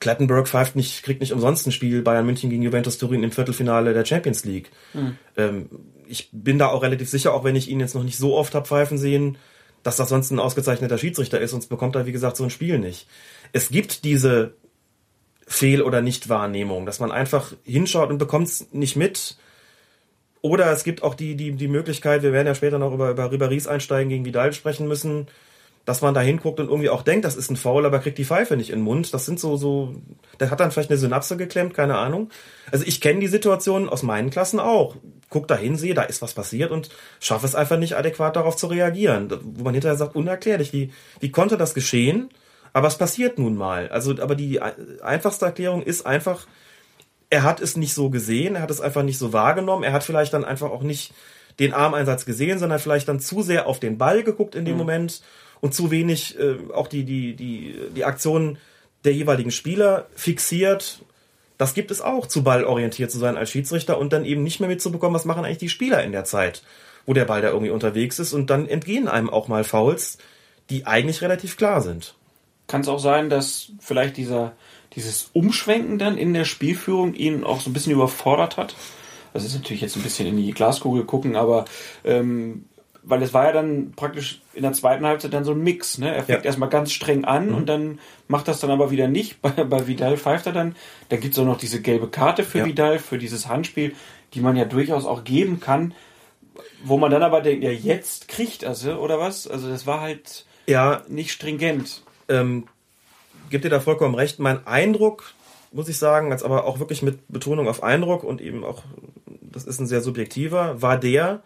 [0.00, 3.94] Klettenberg pfeift nicht, kriegt nicht umsonst ein Spiel Bayern München gegen Juventus Turin im Viertelfinale
[3.94, 4.70] der Champions League.
[4.92, 5.16] Mhm.
[5.36, 5.70] Ähm,
[6.06, 8.54] ich bin da auch relativ sicher, auch wenn ich ihn jetzt noch nicht so oft
[8.54, 9.38] habe pfeifen sehen,
[9.82, 12.78] dass das sonst ein ausgezeichneter Schiedsrichter ist, sonst bekommt er, wie gesagt, so ein Spiel
[12.78, 13.06] nicht.
[13.52, 14.54] Es gibt diese
[15.46, 19.36] Fehl- oder Nichtwahrnehmung, dass man einfach hinschaut und bekommt es nicht mit.
[20.42, 23.30] Oder es gibt auch die, die, die Möglichkeit, wir werden ja später noch über, über
[23.30, 25.28] Ribéry's einsteigen gegen Vidal sprechen müssen,
[25.86, 28.24] dass man da hinguckt und irgendwie auch denkt, das ist ein Foul, aber kriegt die
[28.24, 29.14] Pfeife nicht in den Mund.
[29.14, 29.94] Das sind so, so,
[30.40, 32.30] der hat dann vielleicht eine Synapse geklemmt, keine Ahnung.
[32.72, 34.96] Also ich kenne die Situation aus meinen Klassen auch.
[35.30, 38.56] Guck da hin, sehe, da ist was passiert und schaffe es einfach nicht adäquat darauf
[38.56, 39.30] zu reagieren.
[39.42, 42.30] Wo man hinterher sagt, unerklärlich, wie, wie konnte das geschehen?
[42.72, 43.88] Aber es passiert nun mal.
[43.88, 46.48] Also, aber die einfachste Erklärung ist einfach,
[47.30, 50.02] er hat es nicht so gesehen, er hat es einfach nicht so wahrgenommen, er hat
[50.02, 51.14] vielleicht dann einfach auch nicht
[51.60, 54.78] den Armeinsatz gesehen, sondern vielleicht dann zu sehr auf den Ball geguckt in dem mhm.
[54.78, 55.22] Moment
[55.60, 58.58] und zu wenig äh, auch die, die, die, die Aktionen
[59.04, 61.00] der jeweiligen Spieler fixiert.
[61.58, 64.68] Das gibt es auch, zu ballorientiert zu sein als Schiedsrichter und dann eben nicht mehr
[64.68, 66.62] mitzubekommen, was machen eigentlich die Spieler in der Zeit,
[67.06, 70.18] wo der Ball da irgendwie unterwegs ist und dann entgehen einem auch mal Fouls,
[70.68, 72.14] die eigentlich relativ klar sind.
[72.66, 74.52] Kann es auch sein, dass vielleicht dieser,
[74.94, 78.74] dieses Umschwenken dann in der Spielführung ihn auch so ein bisschen überfordert hat?
[79.32, 81.66] Das ist natürlich jetzt ein bisschen in die Glaskugel gucken, aber
[82.04, 82.64] ähm,
[83.08, 85.98] weil es war ja dann praktisch in der zweiten Halbzeit dann so ein Mix.
[85.98, 86.12] Ne?
[86.12, 86.44] Er fängt ja.
[86.44, 87.54] erstmal ganz streng an mhm.
[87.54, 89.40] und dann macht das dann aber wieder nicht.
[89.42, 90.74] Bei, bei Vidal pfeift er dann.
[91.08, 92.64] Dann gibt es auch noch diese gelbe Karte für ja.
[92.64, 93.94] Vidal, für dieses Handspiel,
[94.34, 95.94] die man ja durchaus auch geben kann.
[96.82, 99.46] Wo man dann aber denkt, ja, jetzt kriegt er sie, oder was?
[99.46, 101.02] Also das war halt ja.
[101.06, 102.02] nicht stringent.
[102.28, 102.66] Ähm,
[103.50, 104.40] gibt dir da vollkommen recht.
[104.40, 105.32] Mein Eindruck,
[105.70, 108.82] muss ich sagen, als aber auch wirklich mit Betonung auf Eindruck und eben auch,
[109.42, 111.42] das ist ein sehr subjektiver, war der,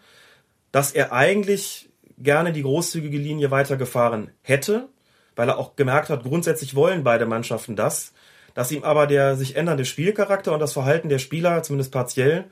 [0.71, 4.89] dass er eigentlich gerne die großzügige Linie weitergefahren hätte,
[5.35, 8.13] weil er auch gemerkt hat, grundsätzlich wollen beide Mannschaften das,
[8.53, 12.45] dass ihm aber der sich ändernde Spielcharakter und das Verhalten der Spieler, zumindest partiell,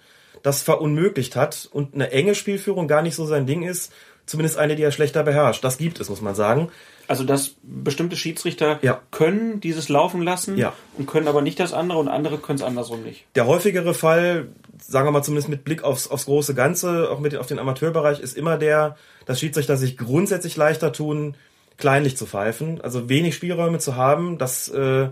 [0.44, 3.92] das verunmöglicht hat und eine enge Spielführung gar nicht so sein Ding ist,
[4.26, 5.64] zumindest eine, die er schlechter beherrscht.
[5.64, 6.72] Das gibt es, muss man sagen.
[7.10, 9.02] Also dass bestimmte Schiedsrichter ja.
[9.10, 10.74] können dieses laufen lassen ja.
[10.96, 13.26] und können aber nicht das andere und andere können es andersrum nicht.
[13.34, 17.36] Der häufigere Fall, sagen wir mal zumindest mit Blick aufs, aufs große Ganze, auch mit
[17.36, 18.96] auf den Amateurbereich, ist immer der,
[19.26, 21.36] dass Schiedsrichter sich grundsätzlich leichter tun,
[21.78, 24.38] kleinlich zu pfeifen, also wenig Spielräume zu haben.
[24.38, 25.10] Das äh,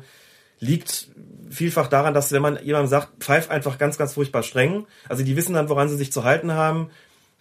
[0.59, 1.07] liegt
[1.49, 5.35] vielfach daran, dass wenn man jemandem sagt, pfeif einfach ganz, ganz furchtbar streng, also die
[5.35, 6.91] wissen dann, woran sie sich zu halten haben,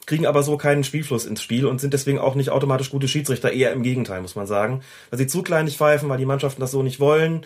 [0.07, 3.53] kriegen aber so keinen Spielfluss ins Spiel und sind deswegen auch nicht automatisch gute Schiedsrichter,
[3.53, 4.83] eher im Gegenteil, muss man sagen.
[5.11, 7.45] Weil sie zu kleinlich pfeifen, weil die Mannschaften das so nicht wollen,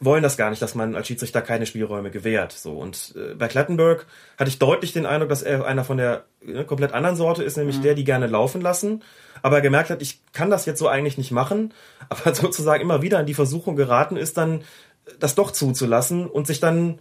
[0.00, 2.52] wollen das gar nicht, dass man als Schiedsrichter keine Spielräume gewährt.
[2.52, 4.06] So und äh, bei Klettenberg
[4.38, 7.56] hatte ich deutlich den Eindruck, dass er einer von der äh, komplett anderen Sorte ist,
[7.56, 7.82] nämlich mhm.
[7.82, 9.02] der, die gerne laufen lassen,
[9.42, 11.74] aber er gemerkt hat, ich kann das jetzt so eigentlich nicht machen,
[12.08, 14.62] aber sozusagen immer wieder in die Versuchung geraten ist, dann
[15.18, 16.98] das doch zuzulassen und sich dann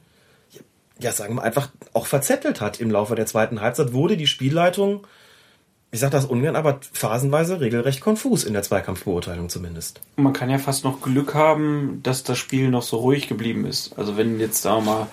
[1.00, 5.08] ja, sagen wir einfach auch verzettelt hat im Laufe der zweiten Halbzeit, wurde die Spielleitung,
[5.92, 10.02] ich sage das ungern, aber phasenweise regelrecht konfus in der Zweikampfbeurteilung zumindest.
[10.18, 13.98] Man kann ja fast noch Glück haben, dass das Spiel noch so ruhig geblieben ist.
[13.98, 15.08] Also wenn jetzt, sagen wir mal,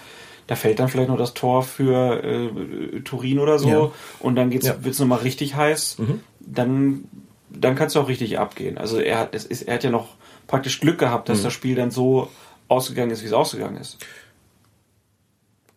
[0.48, 3.90] da fällt dann vielleicht noch das Tor für äh, Turin oder so ja.
[4.20, 4.84] und dann geht's, ja.
[4.84, 6.20] wird's nochmal richtig heiß, mhm.
[6.40, 7.04] dann,
[7.48, 8.76] dann kann es auch richtig abgehen.
[8.76, 10.08] Also er hat, es ist, er hat ja noch
[10.46, 11.44] praktisch Glück gehabt, dass mhm.
[11.44, 12.28] das Spiel dann so
[12.68, 13.98] ausgegangen ist, wie es ausgegangen ist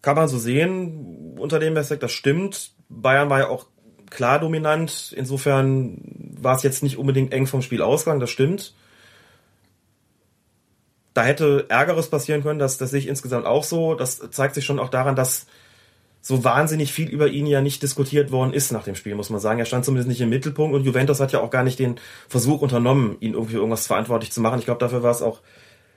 [0.02, 2.72] kann man so sehen unter dem Aspekt, das stimmt.
[2.90, 3.68] Bayern war ja auch
[4.10, 5.14] klar dominant.
[5.16, 6.02] Insofern
[6.40, 8.74] war es jetzt nicht unbedingt eng vom Spiel ausgegangen, das stimmt.
[11.14, 13.96] Da hätte Ärgeres passieren können, das, das sehe ich insgesamt auch so.
[13.96, 15.48] Das zeigt sich schon auch daran, dass
[16.22, 19.40] so wahnsinnig viel über ihn ja nicht diskutiert worden ist nach dem Spiel, muss man
[19.40, 19.60] sagen.
[19.60, 22.62] Er stand zumindest nicht im Mittelpunkt und Juventus hat ja auch gar nicht den Versuch
[22.62, 24.60] unternommen, ihn irgendwie irgendwas verantwortlich zu machen.
[24.60, 25.42] Ich glaube, dafür war es auch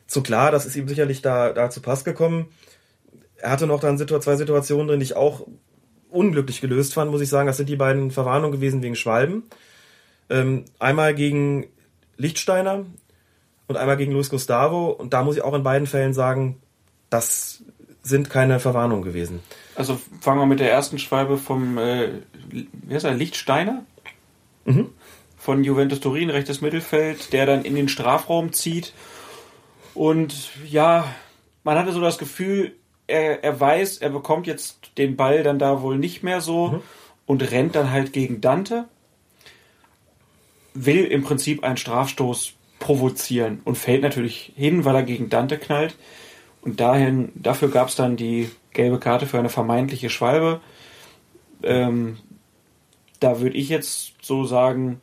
[0.07, 0.51] zu klar.
[0.51, 2.49] Das ist ihm sicherlich da, da zu Pass gekommen
[3.43, 5.47] er hatte noch dann zwei Situationen drin, die ich auch
[6.11, 7.49] unglücklich gelöst fand, muss ich sagen.
[7.49, 9.43] Das sind die beiden Verwarnungen gewesen wegen Schwalben.
[10.31, 11.67] Ähm, einmal gegen
[12.17, 12.87] Lichtsteiner
[13.67, 14.91] und einmal gegen Luis Gustavo.
[14.91, 16.61] Und da muss ich auch in beiden Fällen sagen,
[17.11, 17.65] das
[18.03, 19.41] sind keine Verwarnungen gewesen.
[19.75, 22.11] Also fangen wir mit der ersten Schwalbe vom äh,
[22.51, 23.85] wie heißt er, Lichtsteiner?
[24.65, 24.91] Mhm.
[25.37, 28.93] Von Juventus Turin, rechtes Mittelfeld, der dann in den Strafraum zieht.
[29.95, 31.13] Und ja,
[31.65, 35.83] man hatte so das Gefühl, er, er weiß, er bekommt jetzt den Ball dann da
[35.83, 36.83] wohl nicht mehr so mhm.
[37.27, 38.87] und rennt dann halt gegen Dante.
[40.75, 45.97] Will im Prinzip einen Strafstoß provozieren und fällt natürlich hin, weil er gegen Dante knallt.
[46.63, 50.61] Und dahin, dafür gab es dann die gelbe Karte für eine vermeintliche Schwalbe.
[51.63, 52.19] Ähm,
[53.21, 55.01] da würde ich jetzt so sagen,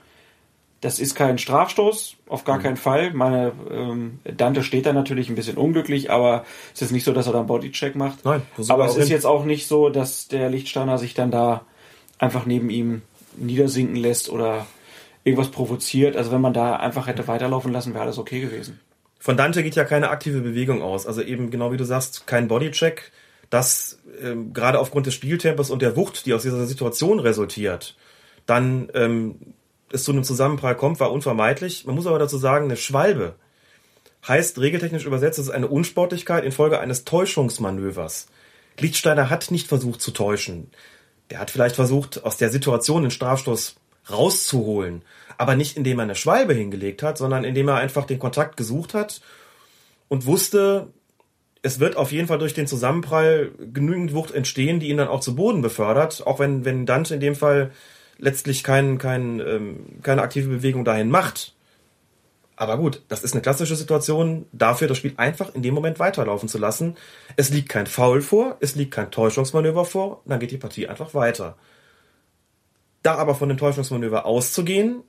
[0.81, 2.63] das ist kein Strafstoß, auf gar mhm.
[2.63, 3.13] keinen Fall.
[3.13, 7.27] Meine ähm, Dante steht da natürlich ein bisschen unglücklich, aber es ist nicht so, dass
[7.27, 8.23] er da einen Bodycheck macht.
[8.23, 9.11] Nein, aber es ist hin.
[9.11, 11.65] jetzt auch nicht so, dass der Lichtsteiner sich dann da
[12.17, 13.01] einfach neben ihm
[13.35, 14.67] niedersinken lässt oder
[15.23, 16.15] irgendwas provoziert.
[16.15, 18.79] Also wenn man da einfach hätte weiterlaufen lassen, wäre alles okay gewesen.
[19.19, 21.05] Von Dante geht ja keine aktive Bewegung aus.
[21.05, 23.11] Also eben genau wie du sagst, kein Bodycheck.
[23.49, 27.95] Das ähm, gerade aufgrund des Spieltempos und der Wucht, die aus dieser Situation resultiert,
[28.45, 29.35] dann ähm,
[29.91, 31.85] es zu einem Zusammenprall kommt, war unvermeidlich.
[31.85, 33.35] Man muss aber dazu sagen, eine Schwalbe
[34.27, 38.27] heißt regeltechnisch übersetzt, es ist eine Unsportlichkeit infolge eines Täuschungsmanövers.
[38.77, 40.69] Lichtsteiner hat nicht versucht zu täuschen.
[41.29, 43.75] Der hat vielleicht versucht, aus der Situation den Strafstoß
[44.09, 45.03] rauszuholen,
[45.37, 48.93] aber nicht indem er eine Schwalbe hingelegt hat, sondern indem er einfach den Kontakt gesucht
[48.93, 49.21] hat
[50.07, 50.87] und wusste,
[51.61, 55.19] es wird auf jeden Fall durch den Zusammenprall genügend Wucht entstehen, die ihn dann auch
[55.19, 57.71] zu Boden befördert, auch wenn, wenn Dante in dem Fall
[58.19, 61.55] letztlich kein, kein, ähm, keine aktive Bewegung dahin macht.
[62.55, 66.49] Aber gut, das ist eine klassische Situation, dafür das Spiel einfach in dem Moment weiterlaufen
[66.49, 66.97] zu lassen.
[67.37, 71.13] Es liegt kein Foul vor, es liegt kein Täuschungsmanöver vor, dann geht die Partie einfach
[71.13, 71.55] weiter.
[73.01, 75.03] Da aber von dem Täuschungsmanöver auszugehen,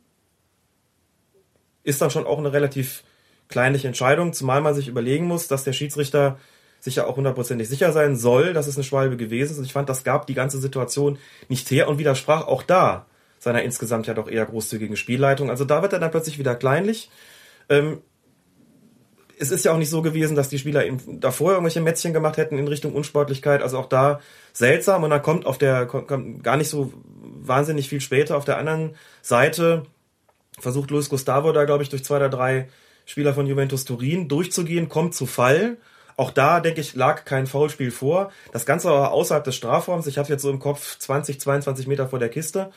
[1.83, 3.03] ist dann schon auch eine relativ
[3.49, 6.39] kleinliche Entscheidung, zumal man sich überlegen muss, dass der Schiedsrichter
[6.81, 9.59] sich ja auch hundertprozentig sicher sein soll, dass es eine Schwalbe gewesen ist.
[9.59, 13.07] Und ich fand, das gab die ganze Situation nicht her und widersprach auch da
[13.39, 15.51] seiner insgesamt ja doch eher großzügigen Spielleitung.
[15.51, 17.11] Also da wird er dann plötzlich wieder kleinlich.
[17.69, 18.03] Ähm,
[19.39, 22.37] es ist ja auch nicht so gewesen, dass die Spieler ihm davor irgendwelche Mätzchen gemacht
[22.37, 23.63] hätten in Richtung Unsportlichkeit.
[23.63, 24.21] Also auch da
[24.53, 25.05] seltsam.
[25.05, 28.95] Und dann kommt auf der, kommt gar nicht so wahnsinnig viel später auf der anderen
[29.23, 29.85] Seite
[30.61, 32.69] versucht Luis Gustavo da, glaube ich, durch zwei oder drei
[33.07, 35.79] Spieler von Juventus Turin durchzugehen, kommt zu Fall
[36.21, 38.31] auch da, denke ich, lag kein Foulspiel vor.
[38.53, 40.07] Das Ganze aber außerhalb des Strafraums.
[40.07, 42.71] Ich habe jetzt so im Kopf 20, 22 Meter vor der Kiste.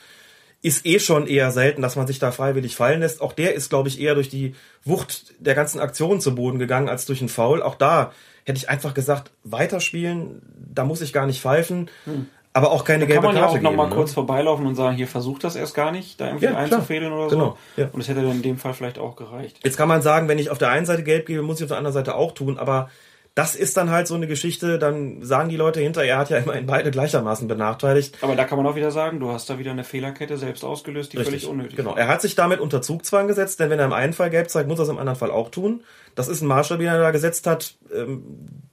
[0.62, 3.20] Ist eh schon eher selten, dass man sich da freiwillig fallen lässt.
[3.20, 6.88] Auch der ist, glaube ich, eher durch die Wucht der ganzen Aktion zu Boden gegangen
[6.88, 7.62] als durch einen Foul.
[7.62, 8.12] Auch da
[8.46, 10.40] hätte ich einfach gesagt, weiterspielen,
[10.72, 11.90] da muss ich gar nicht pfeifen.
[12.06, 12.28] Hm.
[12.56, 13.94] Aber auch keine da gelbe Karte Kann man ja auch nochmal ne?
[13.94, 17.28] kurz vorbeilaufen und sagen, hier versucht das erst gar nicht, da irgendwie ja, einzufädeln oder
[17.28, 17.36] so.
[17.36, 17.86] Genau, ja.
[17.92, 19.58] Und das hätte dann in dem Fall vielleicht auch gereicht.
[19.64, 21.68] Jetzt kann man sagen, wenn ich auf der einen Seite gelb gebe, muss ich auf
[21.68, 22.88] der anderen Seite auch tun, aber
[23.34, 26.36] das ist dann halt so eine Geschichte, dann sagen die Leute hinter, er hat ja
[26.38, 28.16] immerhin beide gleichermaßen benachteiligt.
[28.20, 31.12] Aber da kann man auch wieder sagen, du hast da wieder eine Fehlerkette selbst ausgelöst,
[31.12, 31.42] die Richtig.
[31.42, 31.90] völlig unnötig genau.
[31.90, 31.94] war.
[31.96, 34.50] Genau, er hat sich damit unter Zugzwang gesetzt, denn wenn er im einen Fall gelb
[34.50, 35.82] zeigt, muss er es im anderen Fall auch tun.
[36.14, 38.22] Das ist ein Maßstab, den er da gesetzt hat, ähm,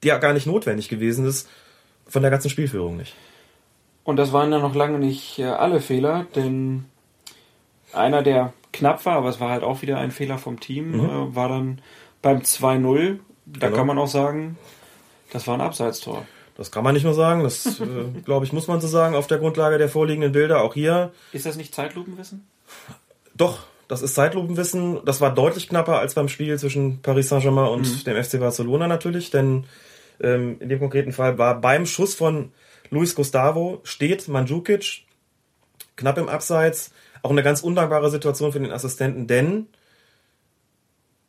[0.03, 1.49] der gar nicht notwendig gewesen ist,
[2.07, 3.15] von der ganzen Spielführung nicht.
[4.03, 6.85] Und das waren ja noch lange nicht äh, alle Fehler, denn
[7.93, 11.05] einer, der knapp war, aber es war halt auch wieder ein Fehler vom Team, mhm.
[11.05, 11.81] Äh, war dann
[12.21, 13.19] beim 2-0
[13.59, 13.77] da genau.
[13.77, 14.57] kann man auch sagen,
[15.31, 16.25] das war ein Abseitstor.
[16.57, 17.85] Das kann man nicht nur sagen, das äh,
[18.25, 21.11] glaube ich, muss man so sagen, auf der Grundlage der vorliegenden Bilder, auch hier.
[21.31, 22.45] Ist das nicht Zeitlupenwissen?
[23.35, 24.99] Doch, das ist Zeitlupenwissen.
[25.05, 28.03] Das war deutlich knapper als beim Spiel zwischen Paris Saint-Germain und mhm.
[28.03, 29.65] dem FC Barcelona natürlich, denn
[30.21, 32.51] ähm, in dem konkreten Fall war beim Schuss von
[32.89, 35.03] Luis Gustavo steht Mandzukic
[35.95, 36.91] knapp im Abseits.
[37.23, 39.67] Auch eine ganz undankbare Situation für den Assistenten, denn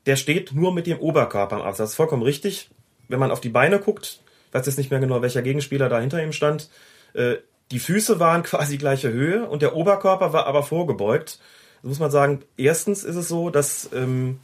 [0.06, 1.78] der steht nur mit dem Oberkörper am Absatz.
[1.78, 2.70] Das ist vollkommen richtig.
[3.08, 4.20] Wenn man auf die Beine guckt,
[4.52, 6.70] weiß jetzt nicht mehr genau, welcher Gegenspieler da hinter ihm stand.
[7.14, 7.36] Äh,
[7.70, 11.38] die Füße waren quasi gleiche Höhe und der Oberkörper war aber vorgebeugt.
[11.82, 14.38] Das muss man sagen, erstens ist es so, dass ähm,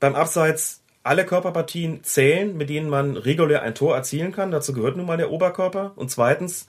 [0.00, 4.50] beim Abseits alle Körperpartien zählen, mit denen man regulär ein Tor erzielen kann.
[4.50, 5.92] Dazu gehört nun mal der Oberkörper.
[5.96, 6.66] Und zweitens,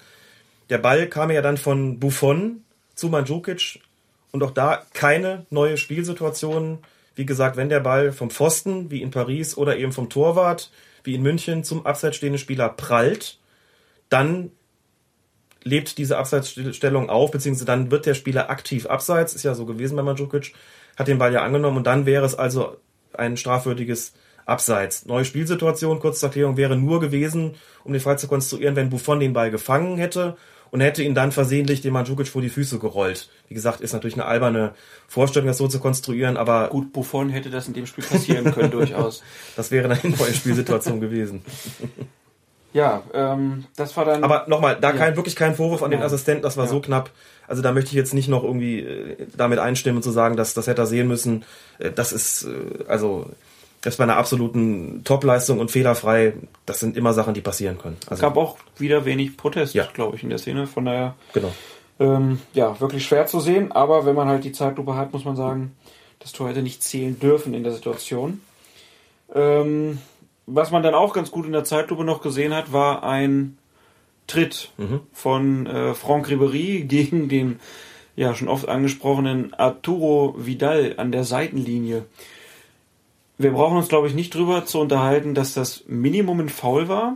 [0.70, 2.64] der Ball kam ja dann von Buffon
[2.96, 3.82] zu Mandzukic
[4.32, 6.80] und auch da keine neue Spielsituation
[7.20, 10.72] wie gesagt, wenn der Ball vom Pfosten, wie in Paris, oder eben vom Torwart,
[11.04, 13.40] wie in München, zum abseits stehenden Spieler prallt,
[14.08, 14.52] dann
[15.62, 19.98] lebt diese Abseitsstellung auf, beziehungsweise dann wird der Spieler aktiv abseits, ist ja so gewesen
[19.98, 20.54] bei Mandzukic,
[20.96, 22.78] hat den Ball ja angenommen und dann wäre es also
[23.12, 24.14] ein strafwürdiges
[24.46, 25.06] Abseits.
[25.06, 29.34] Neue Spielsituation, kurze Erklärung, wäre nur gewesen, um den Fall zu konstruieren, wenn Buffon den
[29.34, 30.38] Ball gefangen hätte
[30.72, 33.30] und hätte ihn dann versehentlich dem Mandzukic vor die Füße gerollt.
[33.48, 34.74] Wie gesagt, ist natürlich eine alberne
[35.08, 36.68] Vorstellung, das so zu konstruieren, aber...
[36.70, 39.24] Gut, Buffon hätte das in dem Spiel passieren können, durchaus.
[39.56, 41.42] Das wäre eine neue Spielsituation gewesen.
[42.72, 44.24] Ja, ähm, das war dann...
[44.24, 44.96] Aber nochmal, da ja.
[44.96, 46.70] kein, wirklich kein Vorwurf an den Assistenten, das war ja.
[46.70, 47.10] so knapp.
[47.48, 50.54] Also da möchte ich jetzt nicht noch irgendwie äh, damit einstimmen und zu sagen, dass
[50.54, 51.46] das hätte er sehen müssen.
[51.80, 53.32] Äh, das ist, äh, also
[53.82, 56.34] das bei einer absoluten Topleistung und fehlerfrei,
[56.66, 57.98] das sind immer Sachen, die passieren können.
[58.06, 59.88] Also, es gab auch wieder wenig Protest, ja.
[59.94, 60.68] glaube ich, in der Szene.
[60.68, 61.52] Von daher, genau.
[62.00, 63.72] ähm, ja, wirklich schwer zu sehen.
[63.72, 65.76] Aber wenn man halt die Zeitlupe hat, muss man sagen,
[66.20, 68.42] das Tor hätte nicht zählen dürfen in der Situation.
[69.34, 70.00] Ähm,
[70.46, 73.58] was man dann auch ganz gut in der Zeitlupe noch gesehen hat, war ein
[74.28, 75.02] Tritt mhm.
[75.14, 77.60] von äh, Franck Ribery gegen den
[78.16, 82.04] ja schon oft angesprochenen Arturo Vidal an der Seitenlinie.
[83.40, 87.16] Wir brauchen uns, glaube ich, nicht drüber zu unterhalten, dass das Minimum ein Foul war.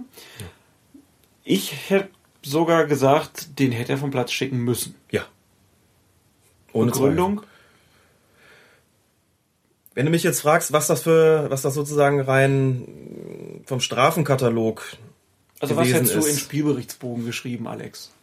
[1.43, 2.09] Ich hätte
[2.41, 4.95] sogar gesagt, den hätte er vom Platz schicken müssen.
[5.11, 5.25] Ja.
[6.71, 6.93] Ohne?
[6.93, 7.39] Zweifel.
[9.95, 14.97] Wenn du mich jetzt fragst, was das für, was das sozusagen rein vom Strafenkatalog.
[15.59, 18.13] Also was hättest du in Spielberichtsbogen geschrieben, Alex?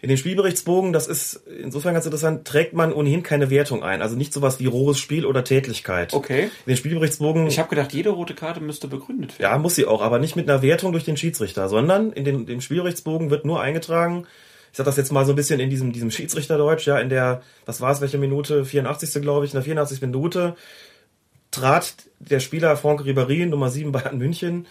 [0.00, 4.02] In den Spielberichtsbogen, das ist insofern ganz interessant, trägt man ohnehin keine Wertung ein.
[4.02, 6.14] Also nicht sowas wie rohes Spiel oder Tätlichkeit.
[6.14, 6.44] Okay.
[6.44, 7.46] In den Spielberichtsbogen.
[7.46, 9.52] Ich habe gedacht, jede rote Karte müsste begründet werden.
[9.52, 12.46] Ja, muss sie auch, aber nicht mit einer Wertung durch den Schiedsrichter, sondern in den,
[12.46, 14.26] dem Spielberichtsbogen wird nur eingetragen,
[14.70, 17.42] ich sag das jetzt mal so ein bisschen in diesem, diesem Schiedsrichterdeutsch, ja, in der,
[17.66, 18.64] was war es, welche Minute?
[18.64, 19.22] 84.
[19.22, 20.00] glaube ich, in der 84.
[20.02, 20.56] Minute
[21.50, 24.66] trat der Spieler Franck Ribéry, Nummer 7 Bayern München,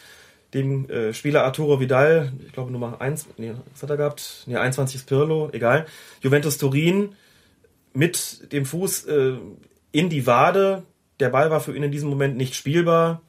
[0.57, 4.43] dem äh, Spieler Arturo Vidal, ich glaube Nummer 1, nee, was hat er gehabt?
[4.47, 5.85] Nee, 21 ist Pirlo, egal.
[6.21, 7.15] Juventus Turin
[7.93, 9.37] mit dem Fuß äh,
[9.91, 10.83] in die Wade.
[11.19, 13.21] Der Ball war für ihn in diesem Moment nicht spielbar.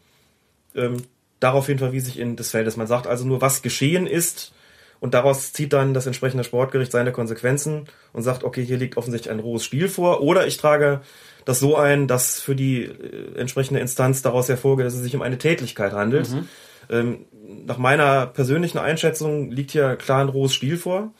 [0.74, 1.02] Ähm,
[1.40, 2.76] daraufhin verwies ich in des Feldes.
[2.76, 4.52] Man sagt also nur, was geschehen ist.
[5.00, 9.30] Und daraus zieht dann das entsprechende Sportgericht seine Konsequenzen und sagt, okay, hier liegt offensichtlich
[9.30, 10.22] ein rohes Spiel vor.
[10.22, 11.02] Oder ich trage
[11.44, 15.22] das so ein, dass für die äh, entsprechende Instanz daraus hervorgeht, dass es sich um
[15.22, 16.28] eine Tätlichkeit handelt.
[16.30, 16.48] Mhm.
[16.90, 17.27] Ähm,
[17.66, 21.12] nach meiner persönlichen Einschätzung liegt hier klar ein rohes Spiel vor.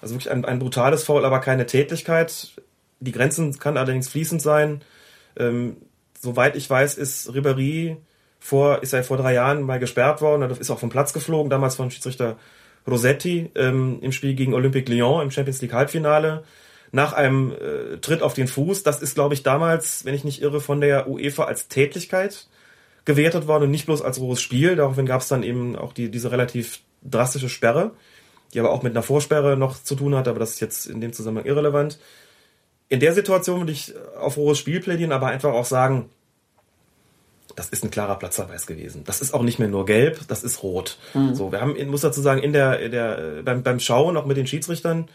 [0.00, 2.52] Also wirklich ein, ein brutales Foul, aber keine Tätlichkeit.
[3.00, 4.82] Die Grenzen kann allerdings fließend sein.
[5.36, 5.76] Ähm,
[6.20, 7.96] soweit ich weiß, ist Ribéry
[8.38, 11.76] vor, ist er vor drei Jahren mal gesperrt worden, ist auch vom Platz geflogen, damals
[11.76, 12.36] von Schiedsrichter
[12.86, 16.44] Rossetti ähm, im Spiel gegen Olympique Lyon im Champions League Halbfinale
[16.92, 18.82] nach einem äh, Tritt auf den Fuß.
[18.82, 22.46] Das ist, glaube ich, damals, wenn ich nicht irre, von der UEFA als Tätlichkeit
[23.04, 24.76] gewertet worden und nicht bloß als rohes Spiel.
[24.76, 27.92] Daraufhin gab es dann eben auch die, diese relativ drastische Sperre,
[28.52, 31.00] die aber auch mit einer Vorsperre noch zu tun hat, aber das ist jetzt in
[31.00, 31.98] dem Zusammenhang irrelevant.
[32.88, 36.10] In der Situation würde ich auf rohes Spiel plädieren, aber einfach auch sagen,
[37.56, 39.04] das ist ein klarer Platzverweis gewesen.
[39.04, 40.98] Das ist auch nicht mehr nur gelb, das ist rot.
[41.14, 41.34] Mhm.
[41.34, 44.36] So, wir haben, muss dazu sagen, in der, in der, beim, beim Schauen auch mit
[44.36, 45.08] den Schiedsrichtern,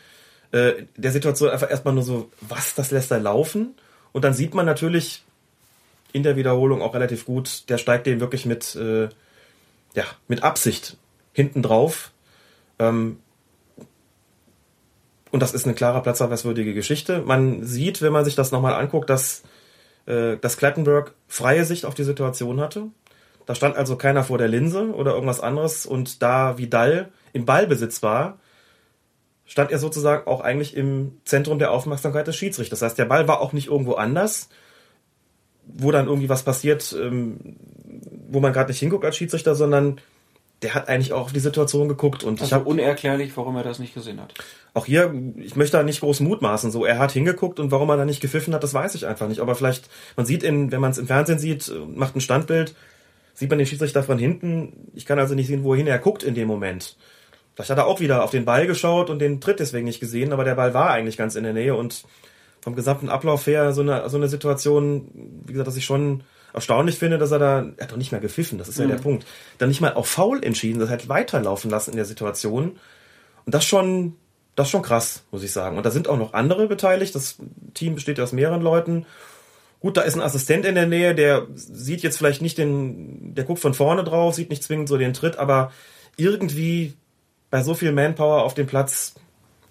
[0.52, 3.76] äh, der Situation einfach erstmal nur so, was, das lässt er laufen?
[4.12, 5.24] Und dann sieht man natürlich
[6.12, 9.10] in der Wiederholung auch relativ gut, der steigt den wirklich mit, äh,
[9.94, 10.98] ja, mit Absicht
[11.34, 12.12] hinten drauf.
[12.80, 13.20] Ähm,
[15.32, 17.22] und das ist eine klarer platzverweiswürdige Geschichte.
[17.22, 19.44] Man sieht, wenn man sich das nochmal anguckt, dass,
[20.08, 22.88] äh, dass Klettenberg freie Sicht auf die Situation hatte.
[23.46, 25.86] Da stand also keiner vor der Linse oder irgendwas anderes.
[25.86, 28.40] Und da Vidal im Ballbesitz war,
[29.46, 32.80] stand er sozusagen auch eigentlich im Zentrum der Aufmerksamkeit des Schiedsrichters.
[32.80, 34.50] Das heißt, der Ball war auch nicht irgendwo anders,
[35.78, 37.56] wo dann irgendwie was passiert, ähm,
[38.30, 40.00] wo man gerade nicht hinguckt als Schiedsrichter, sondern
[40.62, 43.64] der hat eigentlich auch auf die Situation geguckt und also ich habe unerklärlich, warum er
[43.64, 44.34] das nicht gesehen hat.
[44.74, 46.70] Auch hier, ich möchte da nicht groß mutmaßen.
[46.72, 49.28] So, er hat hingeguckt und warum er da nicht gepfiffen hat, das weiß ich einfach
[49.28, 49.40] nicht.
[49.40, 52.76] Aber vielleicht, man sieht in, wenn man es im Fernsehen sieht, macht ein Standbild,
[53.34, 54.92] sieht man den Schiedsrichter von hinten.
[54.94, 56.98] Ich kann also nicht sehen, wohin er guckt in dem Moment.
[57.56, 60.34] Vielleicht hat er auch wieder auf den Ball geschaut und den Tritt deswegen nicht gesehen,
[60.34, 62.04] aber der Ball war eigentlich ganz in der Nähe und
[62.62, 65.10] vom gesamten Ablauf her so eine, so eine Situation,
[65.46, 66.24] wie gesagt, dass ich schon
[66.54, 68.90] erstaunlich finde, dass er da, er hat doch nicht mehr gepfiffen, das ist ja mhm.
[68.90, 69.26] der Punkt,
[69.58, 72.80] dann nicht mal auf faul entschieden, das halt weiterlaufen lassen in der Situation.
[73.46, 74.16] Und das schon,
[74.56, 75.78] das schon krass, muss ich sagen.
[75.78, 77.16] Und da sind auch noch andere beteiligt.
[77.16, 77.38] Das
[77.74, 79.06] Team besteht aus mehreren Leuten.
[79.80, 83.46] Gut, da ist ein Assistent in der Nähe, der sieht jetzt vielleicht nicht den, der
[83.46, 85.72] guckt von vorne drauf, sieht nicht zwingend so den Tritt, aber
[86.18, 86.94] irgendwie
[87.50, 89.16] bei so viel Manpower auf dem Platz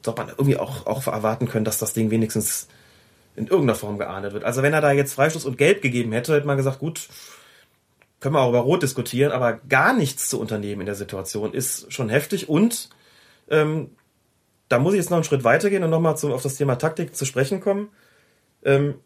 [0.03, 2.69] sollte man irgendwie auch, auch erwarten können, dass das Ding wenigstens
[3.39, 4.45] in irgendeiner Form geahndet wird.
[4.45, 7.09] Also wenn er da jetzt Freistoß und Gelb gegeben hätte, hätte man gesagt, gut,
[8.21, 11.93] können wir auch über Rot diskutieren, aber gar nichts zu unternehmen in der Situation ist
[11.93, 12.91] schon heftig und
[13.49, 13.91] ähm,
[14.69, 17.25] da muss ich jetzt noch einen Schritt weitergehen und nochmal auf das Thema Taktik zu
[17.25, 17.89] sprechen kommen.
[18.65, 18.97] Ähm,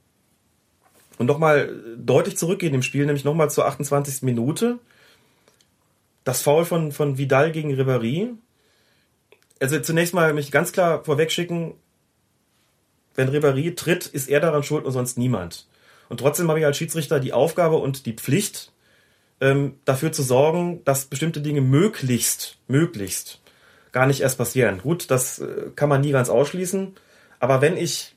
[1.18, 4.22] und nochmal deutlich zurückgehen im Spiel, nämlich nochmal zur 28.
[4.22, 4.78] Minute.
[6.24, 8.30] Das Foul von, von Vidal gegen Ribéry.
[9.60, 11.74] Also zunächst mal mich ganz klar vorwegschicken,
[13.14, 15.66] wenn Ribéry tritt, ist er daran schuld und sonst niemand.
[16.08, 18.72] Und trotzdem habe ich als Schiedsrichter die Aufgabe und die Pflicht,
[19.40, 23.40] ähm, dafür zu sorgen, dass bestimmte Dinge möglichst, möglichst
[23.90, 24.78] gar nicht erst passieren.
[24.78, 26.94] Gut, das äh, kann man nie ganz ausschließen,
[27.40, 28.14] aber wenn ich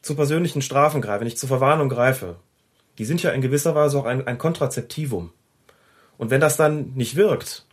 [0.00, 2.36] zu persönlichen Strafen greife, wenn ich zur Verwarnung greife,
[2.98, 5.32] die sind ja in gewisser Weise auch ein, ein Kontrazeptivum.
[6.18, 7.66] Und wenn das dann nicht wirkt,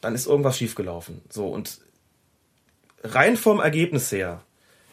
[0.00, 1.22] dann ist irgendwas schiefgelaufen.
[1.30, 1.80] So, und
[3.04, 4.42] rein vom Ergebnis her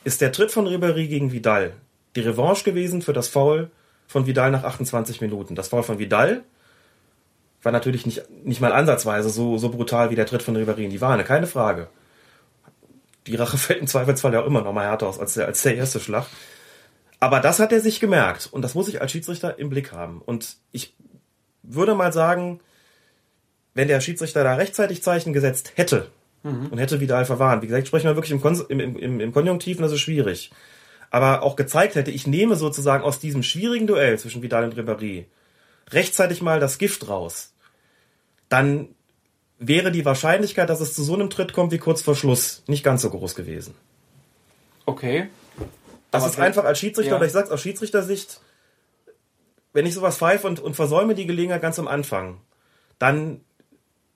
[0.03, 1.73] ist der Tritt von Ribéry gegen Vidal
[2.15, 3.71] die Revanche gewesen für das Foul
[4.07, 5.55] von Vidal nach 28 Minuten.
[5.55, 6.43] Das Foul von Vidal
[7.63, 10.89] war natürlich nicht, nicht mal ansatzweise so, so brutal wie der Tritt von Ribéry in
[10.89, 11.87] die Warne, keine Frage.
[13.27, 15.61] die Rache fällt im Zweifelsfall ja auch immer noch mal härter aus als der, als
[15.61, 16.25] der erste Schlag.
[17.19, 20.21] Aber das hat er sich gemerkt und das muss ich als Schiedsrichter im Blick haben.
[20.25, 20.95] Und ich
[21.61, 22.59] würde mal sagen,
[23.75, 26.07] wenn der Schiedsrichter da rechtzeitig Zeichen gesetzt hätte
[26.43, 26.67] mhm.
[26.67, 29.77] und hätte Vidal verwarnt, wie gesagt, sprechen wir wirklich im, Kon im, im, im Konjunktiv
[29.77, 30.51] und das ist schwierig,
[31.09, 35.25] aber auch gezeigt hätte, ich nehme sozusagen aus diesem schwierigen Duell zwischen Vidal und Ribéry
[35.91, 37.53] rechtzeitig mal das Gift raus,
[38.49, 38.89] dann
[39.59, 42.83] wäre die Wahrscheinlichkeit, dass es zu so einem Tritt kommt wie kurz vor Schluss, nicht
[42.83, 43.75] ganz so groß gewesen.
[44.85, 45.29] Okay.
[46.09, 47.17] Das Aber ist einfach als Schiedsrichter, ja.
[47.17, 48.41] oder ich sag's aus Schiedsrichtersicht,
[49.71, 52.41] wenn ich sowas pfeife und, und versäume die Gelegenheit ganz am Anfang,
[52.99, 53.41] dann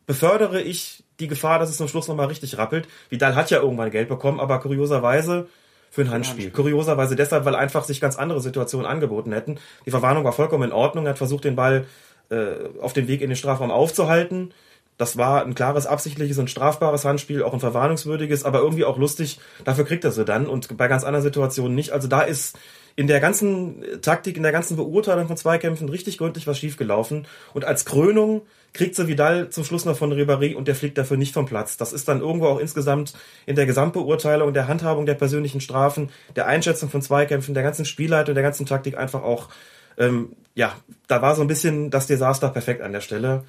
[0.05, 2.87] befördere ich die Gefahr, dass es zum Schluss nochmal richtig rappelt.
[3.09, 5.47] Vidal hat ja irgendwann Geld bekommen, aber kurioserweise
[5.89, 6.51] für ein Handspiel.
[6.51, 9.59] Kurioserweise deshalb, weil einfach sich ganz andere Situationen angeboten hätten.
[9.85, 11.05] Die Verwarnung war vollkommen in Ordnung.
[11.05, 11.85] Er hat versucht, den Ball
[12.29, 14.53] äh, auf dem Weg in den Strafraum aufzuhalten.
[14.97, 19.39] Das war ein klares, absichtliches und strafbares Handspiel, auch ein verwarnungswürdiges, aber irgendwie auch lustig.
[19.65, 21.91] Dafür kriegt er sie dann und bei ganz anderen Situationen nicht.
[21.91, 22.57] Also da ist
[22.95, 27.27] in der ganzen Taktik, in der ganzen Beurteilung von Zweikämpfen richtig gründlich was schiefgelaufen.
[27.53, 28.43] Und als Krönung
[28.75, 31.77] kriegt sie Vidal zum Schluss noch von Ribéry und der fliegt dafür nicht vom Platz.
[31.77, 33.13] Das ist dann irgendwo auch insgesamt
[33.45, 38.35] in der Gesamtbeurteilung, der Handhabung der persönlichen Strafen, der Einschätzung von Zweikämpfen, der ganzen Spielleitung,
[38.35, 39.49] der ganzen Taktik einfach auch,
[39.97, 40.75] ähm, ja,
[41.07, 43.43] da war so ein bisschen das Desaster perfekt an der Stelle.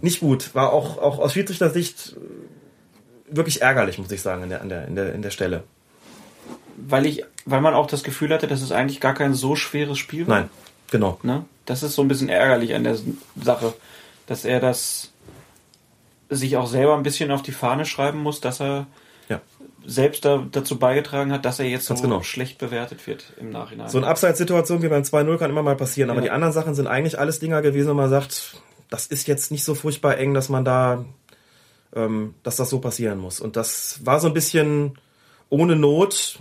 [0.00, 2.16] Nicht gut, war auch, auch aus Schiedsrichter-Sicht
[3.28, 5.64] wirklich ärgerlich, muss ich sagen, in der, in der, in der, in der Stelle
[6.88, 9.98] weil ich, weil man auch das Gefühl hatte, dass es eigentlich gar kein so schweres
[9.98, 10.40] Spiel war.
[10.40, 10.50] Nein,
[10.90, 11.18] genau.
[11.22, 11.44] Ne?
[11.66, 12.96] Das ist so ein bisschen ärgerlich an der
[13.42, 13.74] Sache,
[14.30, 15.10] dass er das
[16.28, 18.86] sich auch selber ein bisschen auf die Fahne schreiben muss, dass er
[19.28, 19.40] ja.
[19.84, 22.22] selbst da, dazu beigetragen hat, dass er jetzt Ganz so genau.
[22.22, 23.88] schlecht bewertet wird im Nachhinein.
[23.88, 26.26] So eine Abseitssituation wie beim 2-0 kann immer mal passieren, aber ja.
[26.26, 29.64] die anderen Sachen sind eigentlich alles Dinger gewesen, wo man sagt, das ist jetzt nicht
[29.64, 31.04] so furchtbar eng, dass man da,
[31.96, 33.40] ähm, dass das so passieren muss.
[33.40, 34.96] Und das war so ein bisschen
[35.48, 36.38] ohne Not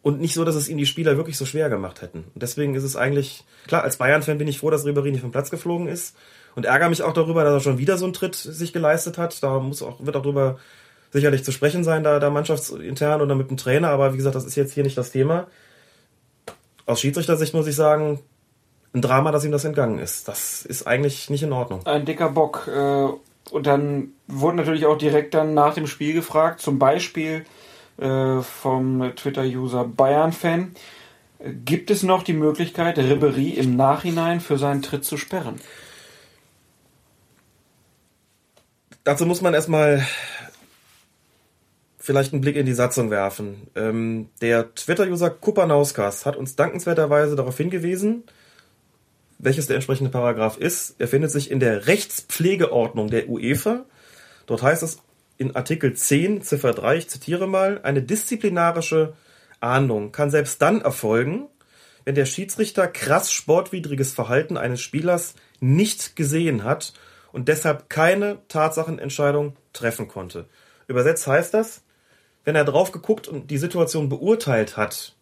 [0.00, 2.24] und nicht so, dass es ihm die Spieler wirklich so schwer gemacht hätten.
[2.32, 5.32] Und deswegen ist es eigentlich, klar, als Bayern-Fan bin ich froh, dass Ribéry nicht vom
[5.32, 6.16] Platz geflogen ist
[6.56, 9.40] und ärgere mich auch darüber, dass er schon wieder so einen Tritt sich geleistet hat.
[9.42, 10.58] Da muss auch, wird auch darüber
[11.12, 14.44] sicherlich zu sprechen sein, da, da mannschaftsintern oder mit dem Trainer, aber wie gesagt, das
[14.44, 15.46] ist jetzt hier nicht das Thema.
[16.86, 18.20] Aus Schiedsrichtersicht muss ich sagen,
[18.94, 20.28] ein Drama, dass ihm das entgangen ist.
[20.28, 21.86] Das ist eigentlich nicht in Ordnung.
[21.86, 22.68] Ein dicker Bock.
[22.68, 23.08] Äh,
[23.50, 27.44] und dann wurde natürlich auch direkt dann nach dem Spiel gefragt, zum Beispiel,
[27.98, 30.74] äh, vom Twitter-User Bayern-Fan.
[31.64, 35.60] Gibt es noch die Möglichkeit, Ribery im Nachhinein für seinen Tritt zu sperren?
[39.06, 40.04] Dazu muss man erstmal
[41.96, 43.68] vielleicht einen Blick in die Satzung werfen.
[43.76, 48.24] Ähm, der Twitter-User Kupanauskas hat uns dankenswerterweise darauf hingewiesen,
[49.38, 50.96] welches der entsprechende Paragraph ist.
[50.98, 53.84] Er findet sich in der Rechtspflegeordnung der UEFA.
[54.46, 54.98] Dort heißt es
[55.38, 59.12] in Artikel 10 Ziffer 3, ich zitiere mal, eine disziplinarische
[59.60, 61.46] Ahndung kann selbst dann erfolgen,
[62.04, 66.92] wenn der Schiedsrichter krass sportwidriges Verhalten eines Spielers nicht gesehen hat
[67.36, 70.46] und deshalb keine Tatsachenentscheidung treffen konnte.
[70.88, 71.82] Übersetzt heißt das,
[72.46, 75.14] wenn er drauf geguckt und die Situation beurteilt hat,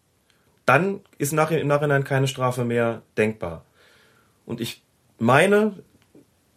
[0.65, 3.65] dann ist im Nachhinein keine Strafe mehr denkbar.
[4.45, 4.81] Und ich
[5.17, 5.73] meine,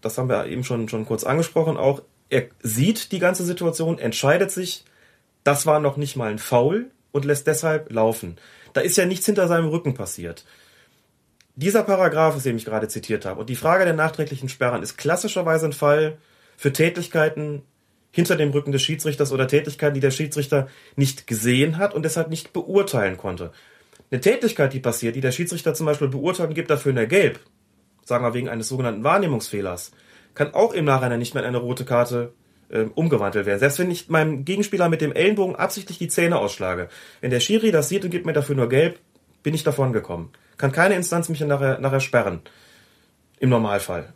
[0.01, 4.53] das haben wir eben schon, schon kurz angesprochen, auch er sieht die ganze Situation, entscheidet
[4.53, 4.85] sich,
[5.43, 8.37] das war noch nicht mal ein Foul und lässt deshalb laufen.
[8.75, 10.45] Da ist ja nichts hinter seinem Rücken passiert.
[11.61, 15.67] Dieser Paragraph, den ich gerade zitiert habe, und die Frage der nachträglichen Sperren ist klassischerweise
[15.67, 16.19] ein Fall
[16.57, 17.63] für Tätigkeiten
[18.13, 22.31] hinter dem Rücken des Schiedsrichters oder Tätigkeiten, die der Schiedsrichter nicht gesehen hat und deshalb
[22.31, 23.51] nicht beurteilen konnte.
[24.09, 27.41] Eine Tätigkeit, die passiert, die der Schiedsrichter zum Beispiel beurteilt und gibt dafür eine Gelb,
[28.05, 29.91] sagen wir wegen eines sogenannten Wahrnehmungsfehlers,
[30.37, 32.35] kann auch im Nachhinein nicht mehr in eine rote Karte
[32.69, 33.59] äh, umgewandelt werden.
[33.59, 36.89] Selbst wenn ich meinem Gegenspieler mit dem Ellenbogen absichtlich die Zähne ausschlage.
[37.21, 39.01] Wenn der Schiri das sieht und gibt mir dafür nur gelb,
[39.43, 40.31] bin ich davon gekommen.
[40.59, 42.41] Kann keine Instanz mich nachher, nachher sperren.
[43.39, 44.13] Im Normalfall.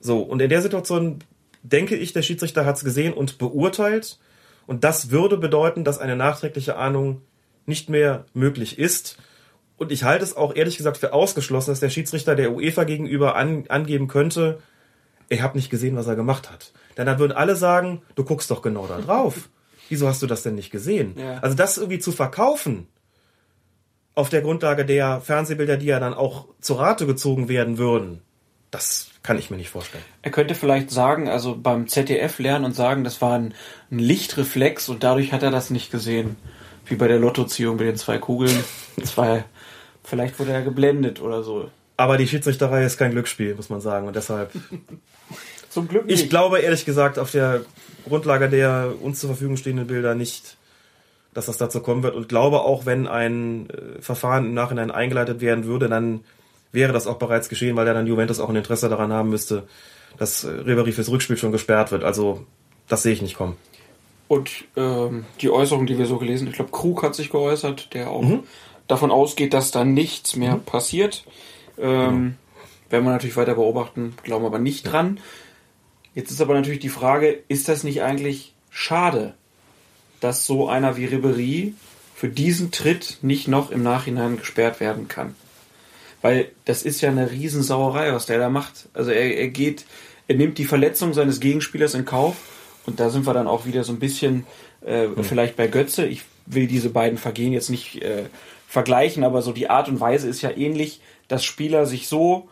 [0.00, 1.20] So, und in der Situation
[1.62, 4.18] denke ich, der Schiedsrichter hat es gesehen und beurteilt.
[4.66, 7.22] Und das würde bedeuten, dass eine nachträgliche Ahnung
[7.66, 9.16] nicht mehr möglich ist.
[9.76, 13.36] Und ich halte es auch ehrlich gesagt für ausgeschlossen, dass der Schiedsrichter der UEFA gegenüber
[13.36, 14.60] an, angeben könnte,
[15.28, 16.72] ich habe nicht gesehen, was er gemacht hat.
[16.96, 19.48] Denn dann würden alle sagen, du guckst doch genau da drauf.
[19.88, 21.14] Wieso hast du das denn nicht gesehen?
[21.18, 21.38] Ja.
[21.38, 22.86] Also das irgendwie zu verkaufen,
[24.16, 28.22] auf der Grundlage der Fernsehbilder, die ja dann auch zur Rate gezogen werden würden,
[28.72, 30.02] das kann ich mir nicht vorstellen.
[30.22, 33.54] Er könnte vielleicht sagen, also beim ZDF lernen und sagen, das war ein,
[33.90, 36.36] ein Lichtreflex und dadurch hat er das nicht gesehen.
[36.86, 38.64] Wie bei der Lottoziehung mit den zwei Kugeln.
[39.04, 39.44] Zwei,
[40.02, 41.70] vielleicht wurde er geblendet oder so.
[41.96, 44.06] Aber die Schiedsrichterei ist kein Glücksspiel, muss man sagen.
[44.06, 44.52] Und deshalb.
[45.70, 46.22] Zum Glück nicht.
[46.22, 47.62] Ich glaube ehrlich gesagt auf der
[48.08, 50.56] Grundlage der uns zur Verfügung stehenden Bilder nicht,
[51.36, 55.42] dass das dazu kommen wird und glaube auch, wenn ein äh, Verfahren im Nachhinein eingeleitet
[55.42, 56.20] werden würde, dann
[56.72, 59.64] wäre das auch bereits geschehen, weil ja dann Juventus auch ein Interesse daran haben müsste,
[60.16, 62.04] dass äh, Ribéry fürs Rückspiel schon gesperrt wird.
[62.04, 62.46] Also
[62.88, 63.58] das sehe ich nicht kommen.
[64.28, 68.10] Und ähm, die Äußerung, die wir so gelesen, ich glaube, Krug hat sich geäußert, der
[68.10, 68.44] auch mhm.
[68.88, 70.62] davon ausgeht, dass da nichts mehr mhm.
[70.62, 71.26] passiert.
[71.76, 72.34] Ähm, genau.
[72.88, 74.92] Werden wir natürlich weiter beobachten, glauben aber nicht ja.
[74.92, 75.20] dran.
[76.14, 79.34] Jetzt ist aber natürlich die Frage, ist das nicht eigentlich schade,
[80.20, 81.74] dass so einer wie Ribery
[82.14, 85.34] für diesen Tritt nicht noch im Nachhinein gesperrt werden kann?
[86.22, 88.88] Weil das ist ja eine Riesensauerei, was der da macht.
[88.94, 89.84] Also er, er geht,
[90.28, 92.36] er nimmt die Verletzung seines Gegenspielers in Kauf
[92.86, 94.46] und da sind wir dann auch wieder so ein bisschen
[94.84, 95.24] äh, mhm.
[95.24, 96.06] vielleicht bei Götze.
[96.06, 98.24] Ich will diese beiden Vergehen jetzt nicht äh,
[98.68, 102.48] vergleichen, aber so die Art und Weise ist ja ähnlich, dass Spieler sich so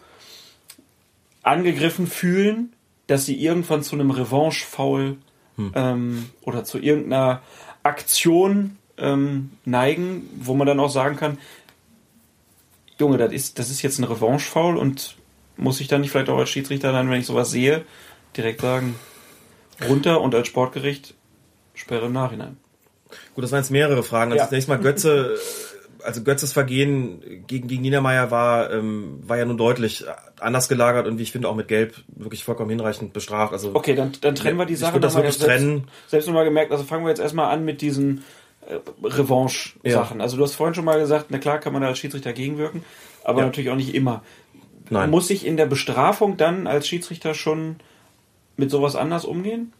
[1.42, 2.72] angegriffen fühlen,
[3.06, 5.16] dass sie irgendwann zu einem Revanche-Foul
[5.56, 5.72] hm.
[5.74, 7.42] ähm, oder zu irgendeiner
[7.82, 11.38] Aktion ähm, neigen, wo man dann auch sagen kann,
[12.98, 15.16] Junge, das ist, das ist jetzt ein Revanche-Foul und
[15.56, 17.84] muss ich dann nicht vielleicht auch als Schiedsrichter dann, wenn ich sowas sehe,
[18.36, 18.94] direkt sagen,
[19.88, 21.14] runter und als Sportgericht
[21.74, 22.56] Sperre im Nachhinein.
[23.34, 24.32] Gut, das waren jetzt mehrere Fragen.
[24.32, 24.48] Also ja.
[24.48, 25.36] zunächst mal Götze,
[26.04, 30.04] also Götzes Vergehen gegen, gegen Niedermeyer war, ähm, war ja nun deutlich
[30.38, 33.52] anders gelagert und wie ich finde auch mit Gelb wirklich vollkommen hinreichend bestraft.
[33.52, 34.90] Also, okay, dann, dann trennen wir die Sache.
[34.90, 35.88] Ich würde das wirklich selbst, trennen.
[36.06, 38.22] Selbst nochmal gemerkt, also fangen wir jetzt erstmal an mit diesen
[38.66, 40.18] äh, Revanche-Sachen.
[40.18, 40.22] Ja.
[40.22, 42.84] Also du hast vorhin schon mal gesagt, na klar kann man da als Schiedsrichter gegenwirken,
[43.24, 43.46] aber ja.
[43.46, 44.22] natürlich auch nicht immer.
[44.90, 45.10] Nein.
[45.10, 47.76] Muss ich in der Bestrafung dann als Schiedsrichter schon
[48.56, 49.72] mit sowas anders umgehen?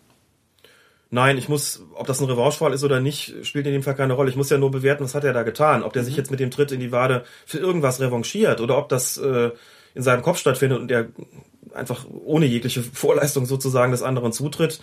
[1.15, 4.15] Nein, ich muss, ob das ein Revanchefall ist oder nicht, spielt in dem Fall keine
[4.15, 4.31] Rolle.
[4.31, 5.85] Ich muss ja nur bewerten, was hat er da getan.
[5.85, 6.07] Ob der mhm.
[6.07, 9.53] sich jetzt mit dem Tritt in die Wade für irgendwas revanchiert oder ob das äh,
[9.95, 11.07] in seinem Kopf stattfindet und er
[11.73, 14.81] einfach ohne jegliche Vorleistung sozusagen des anderen zutritt.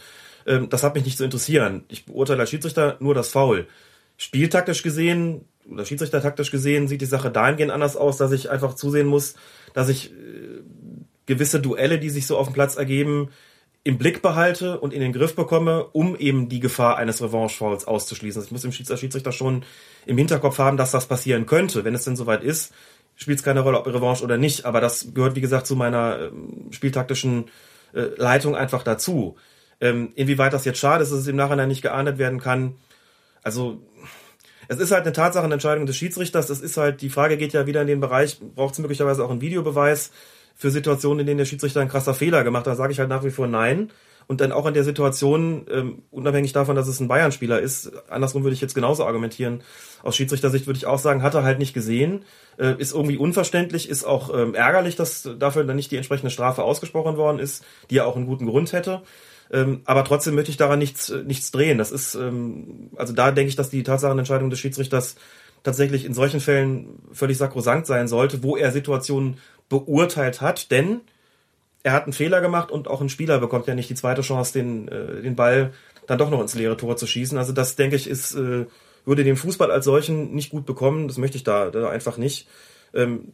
[0.48, 1.84] Ähm, das hat mich nicht zu interessieren.
[1.90, 3.68] Ich beurteile als Schiedsrichter nur das Foul.
[4.16, 9.08] Spieltaktisch gesehen oder Schiedsrichtertaktisch gesehen sieht die Sache dahingehend anders aus, dass ich einfach zusehen
[9.08, 9.36] muss,
[9.74, 10.62] dass ich äh,
[11.26, 13.32] gewisse Duelle, die sich so auf dem Platz ergeben,
[13.84, 18.40] im Blick behalte und in den Griff bekomme, um eben die Gefahr eines Revanche-Fouls auszuschließen.
[18.40, 19.64] Also ich muss im Schiedsrichter schon
[20.06, 21.84] im Hinterkopf haben, dass das passieren könnte.
[21.84, 22.74] Wenn es denn soweit ist,
[23.16, 24.66] spielt es keine Rolle, ob Revanche oder nicht.
[24.66, 27.45] Aber das gehört, wie gesagt, zu meiner ähm, spieltaktischen
[27.94, 29.36] äh, Leitung einfach dazu.
[29.80, 32.76] Ähm, inwieweit das jetzt schade ist, dass es im Nachhinein nicht geahndet werden kann.
[33.41, 33.82] Also
[34.68, 36.45] es ist halt eine Tatsachenentscheidung des Schiedsrichters.
[36.45, 39.32] Das ist halt, die Frage geht ja wieder in den Bereich, braucht es möglicherweise auch
[39.32, 40.12] einen Videobeweis
[40.61, 43.23] für Situationen, in denen der Schiedsrichter ein krasser Fehler gemacht hat, sage ich halt nach
[43.23, 43.89] wie vor nein.
[44.27, 48.43] Und dann auch in der Situation, ähm, unabhängig davon, dass es ein Bayern-Spieler ist, andersrum
[48.43, 49.63] würde ich jetzt genauso argumentieren.
[50.03, 52.25] Aus Schiedsrichtersicht würde ich auch sagen, hat er halt nicht gesehen,
[52.59, 56.61] äh, ist irgendwie unverständlich, ist auch ähm, ärgerlich, dass dafür dann nicht die entsprechende Strafe
[56.61, 59.01] ausgesprochen worden ist, die ja auch einen guten Grund hätte.
[59.51, 61.79] Ähm, aber trotzdem möchte ich daran nichts, äh, nichts drehen.
[61.79, 65.15] Das ist, ähm, also da denke ich, dass die Tatsachenentscheidung des Schiedsrichters
[65.63, 69.38] tatsächlich in solchen Fällen völlig sakrosankt sein sollte, wo er Situationen
[69.72, 71.02] beurteilt hat, denn
[71.81, 74.53] er hat einen Fehler gemacht und auch ein Spieler bekommt ja nicht die zweite Chance,
[74.53, 75.73] den, äh, den Ball
[76.06, 77.38] dann doch noch ins leere Tor zu schießen.
[77.38, 78.65] Also das, denke ich, ist, äh,
[79.06, 81.07] würde dem Fußball als solchen nicht gut bekommen.
[81.07, 82.48] Das möchte ich da, da einfach nicht.
[82.93, 83.34] Ähm,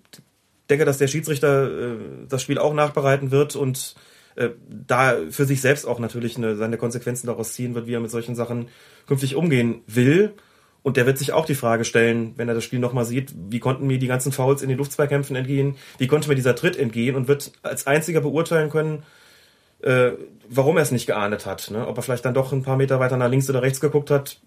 [0.70, 1.98] denke, dass der Schiedsrichter äh,
[2.30, 3.96] das Spiel auch nachbereiten wird und
[4.36, 8.00] äh, da für sich selbst auch natürlich eine, seine Konsequenzen daraus ziehen wird, wie er
[8.00, 8.70] mit solchen Sachen
[9.08, 10.36] künftig umgehen will.
[10.88, 13.60] Und der wird sich auch die Frage stellen, wenn er das Spiel nochmal sieht, wie
[13.60, 17.18] konnten mir die ganzen Fouls in den Luftzweikämpfen entgehen, wie konnte mir dieser Tritt entgehen
[17.18, 19.04] und wird als einziger beurteilen können,
[19.82, 20.12] äh,
[20.48, 21.72] warum er es nicht geahndet hat.
[21.72, 21.86] Ne?
[21.86, 24.40] Ob er vielleicht dann doch ein paar Meter weiter nach links oder rechts geguckt hat,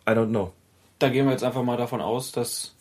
[0.00, 0.50] I don't know.
[0.98, 2.74] Da gehen wir jetzt einfach mal davon aus, dass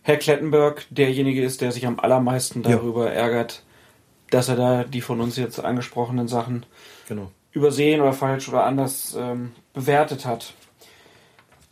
[0.00, 3.20] Herr Klettenberg derjenige ist, der sich am allermeisten darüber ja.
[3.20, 3.64] ärgert,
[4.30, 6.64] dass er da die von uns jetzt angesprochenen Sachen
[7.06, 7.30] genau.
[7.52, 10.54] übersehen oder falsch oder anders ähm, bewertet hat.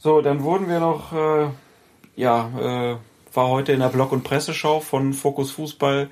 [0.05, 1.49] So, dann wurden wir noch, äh,
[2.15, 2.51] ja,
[2.93, 2.97] äh,
[3.35, 6.11] war heute in der Blog- und Presseschau von Fokus Fußball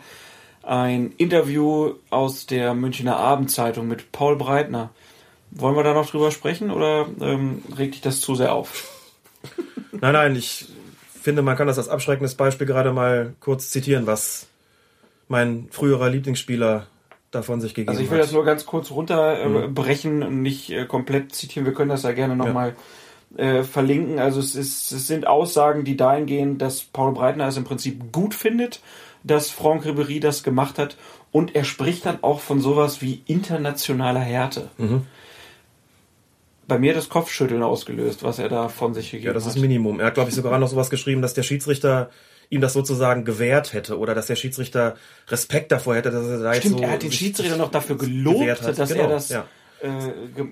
[0.63, 4.89] ein Interview aus der Münchner Abendzeitung mit Paul Breitner.
[5.51, 8.91] Wollen wir da noch drüber sprechen oder ähm, regt dich das zu sehr auf?
[9.93, 10.69] Nein, nein, ich
[11.21, 14.47] finde, man kann das als abschreckendes Beispiel gerade mal kurz zitieren, was
[15.29, 16.87] mein früherer Lieblingsspieler
[17.31, 17.97] davon sich gegeben hat.
[17.97, 18.25] Also ich will hat.
[18.25, 20.27] das nur ganz kurz runterbrechen mhm.
[20.27, 21.67] und nicht äh, komplett zitieren.
[21.67, 22.77] Wir können das ja gerne nochmal ja
[23.37, 24.19] äh, verlinken.
[24.19, 28.13] Also es, ist, es sind Aussagen, die dahin gehen, dass Paul Breitner es im Prinzip
[28.13, 28.81] gut findet,
[29.23, 30.97] dass Franck Ribéry das gemacht hat.
[31.31, 34.69] Und er spricht dann auch von sowas wie internationaler Härte.
[34.77, 35.07] Mhm.
[36.69, 39.35] Bei mir das Kopfschütteln ausgelöst, was er da von sich gegeben hat.
[39.35, 40.01] Ja, das ist Minimum.
[40.01, 42.11] Er hat, glaube ich, sogar noch sowas geschrieben, dass der Schiedsrichter
[42.51, 44.97] ihm das sozusagen gewährt hätte oder dass der Schiedsrichter
[45.29, 47.97] Respekt davor hätte, dass er da Stimmt, jetzt so er hat den Schiedsrichter noch dafür
[47.97, 49.47] gelobt, dass genau, er das ja
[49.83, 50.45] äh,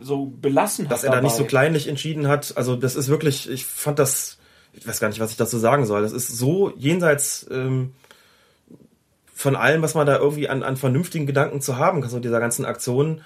[0.00, 0.92] so belassen hat.
[0.92, 1.20] Dass er dabei.
[1.20, 2.56] da nicht so kleinlich entschieden hat.
[2.56, 4.38] Also das ist wirklich, ich fand das,
[4.72, 6.02] ich weiß gar nicht, was ich dazu sagen soll.
[6.02, 7.94] Das ist so jenseits ähm,
[9.34, 12.40] von allem, was man da irgendwie an, an vernünftigen Gedanken zu haben kann, so dieser
[12.40, 13.22] ganzen Aktion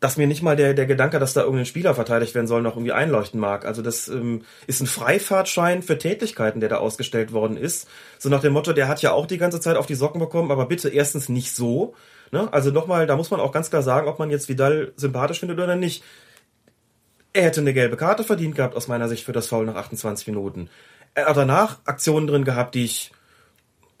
[0.00, 2.76] dass mir nicht mal der, der Gedanke, dass da irgendein Spieler verteidigt werden soll, noch
[2.76, 3.64] irgendwie einleuchten mag.
[3.64, 7.88] Also das ähm, ist ein Freifahrtschein für Tätigkeiten, der da ausgestellt worden ist.
[8.18, 10.52] So nach dem Motto, der hat ja auch die ganze Zeit auf die Socken bekommen,
[10.52, 11.94] aber bitte erstens nicht so.
[12.30, 12.52] Ne?
[12.52, 15.58] Also nochmal, da muss man auch ganz klar sagen, ob man jetzt Vidal sympathisch findet
[15.58, 16.02] oder nicht.
[17.32, 20.26] Er hätte eine gelbe Karte verdient gehabt, aus meiner Sicht, für das Foul nach 28
[20.26, 20.70] Minuten.
[21.14, 23.12] Er hat danach Aktionen drin gehabt, die ich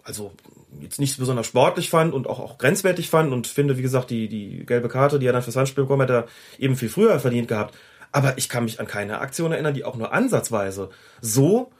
[0.02, 0.32] also
[0.80, 4.28] jetzt nicht besonders sportlich fand und auch, auch grenzwertig fand und finde, wie gesagt, die,
[4.28, 6.26] die gelbe Karte, die er dann fürs Handspiel bekommen hat, er
[6.58, 7.76] eben viel früher verdient gehabt.
[8.10, 10.90] Aber ich kann mich an keine Aktion erinnern, die auch nur ansatzweise
[11.20, 11.70] so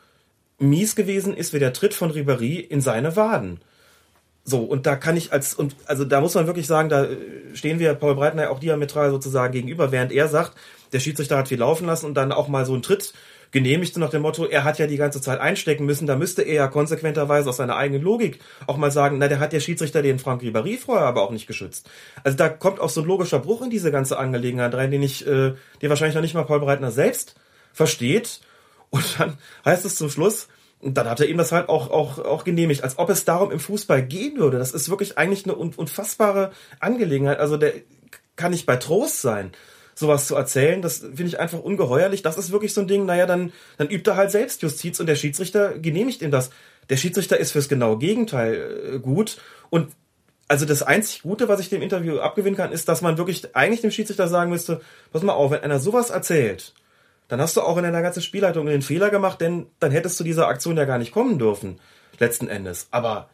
[0.58, 3.60] mies gewesen ist wie der Tritt von Ribéry in seine Waden.
[4.48, 7.06] So, und da kann ich als, und also da muss man wirklich sagen, da
[7.52, 10.56] stehen wir Paul Breitner auch diametral sozusagen gegenüber, während er sagt,
[10.94, 13.12] der Schiedsrichter hat viel laufen lassen und dann auch mal so einen Tritt
[13.50, 16.54] genehmigt nach dem Motto, er hat ja die ganze Zeit einstecken müssen, da müsste er
[16.54, 20.18] ja konsequenterweise aus seiner eigenen Logik auch mal sagen, na, der hat der Schiedsrichter den
[20.18, 21.90] Frank Ribéry vorher aber auch nicht geschützt.
[22.24, 25.26] Also da kommt auch so ein logischer Bruch in diese ganze Angelegenheit rein, den ich,
[25.26, 25.52] äh,
[25.82, 27.34] den wahrscheinlich noch nicht mal Paul Breitner selbst
[27.74, 28.40] versteht.
[28.88, 30.48] Und dann heißt es zum Schluss,
[30.80, 33.50] und dann hat er ihm das halt auch, auch, auch genehmigt, als ob es darum
[33.50, 34.58] im Fußball gehen würde.
[34.58, 37.40] Das ist wirklich eigentlich eine unfassbare Angelegenheit.
[37.40, 37.72] Also der
[38.36, 39.52] kann nicht bei Trost sein
[39.98, 42.22] sowas zu erzählen, das finde ich einfach ungeheuerlich.
[42.22, 45.16] Das ist wirklich so ein Ding, naja, dann, dann übt er halt Selbstjustiz und der
[45.16, 46.50] Schiedsrichter genehmigt ihm das.
[46.88, 49.38] Der Schiedsrichter ist fürs genaue Gegenteil äh, gut
[49.70, 49.88] und
[50.46, 53.82] also das einzig Gute, was ich dem Interview abgewinnen kann, ist, dass man wirklich eigentlich
[53.82, 54.80] dem Schiedsrichter sagen müsste,
[55.12, 56.72] pass mal auf, wenn einer sowas erzählt,
[57.28, 60.24] dann hast du auch in deiner ganzen Spielleitung den Fehler gemacht, denn dann hättest du
[60.24, 61.78] dieser Aktion ja gar nicht kommen dürfen,
[62.18, 62.88] letzten Endes.
[62.90, 63.28] Aber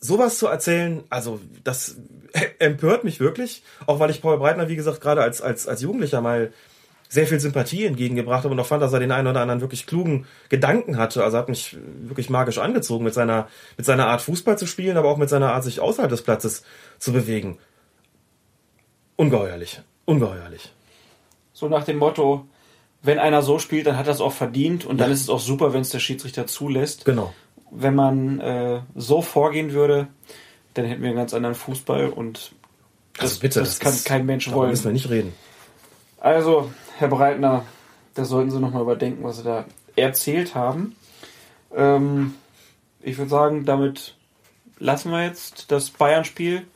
[0.00, 1.96] sowas zu erzählen, also das
[2.58, 6.20] empört mich wirklich, auch weil ich Paul Breitner, wie gesagt, gerade als, als, als Jugendlicher
[6.20, 6.52] mal
[7.08, 9.86] sehr viel Sympathie entgegengebracht habe und auch fand, dass er den einen oder anderen wirklich
[9.86, 11.24] klugen Gedanken hatte.
[11.24, 15.08] Also hat mich wirklich magisch angezogen mit seiner, mit seiner Art Fußball zu spielen, aber
[15.08, 16.62] auch mit seiner Art, sich außerhalb des Platzes
[17.00, 17.58] zu bewegen.
[19.16, 19.82] Ungeheuerlich.
[20.04, 20.72] Ungeheuerlich.
[21.60, 22.46] So nach dem Motto,
[23.02, 25.40] wenn einer so spielt, dann hat er es auch verdient und dann ist es auch
[25.40, 27.04] super, wenn es der Schiedsrichter zulässt.
[27.04, 27.32] Genau
[27.70, 30.08] wenn man äh, so vorgehen würde,
[30.74, 32.52] dann hätten wir einen ganz anderen Fußball und
[33.14, 34.70] das, also bitte, das, das kann ist, kein Mensch wollen.
[34.70, 35.32] müssen wir nicht reden.
[36.20, 37.64] Also, Herr Breitner,
[38.14, 39.64] da sollten Sie nochmal überdenken, was Sie da
[39.96, 40.96] erzählt haben.
[41.74, 42.34] Ähm,
[43.00, 44.16] ich würde sagen, damit
[44.78, 46.66] lassen wir jetzt das Bayern-Spiel.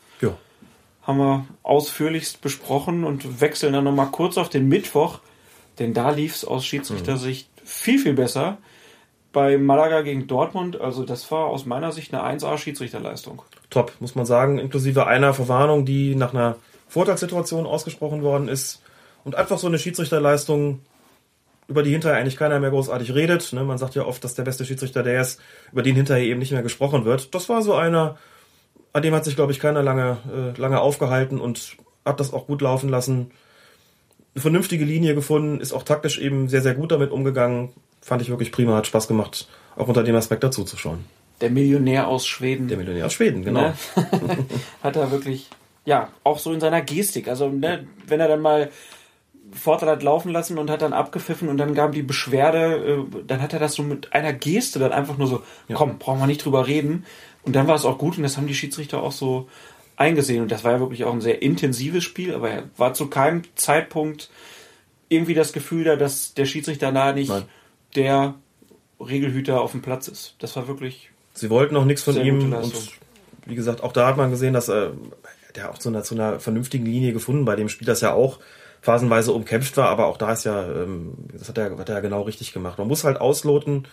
[1.06, 5.20] Haben wir ausführlichst besprochen und wechseln dann nochmal kurz auf den Mittwoch,
[5.78, 7.66] denn da lief es aus Schiedsrichtersicht mhm.
[7.66, 8.58] viel, viel besser
[9.34, 10.80] bei Malaga gegen Dortmund.
[10.80, 13.42] Also das war aus meiner Sicht eine 1A-Schiedsrichterleistung.
[13.68, 16.56] Top, muss man sagen, inklusive einer Verwarnung, die nach einer
[16.88, 18.80] Vorteilssituation ausgesprochen worden ist.
[19.24, 20.80] Und einfach so eine Schiedsrichterleistung,
[21.66, 23.52] über die hinterher eigentlich keiner mehr großartig redet.
[23.52, 23.64] Ne?
[23.64, 25.40] Man sagt ja oft, dass der beste Schiedsrichter der ist,
[25.72, 27.34] über den hinterher eben nicht mehr gesprochen wird.
[27.34, 28.16] Das war so einer,
[28.94, 31.76] an dem hat sich, glaube ich, keiner lange, äh, lange aufgehalten und
[32.06, 33.32] hat das auch gut laufen lassen.
[34.34, 38.28] Eine vernünftige Linie gefunden, ist auch taktisch eben sehr, sehr gut damit umgegangen fand ich
[38.28, 41.04] wirklich prima, hat Spaß gemacht, auch unter dem Aspekt dazu zu schauen.
[41.40, 42.68] Der Millionär aus Schweden.
[42.68, 43.62] Der Millionär aus Schweden, genau.
[43.62, 43.74] Ne?
[44.82, 45.48] hat er wirklich,
[45.84, 47.28] ja, auch so in seiner Gestik.
[47.28, 48.70] Also, ne, wenn er dann mal
[49.52, 53.40] Vorteil hat laufen lassen und hat dann abgepfiffen und dann gab die Beschwerde, äh, dann
[53.40, 55.74] hat er das so mit einer Geste dann einfach nur so, ja.
[55.74, 57.04] komm, brauchen wir nicht drüber reden.
[57.44, 59.48] Und dann war es auch gut und das haben die Schiedsrichter auch so
[59.96, 60.42] eingesehen.
[60.42, 63.42] Und das war ja wirklich auch ein sehr intensives Spiel, aber er war zu keinem
[63.54, 64.30] Zeitpunkt
[65.08, 67.44] irgendwie das Gefühl da, dass der Schiedsrichter da nicht Nein
[67.94, 68.34] der
[69.00, 70.34] Regelhüter auf dem Platz ist.
[70.38, 71.10] Das war wirklich.
[71.34, 72.92] Sie wollten auch nichts von ihm und
[73.46, 74.92] wie gesagt, auch da hat man gesehen, dass er
[75.54, 78.40] der auch zu einer, zu einer vernünftigen Linie gefunden bei dem Spiel, das ja auch
[78.80, 82.00] phasenweise umkämpft war, aber auch da ist ja, ähm, das hat er, hat er ja
[82.00, 82.78] genau richtig gemacht.
[82.78, 83.86] Man muss halt ausloten,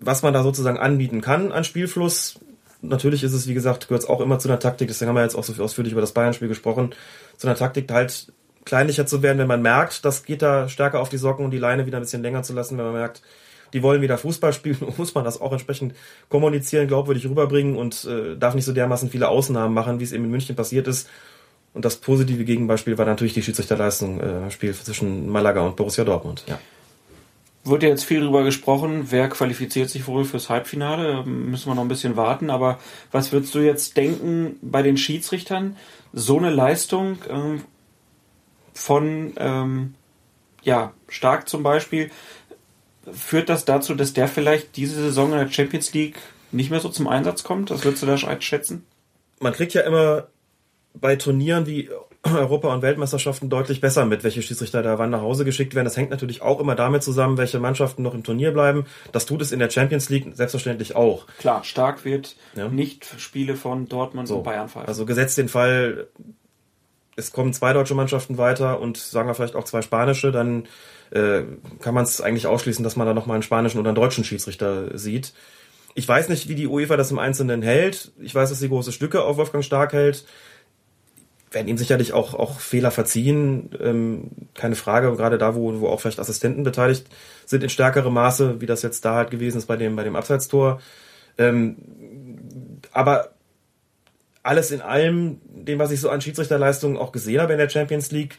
[0.00, 2.40] was man da sozusagen anbieten kann an Spielfluss.
[2.82, 5.22] Natürlich ist es, wie gesagt, gehört es auch immer zu einer Taktik, deswegen haben wir
[5.22, 6.94] jetzt auch so ausführlich über das Bayern-Spiel gesprochen,
[7.36, 8.32] zu einer Taktik halt
[8.64, 11.58] kleinlicher zu werden, wenn man merkt, das geht da stärker auf die Socken und die
[11.58, 13.22] Leine wieder ein bisschen länger zu lassen, wenn man merkt,
[13.72, 15.94] die wollen wieder Fußball spielen, muss man das auch entsprechend
[16.28, 20.24] kommunizieren, glaubwürdig rüberbringen und äh, darf nicht so dermaßen viele Ausnahmen machen, wie es eben
[20.24, 21.08] in München passiert ist.
[21.72, 26.44] Und das positive Gegenbeispiel war natürlich die Schiedsrichterleistung äh, Spiel zwischen Malaga und Borussia Dortmund.
[26.48, 26.58] Ja.
[27.62, 31.24] Wurde jetzt viel darüber gesprochen, wer qualifiziert sich wohl fürs Halbfinale?
[31.24, 32.48] Müssen wir noch ein bisschen warten.
[32.48, 32.78] Aber
[33.12, 35.76] was würdest du jetzt denken bei den Schiedsrichtern?
[36.12, 37.60] So eine Leistung, äh,
[38.80, 39.94] von ähm,
[40.62, 42.10] ja, Stark zum Beispiel,
[43.12, 46.18] führt das dazu, dass der vielleicht diese Saison in der Champions League
[46.52, 47.70] nicht mehr so zum Einsatz kommt?
[47.70, 48.86] Das würdest du da einschätzen?
[49.38, 50.28] Man kriegt ja immer
[50.94, 51.90] bei Turnieren wie
[52.22, 55.86] Europa- und Weltmeisterschaften deutlich besser mit, welche Schiedsrichter da wann nach Hause geschickt werden.
[55.86, 58.84] Das hängt natürlich auch immer damit zusammen, welche Mannschaften noch im Turnier bleiben.
[59.12, 61.26] Das tut es in der Champions League selbstverständlich auch.
[61.38, 62.68] Klar, stark wird ja.
[62.68, 64.86] nicht Spiele von Dortmund so, und Bayern fallen.
[64.86, 66.08] Also gesetzt den Fall,
[67.16, 70.66] es kommen zwei deutsche Mannschaften weiter und sagen wir vielleicht auch zwei spanische, dann
[71.10, 71.42] äh,
[71.80, 74.96] kann man es eigentlich ausschließen, dass man da nochmal einen spanischen oder einen deutschen Schiedsrichter
[74.98, 75.32] sieht.
[75.94, 78.12] Ich weiß nicht, wie die UEFA das im Einzelnen hält.
[78.20, 80.24] Ich weiß, dass sie große Stücke auf Wolfgang Stark hält
[81.50, 86.00] werden ihm sicherlich auch, auch Fehler verziehen, ähm, keine Frage, gerade da, wo, wo auch
[86.00, 87.06] vielleicht Assistenten beteiligt
[87.44, 90.16] sind in stärkerem Maße, wie das jetzt da halt gewesen ist bei dem, bei dem
[90.16, 90.80] Abseitstor.
[91.38, 91.76] Ähm,
[92.92, 93.32] aber
[94.42, 98.10] alles in allem, dem, was ich so an Schiedsrichterleistungen auch gesehen habe in der Champions
[98.10, 98.38] League,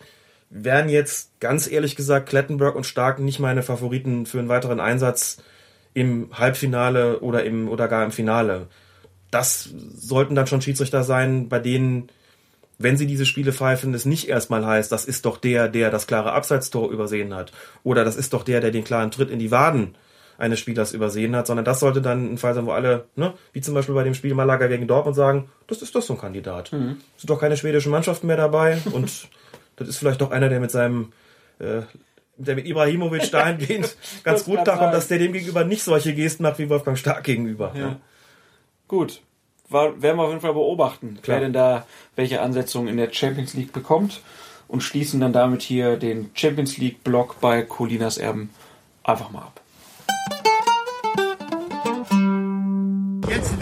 [0.50, 5.42] wären jetzt ganz ehrlich gesagt Klettenberg und Stark nicht meine Favoriten für einen weiteren Einsatz
[5.94, 8.68] im Halbfinale oder im oder gar im Finale.
[9.32, 12.10] Das sollten dann schon Schiedsrichter sein, bei denen
[12.84, 16.08] wenn sie diese Spiele pfeifen, es nicht erstmal heißt, das ist doch der, der das
[16.08, 17.52] klare Abseitstor übersehen hat.
[17.84, 19.95] Oder das ist doch der, der den klaren Tritt in die Waden
[20.38, 23.62] eines Spielers übersehen hat, sondern das sollte dann ein Fall sein, wo alle, ne, wie
[23.62, 26.74] zum Beispiel bei dem Spiel Malaga gegen Dortmund sagen, das ist doch so ein Kandidat.
[26.74, 26.98] Mhm.
[27.16, 29.30] Es sind doch keine schwedischen Mannschaften mehr dabei und
[29.76, 31.12] das ist vielleicht doch einer, der mit seinem
[31.60, 31.82] äh,
[32.38, 36.58] der mit Ibrahimovic dahingehend ganz gut darum, dass der dem gegenüber nicht solche Gesten macht
[36.58, 37.72] wie Wolfgang Stark gegenüber.
[37.76, 37.82] Ja.
[37.82, 37.99] Ja.
[38.88, 39.22] Gut,
[39.72, 41.38] war, werden wir auf jeden Fall beobachten, Klar.
[41.38, 41.85] wer denn da
[42.15, 44.22] welche Ansetzungen in der Champions League bekommt
[44.68, 48.49] und schließen dann damit hier den Champions League Block bei Colinas Erben
[49.03, 49.61] einfach mal ab.
[53.30, 53.53] Jetzt,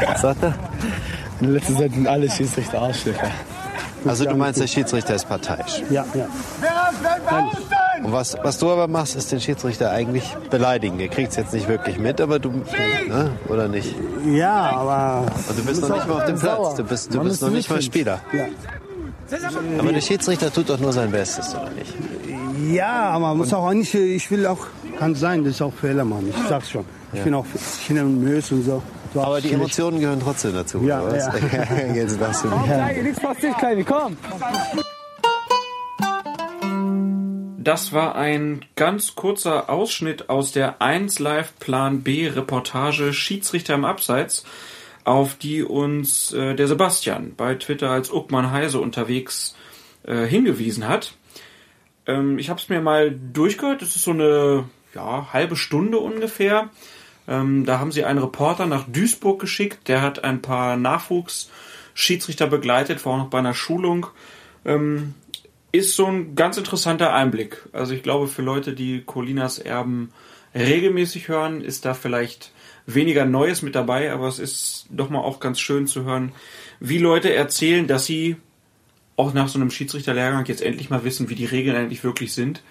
[0.00, 0.54] Was sagt er?
[1.40, 3.30] In letzter Zeit sind alle Schiedsrichter Arschlöcher.
[4.06, 5.82] Also du meinst, der Schiedsrichter ist parteiisch?
[5.90, 6.28] Ja, ja.
[8.02, 11.00] Und was, was du aber machst, ist den Schiedsrichter eigentlich beleidigen.
[11.00, 13.32] Er kriegt es jetzt nicht wirklich mit, aber du, ne?
[13.48, 13.94] oder nicht?
[14.26, 15.26] Ja, aber...
[15.48, 16.74] Und du bist noch nicht mal auf dem Platz.
[16.74, 18.20] Du bist, du bist noch nicht mal Spieler.
[18.32, 18.46] Ja.
[19.78, 21.94] Aber der Schiedsrichter tut doch nur sein Bestes, oder nicht?
[22.72, 24.66] Ja, aber man muss auch nicht, ich will auch,
[24.98, 26.28] kann sein, dass ich auch Fehler machen.
[26.30, 26.84] Ich sag's schon.
[27.12, 27.24] Ich ja.
[27.24, 27.46] bin auch
[27.86, 28.82] hin und Müs und so.
[29.14, 30.82] Aber die Emotionen gehören trotzdem dazu.
[30.82, 31.26] Ja, oder was?
[31.52, 31.86] ja.
[31.94, 32.66] Jetzt darfst du mich.
[32.66, 32.88] Ja.
[32.88, 34.16] Nichts passiert, Kleine, komm.
[37.66, 43.84] Das war ein ganz kurzer Ausschnitt aus der 1 Live Plan B Reportage Schiedsrichter im
[43.84, 44.44] Abseits,
[45.02, 49.56] auf die uns äh, der Sebastian bei Twitter als Uckmann Heise unterwegs
[50.04, 51.14] äh, hingewiesen hat.
[52.06, 53.82] Ähm, ich habe es mir mal durchgehört.
[53.82, 56.70] Das ist so eine ja, halbe Stunde ungefähr.
[57.26, 59.88] Ähm, da haben sie einen Reporter nach Duisburg geschickt.
[59.88, 64.06] Der hat ein paar Nachwuchsschiedsrichter begleitet, war auch noch bei einer Schulung.
[64.64, 65.14] Ähm,
[65.76, 67.68] ist so ein ganz interessanter Einblick.
[67.72, 70.12] Also ich glaube, für Leute, die Colinas Erben
[70.54, 72.52] regelmäßig hören, ist da vielleicht
[72.86, 76.32] weniger Neues mit dabei, aber es ist doch mal auch ganz schön zu hören,
[76.78, 78.36] wie Leute erzählen, dass sie
[79.16, 82.62] auch nach so einem Schiedsrichterlehrgang jetzt endlich mal wissen, wie die Regeln eigentlich wirklich sind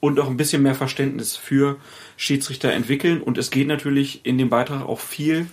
[0.00, 1.78] und auch ein bisschen mehr Verständnis für
[2.16, 3.22] Schiedsrichter entwickeln.
[3.22, 5.46] Und es geht natürlich in dem Beitrag auch viel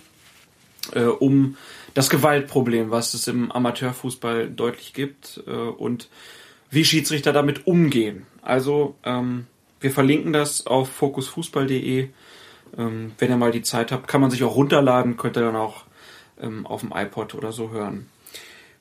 [0.94, 1.56] äh, um
[1.94, 6.08] das Gewaltproblem, was es im Amateurfußball deutlich gibt äh, und
[6.72, 8.26] wie Schiedsrichter damit umgehen.
[8.40, 9.46] Also ähm,
[9.80, 12.08] wir verlinken das auf fokusfußball.de.
[12.78, 15.54] Ähm, wenn ihr mal die Zeit habt, kann man sich auch runterladen, könnt ihr dann
[15.54, 15.84] auch
[16.40, 18.08] ähm, auf dem iPod oder so hören.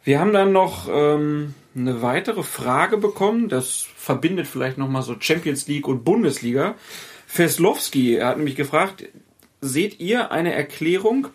[0.03, 3.49] Wir haben dann noch ähm, eine weitere Frage bekommen.
[3.49, 6.75] Das verbindet vielleicht nochmal so Champions League und Bundesliga.
[7.27, 9.03] Feslowski hat nämlich gefragt,
[9.59, 11.27] seht ihr eine Erklärung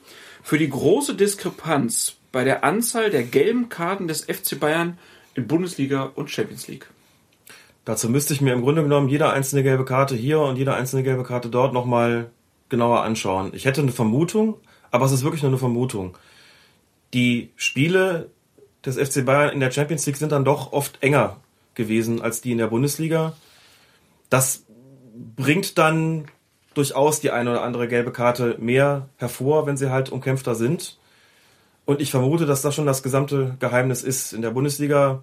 [0.43, 4.99] für die große Diskrepanz bei der Anzahl der gelben Karten des FC Bayern
[5.37, 6.89] in Bundesliga und Champions League.
[7.85, 11.05] Dazu müsste ich mir im Grunde genommen jede einzelne gelbe Karte hier und jede einzelne
[11.05, 12.31] gelbe Karte dort nochmal
[12.69, 13.53] genauer anschauen.
[13.55, 14.57] Ich hätte eine Vermutung,
[14.91, 16.19] aber es ist wirklich nur eine Vermutung.
[17.15, 18.31] Die Spiele
[18.85, 21.37] des FC Bayern in der Champions League sind dann doch oft enger
[21.75, 23.35] gewesen als die in der Bundesliga.
[24.31, 24.65] Das
[25.37, 26.27] bringt dann
[26.75, 30.99] durchaus die eine oder andere gelbe Karte mehr hervor, wenn sie halt umkämpfter sind.
[31.87, 34.33] Und ich vermute, dass das schon das gesamte Geheimnis ist.
[34.33, 35.23] In der Bundesliga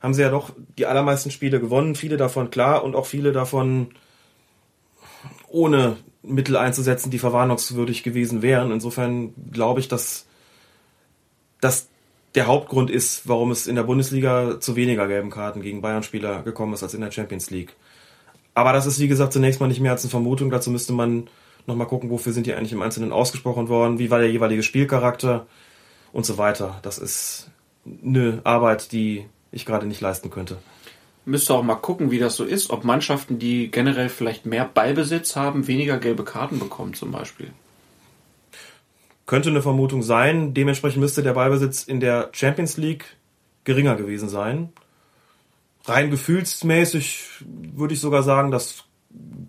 [0.00, 3.88] haben sie ja doch die allermeisten Spiele gewonnen, viele davon klar und auch viele davon
[5.48, 8.70] ohne Mittel einzusetzen, die verwarnungswürdig gewesen wären.
[8.70, 10.26] Insofern glaube ich, dass
[11.60, 11.88] das
[12.34, 16.72] der Hauptgrund ist, warum es in der Bundesliga zu weniger gelben Karten gegen Bayern-Spieler gekommen
[16.72, 17.74] ist als in der Champions League.
[18.54, 20.50] Aber das ist, wie gesagt, zunächst mal nicht mehr als eine Vermutung.
[20.50, 21.28] Dazu müsste man
[21.66, 25.46] nochmal gucken, wofür sind die eigentlich im Einzelnen ausgesprochen worden, wie war der jeweilige Spielcharakter
[26.12, 26.78] und so weiter.
[26.82, 27.50] Das ist
[27.84, 30.58] eine Arbeit, die ich gerade nicht leisten könnte.
[31.24, 35.36] Müsste auch mal gucken, wie das so ist, ob Mannschaften, die generell vielleicht mehr Ballbesitz
[35.36, 37.50] haben, weniger gelbe Karten bekommen zum Beispiel.
[39.26, 40.52] könnte eine Vermutung sein.
[40.52, 43.16] Dementsprechend müsste der Ballbesitz in der Champions League
[43.64, 44.72] geringer gewesen sein.
[45.84, 48.84] Rein gefühlsmäßig würde ich sogar sagen, das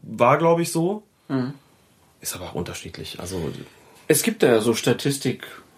[0.03, 1.03] war, glaube ich, so.
[1.27, 1.53] Mhm.
[2.21, 3.19] Ist aber auch unterschiedlich.
[3.19, 3.51] Also
[4.07, 4.73] es gibt da so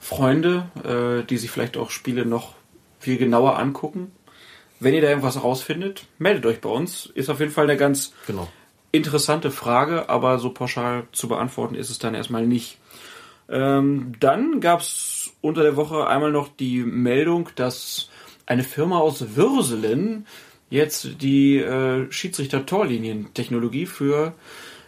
[0.05, 2.53] Statistikfreunde, äh, die sich vielleicht auch Spiele noch
[2.99, 4.11] viel genauer angucken.
[4.79, 7.07] Wenn ihr da irgendwas rausfindet, meldet euch bei uns.
[7.07, 8.47] Ist auf jeden Fall eine ganz genau.
[8.91, 12.77] interessante Frage, aber so pauschal zu beantworten ist es dann erstmal nicht.
[13.49, 18.09] Ähm, dann gab es unter der Woche einmal noch die Meldung, dass
[18.45, 20.25] eine Firma aus Würselen
[20.69, 24.33] jetzt die äh, Schiedsrichter-Torlinien-Technologie für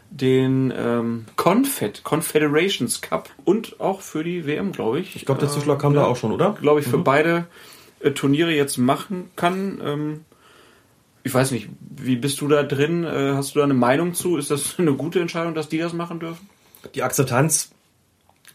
[0.10, 5.16] den ähm, Confed, Confederations Cup und auch für die WM, glaube ich.
[5.16, 6.58] Ich glaube, der Zuschlag kam äh, da auch schon, oder?
[6.62, 7.04] Glaube ich, für mhm.
[7.04, 7.48] beide
[8.00, 9.82] äh, Turniere jetzt machen kann.
[9.84, 10.26] Ähm,
[11.24, 13.04] ich weiß nicht, wie bist du da drin?
[13.04, 14.38] Äh, hast du da eine Meinung zu?
[14.38, 16.50] Ist das eine gute Entscheidung, dass die das machen dürfen?
[16.96, 17.72] Die Akzeptanz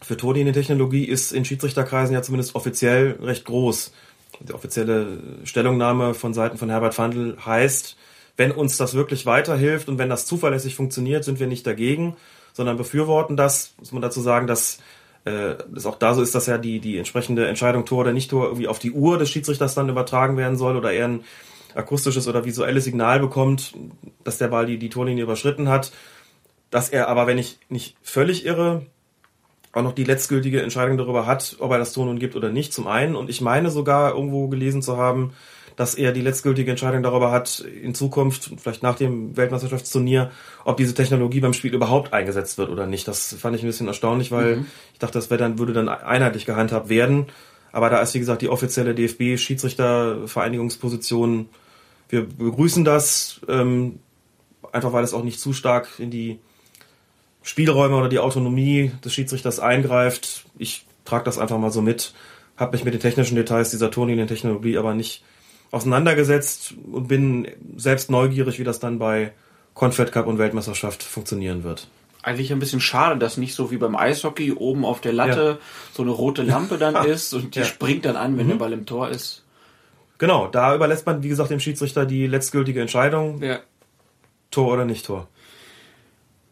[0.01, 3.93] für Torlinientechnologie ist in Schiedsrichterkreisen ja zumindest offiziell recht groß.
[4.39, 7.95] Die offizielle Stellungnahme von Seiten von Herbert Fandl heißt,
[8.37, 12.15] wenn uns das wirklich weiterhilft und wenn das zuverlässig funktioniert, sind wir nicht dagegen,
[12.53, 13.73] sondern befürworten das.
[13.77, 14.79] Muss man dazu sagen, dass
[15.25, 18.45] äh, es auch da so ist, dass ja die, die entsprechende Entscheidung Tor oder Nicht-Tor
[18.45, 21.23] irgendwie auf die Uhr des Schiedsrichters dann übertragen werden soll oder er ein
[21.75, 23.73] akustisches oder visuelles Signal bekommt,
[24.23, 25.91] dass der Ball die, die Torlinie überschritten hat.
[26.69, 28.85] Dass er aber, wenn ich nicht völlig irre,
[29.73, 32.73] auch noch die letztgültige Entscheidung darüber hat, ob er das Tor nun gibt oder nicht,
[32.73, 33.15] zum einen.
[33.15, 35.33] Und ich meine sogar irgendwo gelesen zu haben,
[35.75, 40.31] dass er die letztgültige Entscheidung darüber hat, in Zukunft, vielleicht nach dem Weltmeisterschaftsturnier,
[40.65, 43.07] ob diese Technologie beim Spiel überhaupt eingesetzt wird oder nicht.
[43.07, 44.67] Das fand ich ein bisschen erstaunlich, weil mhm.
[44.93, 47.27] ich dachte, das dann, würde dann einheitlich gehandhabt werden.
[47.71, 51.49] Aber da ist, wie gesagt, die offizielle DFB-Schiedsrichtervereinigungsposition.
[52.07, 53.97] Wir begrüßen das, ähm,
[54.71, 56.37] einfach weil es auch nicht zu stark in die
[57.41, 60.45] Spielräume oder die Autonomie des Schiedsrichters eingreift.
[60.57, 62.13] Ich trage das einfach mal so mit,
[62.57, 65.23] habe mich mit den technischen Details dieser Turnierentechnologie aber nicht
[65.73, 69.33] auseinandergesetzt und bin selbst neugierig, wie das dann bei
[69.73, 71.87] Confed Cup und Weltmeisterschaft funktionieren wird.
[72.21, 75.65] Eigentlich ein bisschen schade, dass nicht so wie beim Eishockey oben auf der Latte ja.
[75.91, 77.65] so eine rote Lampe dann ist und die ja.
[77.65, 78.51] springt dann an, wenn mhm.
[78.51, 79.43] der Ball im Tor ist.
[80.19, 83.41] Genau, da überlässt man, wie gesagt, dem Schiedsrichter die letztgültige Entscheidung.
[83.41, 83.59] Ja.
[84.51, 85.27] Tor oder nicht Tor.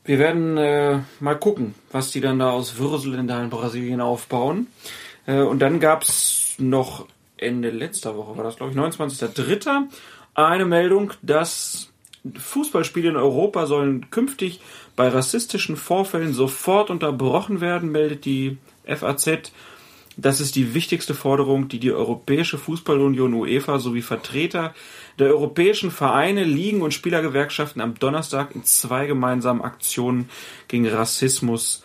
[0.03, 4.65] Wir werden äh, mal gucken, was die dann da aus Würselen da in Brasilien aufbauen.
[5.27, 7.05] Äh, und dann gab es noch
[7.41, 9.87] Ende letzter Woche war das, glaube ich, 29.03.
[10.35, 11.91] eine Meldung, dass
[12.37, 14.61] Fußballspiele in Europa sollen künftig
[14.95, 19.51] bei rassistischen Vorfällen sofort unterbrochen werden, meldet die FAZ.
[20.17, 24.73] Das ist die wichtigste Forderung, die die Europäische Fußballunion UEFA sowie Vertreter
[25.17, 30.29] der europäischen Vereine, Ligen und Spielergewerkschaften am Donnerstag in zwei gemeinsamen Aktionen
[30.67, 31.83] gegen Rassismus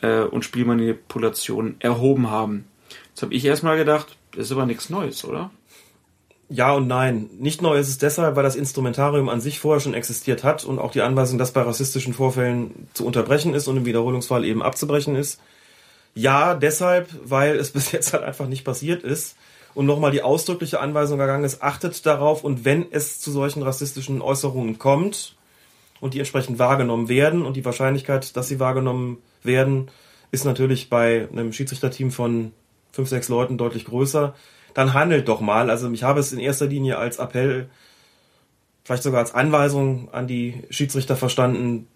[0.00, 2.64] äh, und Spielmanipulation erhoben haben.
[3.10, 5.50] Jetzt habe ich erstmal gedacht, das ist aber nichts Neues, oder?
[6.50, 7.28] Ja und nein.
[7.38, 10.78] Nicht neu ist es deshalb, weil das Instrumentarium an sich vorher schon existiert hat und
[10.78, 15.14] auch die Anweisung, das bei rassistischen Vorfällen zu unterbrechen ist und im Wiederholungsfall eben abzubrechen
[15.14, 15.40] ist.
[16.14, 19.36] Ja, deshalb, weil es bis jetzt halt einfach nicht passiert ist
[19.74, 24.22] und nochmal die ausdrückliche Anweisung ergangen ist, achtet darauf und wenn es zu solchen rassistischen
[24.22, 25.36] Äußerungen kommt
[26.00, 29.90] und die entsprechend wahrgenommen werden und die Wahrscheinlichkeit, dass sie wahrgenommen werden,
[30.30, 32.52] ist natürlich bei einem Schiedsrichterteam von
[32.92, 34.34] fünf, sechs Leuten deutlich größer,
[34.74, 35.70] dann handelt doch mal.
[35.70, 37.68] Also ich habe es in erster Linie als Appell,
[38.84, 41.88] vielleicht sogar als Anweisung an die Schiedsrichter verstanden,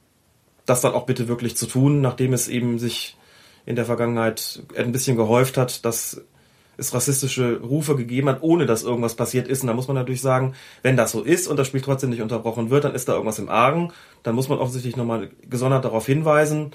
[0.67, 3.17] das dann auch bitte wirklich zu tun, nachdem es eben sich
[3.67, 6.23] in der Vergangenheit ein bisschen gehäuft hat, dass
[6.77, 9.63] es rassistische Rufe gegeben hat, ohne dass irgendwas passiert ist.
[9.63, 12.23] Und da muss man natürlich sagen, wenn das so ist und das Spiel trotzdem nicht
[12.23, 13.93] unterbrochen wird, dann ist da irgendwas im Argen.
[14.23, 16.73] Dann muss man offensichtlich nochmal gesondert darauf hinweisen.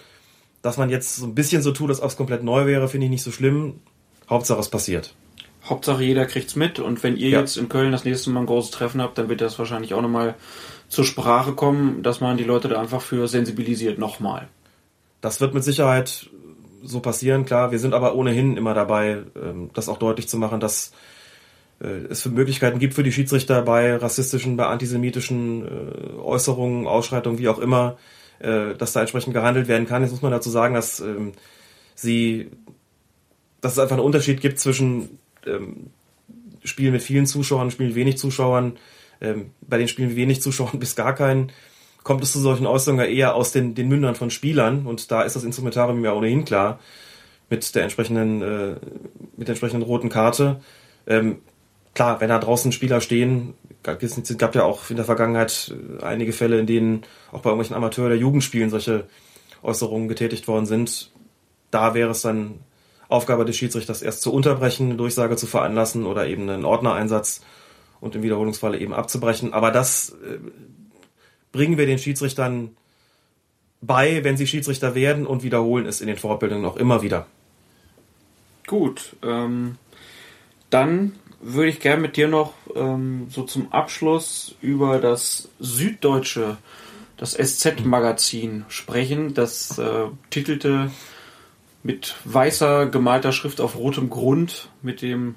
[0.62, 3.06] Dass man jetzt so ein bisschen so tut, als ob es komplett neu wäre, finde
[3.06, 3.80] ich nicht so schlimm.
[4.30, 5.14] Hauptsache es passiert.
[5.66, 7.40] Hauptsache jeder kriegt's mit und wenn ihr ja.
[7.40, 10.02] jetzt in Köln das nächste Mal ein großes Treffen habt, dann wird das wahrscheinlich auch
[10.02, 10.36] nochmal
[10.88, 14.48] zur Sprache kommen, dass man die Leute da einfach für sensibilisiert nochmal.
[15.20, 16.30] Das wird mit Sicherheit
[16.84, 17.72] so passieren, klar.
[17.72, 20.94] Wir sind aber ohnehin immer dabei, ähm, das auch deutlich zu machen, dass
[21.82, 27.40] äh, es für Möglichkeiten gibt für die Schiedsrichter bei rassistischen, bei antisemitischen äh, Äußerungen, Ausschreitungen,
[27.40, 27.98] wie auch immer,
[28.40, 30.02] äh, dass da entsprechend gehandelt werden kann.
[30.02, 31.34] Jetzt muss man dazu sagen, dass ähm,
[31.96, 32.52] sie
[33.62, 35.88] dass es einfach einen Unterschied gibt zwischen ähm,
[36.64, 38.78] Spielen mit vielen Zuschauern, Spielen mit wenig Zuschauern.
[39.20, 41.52] Ähm, bei den Spielen mit wenig Zuschauern bis gar keinen
[42.08, 45.36] kommt es zu solchen Äußerungen eher aus den, den Mündern von Spielern und da ist
[45.36, 46.80] das Instrumentarium ja ohnehin klar
[47.50, 48.76] mit der entsprechenden äh,
[49.36, 50.62] mit der entsprechenden roten Karte.
[51.06, 51.40] Ähm,
[51.94, 56.32] klar, wenn da draußen Spieler stehen, es gab ja auch in der Vergangenheit äh, einige
[56.32, 57.04] Fälle, in denen
[57.34, 59.04] auch bei irgendwelchen Amateur- oder Jugendspielen solche
[59.62, 61.12] Äußerungen getätigt worden sind.
[61.72, 62.60] Da wäre es dann
[63.10, 67.42] Aufgabe des Schiedsrichters erst zu unterbrechen, eine Durchsage zu veranlassen oder eben einen Ordnereinsatz
[68.02, 69.54] und im Wiederholungsfalle eben abzubrechen.
[69.54, 70.40] Aber das äh,
[71.52, 72.76] bringen wir den Schiedsrichtern
[73.82, 77.28] bei, wenn sie Schiedsrichter werden und wiederholen es in den Fortbildungen auch immer wieder.
[78.66, 79.78] Gut, ähm,
[80.70, 86.58] dann würde ich gerne mit dir noch ähm, so zum Abschluss über das Süddeutsche,
[87.16, 89.34] das SZ-Magazin sprechen.
[89.34, 90.92] Das äh, titelte
[91.84, 95.36] mit weißer gemalter Schrift auf rotem Grund mit dem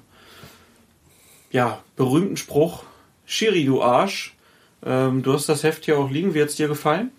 [1.51, 2.83] ja, berühmten Spruch
[3.31, 4.35] Schiri, du Arsch.
[4.85, 6.33] Ähm, du hast das Heft hier auch liegen.
[6.33, 7.11] Wie hat es dir gefallen?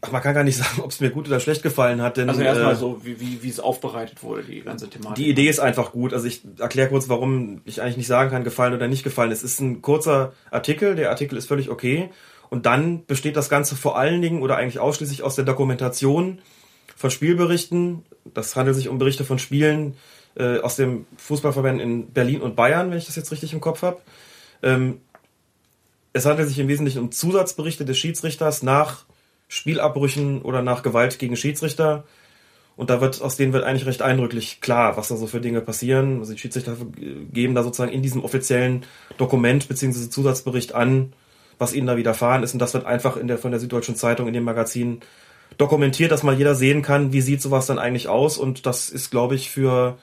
[0.00, 2.16] Ach, man kann gar nicht sagen, ob es mir gut oder schlecht gefallen hat.
[2.16, 5.16] Denn, Also erstmal äh, so, wie, wie, wie es aufbereitet wurde, die ganze Thematik.
[5.16, 6.12] Die Idee ist einfach gut.
[6.12, 9.32] Also ich erkläre kurz, warum ich eigentlich nicht sagen kann, gefallen oder nicht gefallen.
[9.32, 10.94] Es ist ein kurzer Artikel.
[10.94, 12.10] Der Artikel ist völlig okay.
[12.50, 16.38] Und dann besteht das Ganze vor allen Dingen oder eigentlich ausschließlich aus der Dokumentation
[17.04, 18.02] von Spielberichten.
[18.32, 19.94] Das handelt sich um Berichte von Spielen
[20.36, 23.82] äh, aus dem Fußballverband in Berlin und Bayern, wenn ich das jetzt richtig im Kopf
[23.82, 24.00] habe.
[24.62, 25.02] Ähm,
[26.14, 29.04] es handelt sich im Wesentlichen um Zusatzberichte des Schiedsrichters nach
[29.48, 32.04] Spielabbrüchen oder nach Gewalt gegen Schiedsrichter.
[32.74, 35.60] Und da wird, aus denen wird eigentlich recht eindrücklich klar, was da so für Dinge
[35.60, 36.20] passieren.
[36.20, 36.74] Also die Schiedsrichter
[37.34, 38.86] geben da sozusagen in diesem offiziellen
[39.18, 40.08] Dokument bzw.
[40.08, 41.12] Zusatzbericht an,
[41.58, 42.54] was ihnen da widerfahren ist.
[42.54, 45.02] Und das wird einfach in der, von der Süddeutschen Zeitung in dem Magazin
[45.58, 48.38] dokumentiert, dass mal jeder sehen kann, wie sieht sowas dann eigentlich aus.
[48.38, 49.98] Und das ist, glaube ich, für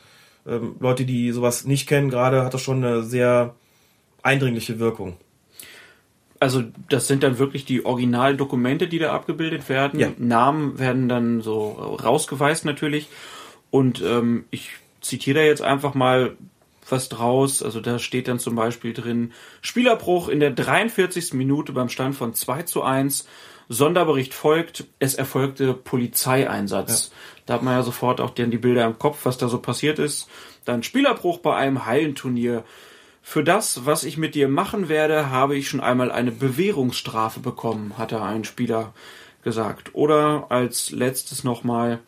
[0.48, 3.56] ähm, Leute, die sowas nicht kennen, gerade hat das schon eine sehr
[4.24, 5.18] eindringliche Wirkung.
[6.40, 10.00] Also das sind dann wirklich die Originaldokumente, die da abgebildet werden.
[10.00, 10.10] Ja.
[10.18, 13.10] Namen werden dann so rausgeweist natürlich.
[13.70, 14.72] Und ähm, ich
[15.02, 16.36] zitiere da jetzt einfach mal
[16.92, 17.64] was draus.
[17.64, 21.34] Also da steht dann zum Beispiel drin, Spielerbruch in der 43.
[21.34, 23.28] Minute beim Stand von 2 zu 1.
[23.70, 27.12] Sonderbericht folgt, es erfolgte Polizeieinsatz.
[27.46, 29.98] Da hat man ja sofort auch dann die Bilder im Kopf, was da so passiert
[29.98, 30.30] ist.
[30.66, 32.66] Dann Spielerbruch bei einem Hallenturnier.
[33.22, 37.98] Für das, was ich mit dir machen werde, habe ich schon einmal eine Bewährungsstrafe bekommen,
[37.98, 38.94] hatte ein Spieler
[39.44, 39.92] gesagt.
[39.94, 42.00] Oder als letztes nochmal,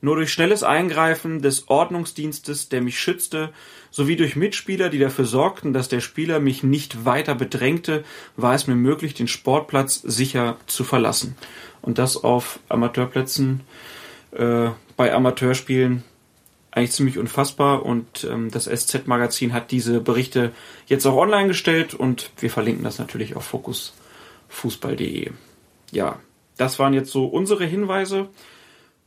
[0.00, 3.50] nur durch schnelles Eingreifen des Ordnungsdienstes, der mich schützte,
[3.90, 8.04] sowie durch Mitspieler, die dafür sorgten, dass der Spieler mich nicht weiter bedrängte,
[8.36, 11.36] war es mir möglich, den Sportplatz sicher zu verlassen.
[11.82, 13.60] Und das auf Amateurplätzen,
[14.32, 16.04] äh, bei Amateurspielen
[16.76, 20.52] eigentlich ziemlich unfassbar und ähm, das SZ-Magazin hat diese Berichte
[20.86, 25.30] jetzt auch online gestellt und wir verlinken das natürlich auf fokusfußball.de.
[25.90, 26.18] Ja,
[26.58, 28.28] das waren jetzt so unsere Hinweise.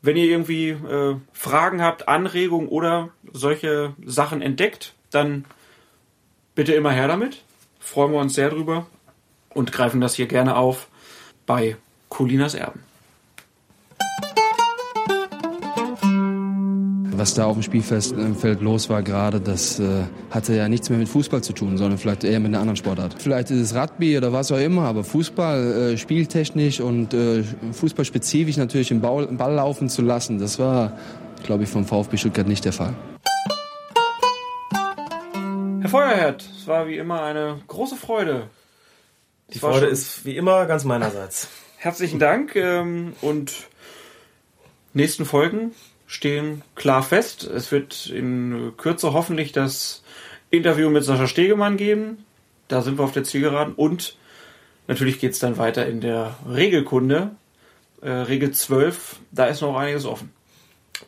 [0.01, 5.45] Wenn ihr irgendwie äh, Fragen habt, Anregungen oder solche Sachen entdeckt, dann
[6.55, 7.43] bitte immer her damit.
[7.79, 8.87] Freuen wir uns sehr drüber
[9.53, 10.87] und greifen das hier gerne auf
[11.45, 11.77] bei
[12.09, 12.88] Colinas Erben.
[17.19, 21.09] Was da auf dem Spielfeld los war gerade, das äh, hatte ja nichts mehr mit
[21.09, 23.17] Fußball zu tun, sondern vielleicht eher mit einer anderen Sportart.
[23.19, 27.43] Vielleicht ist es Rugby oder was auch immer, aber Fußball, äh, spieltechnisch und äh,
[27.73, 30.97] fußballspezifisch natürlich im Ball, Ball laufen zu lassen, das war,
[31.43, 32.93] glaube ich, vom VfB Stuttgart nicht der Fall.
[35.81, 38.43] Herr Feuerherd, es war wie immer eine große Freude.
[39.49, 41.49] Die Es Freude ist wie immer ganz meinerseits.
[41.75, 43.67] Herzlichen Dank ähm, und
[44.93, 45.73] nächsten Folgen
[46.09, 47.43] stehen klar fest.
[47.43, 50.03] Es wird in Kürze hoffentlich das
[50.49, 52.25] Interview mit Sascha Stegemann geben.
[52.67, 53.75] Da sind wir auf der Zielgeraden.
[53.75, 54.17] Und
[54.87, 57.29] natürlich geht es dann weiter in der Regelkunde.
[58.01, 60.31] Äh, Regel 12, da ist noch einiges offen.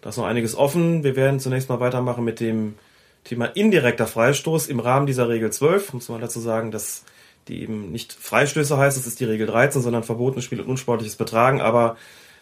[0.01, 1.03] Da ist noch einiges offen.
[1.03, 2.75] Wir werden zunächst mal weitermachen mit dem
[3.23, 5.93] Thema indirekter Freistoß im Rahmen dieser Regel 12.
[5.93, 7.05] Muss man dazu sagen, dass
[7.47, 11.15] die eben nicht Freistöße heißt, das ist die Regel 13, sondern verbotenes Spiel und unsportliches
[11.15, 11.97] Betragen, aber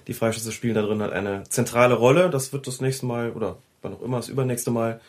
[0.09, 2.31] die Freistöße spielen da drin halt eine zentrale Rolle.
[2.31, 4.99] Das wird das nächste Mal oder wann auch immer das übernächste Mal,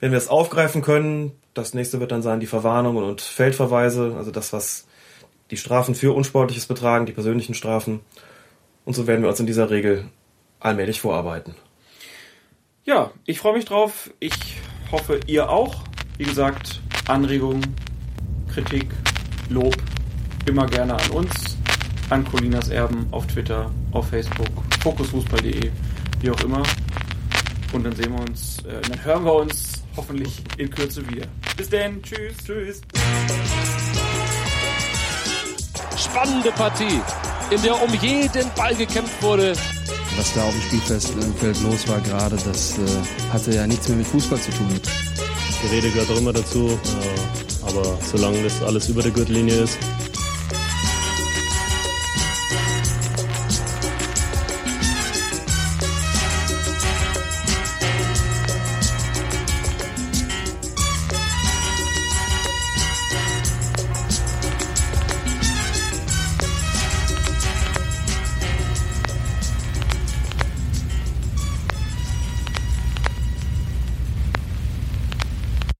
[0.00, 1.32] wenn wir es aufgreifen können.
[1.52, 4.86] Das nächste wird dann sein die Verwarnungen und Feldverweise, also das, was
[5.50, 8.00] die Strafen für unsportliches Betragen, die persönlichen Strafen.
[8.86, 10.06] Und so werden wir uns in dieser Regel
[10.60, 11.54] allmählich vorarbeiten.
[12.86, 14.10] Ja, ich freue mich drauf.
[14.18, 14.56] Ich
[14.90, 15.84] hoffe, ihr auch.
[16.16, 17.76] Wie gesagt, Anregungen,
[18.48, 18.86] Kritik,
[19.50, 19.76] Lob
[20.46, 21.57] immer gerne an uns,
[22.10, 24.48] an Colinas Erben auf Twitter, auf Facebook,
[24.82, 25.70] fokusfußball.de,
[26.20, 26.62] wie auch immer.
[27.72, 31.26] Und dann sehen wir uns, äh, dann hören wir uns hoffentlich in Kürze wieder.
[31.56, 32.80] Bis denn, tschüss, tschüss.
[35.96, 37.00] Spannende Partie,
[37.50, 39.52] in der um jeden Ball gekämpft wurde.
[40.16, 44.06] Was da auf dem Spielfeld los war gerade, das äh, hatte ja nichts mehr mit
[44.06, 44.80] Fußball zu tun.
[45.62, 49.78] Gerede gehört auch immer dazu, äh, aber solange das alles über der Gürtellinie ist,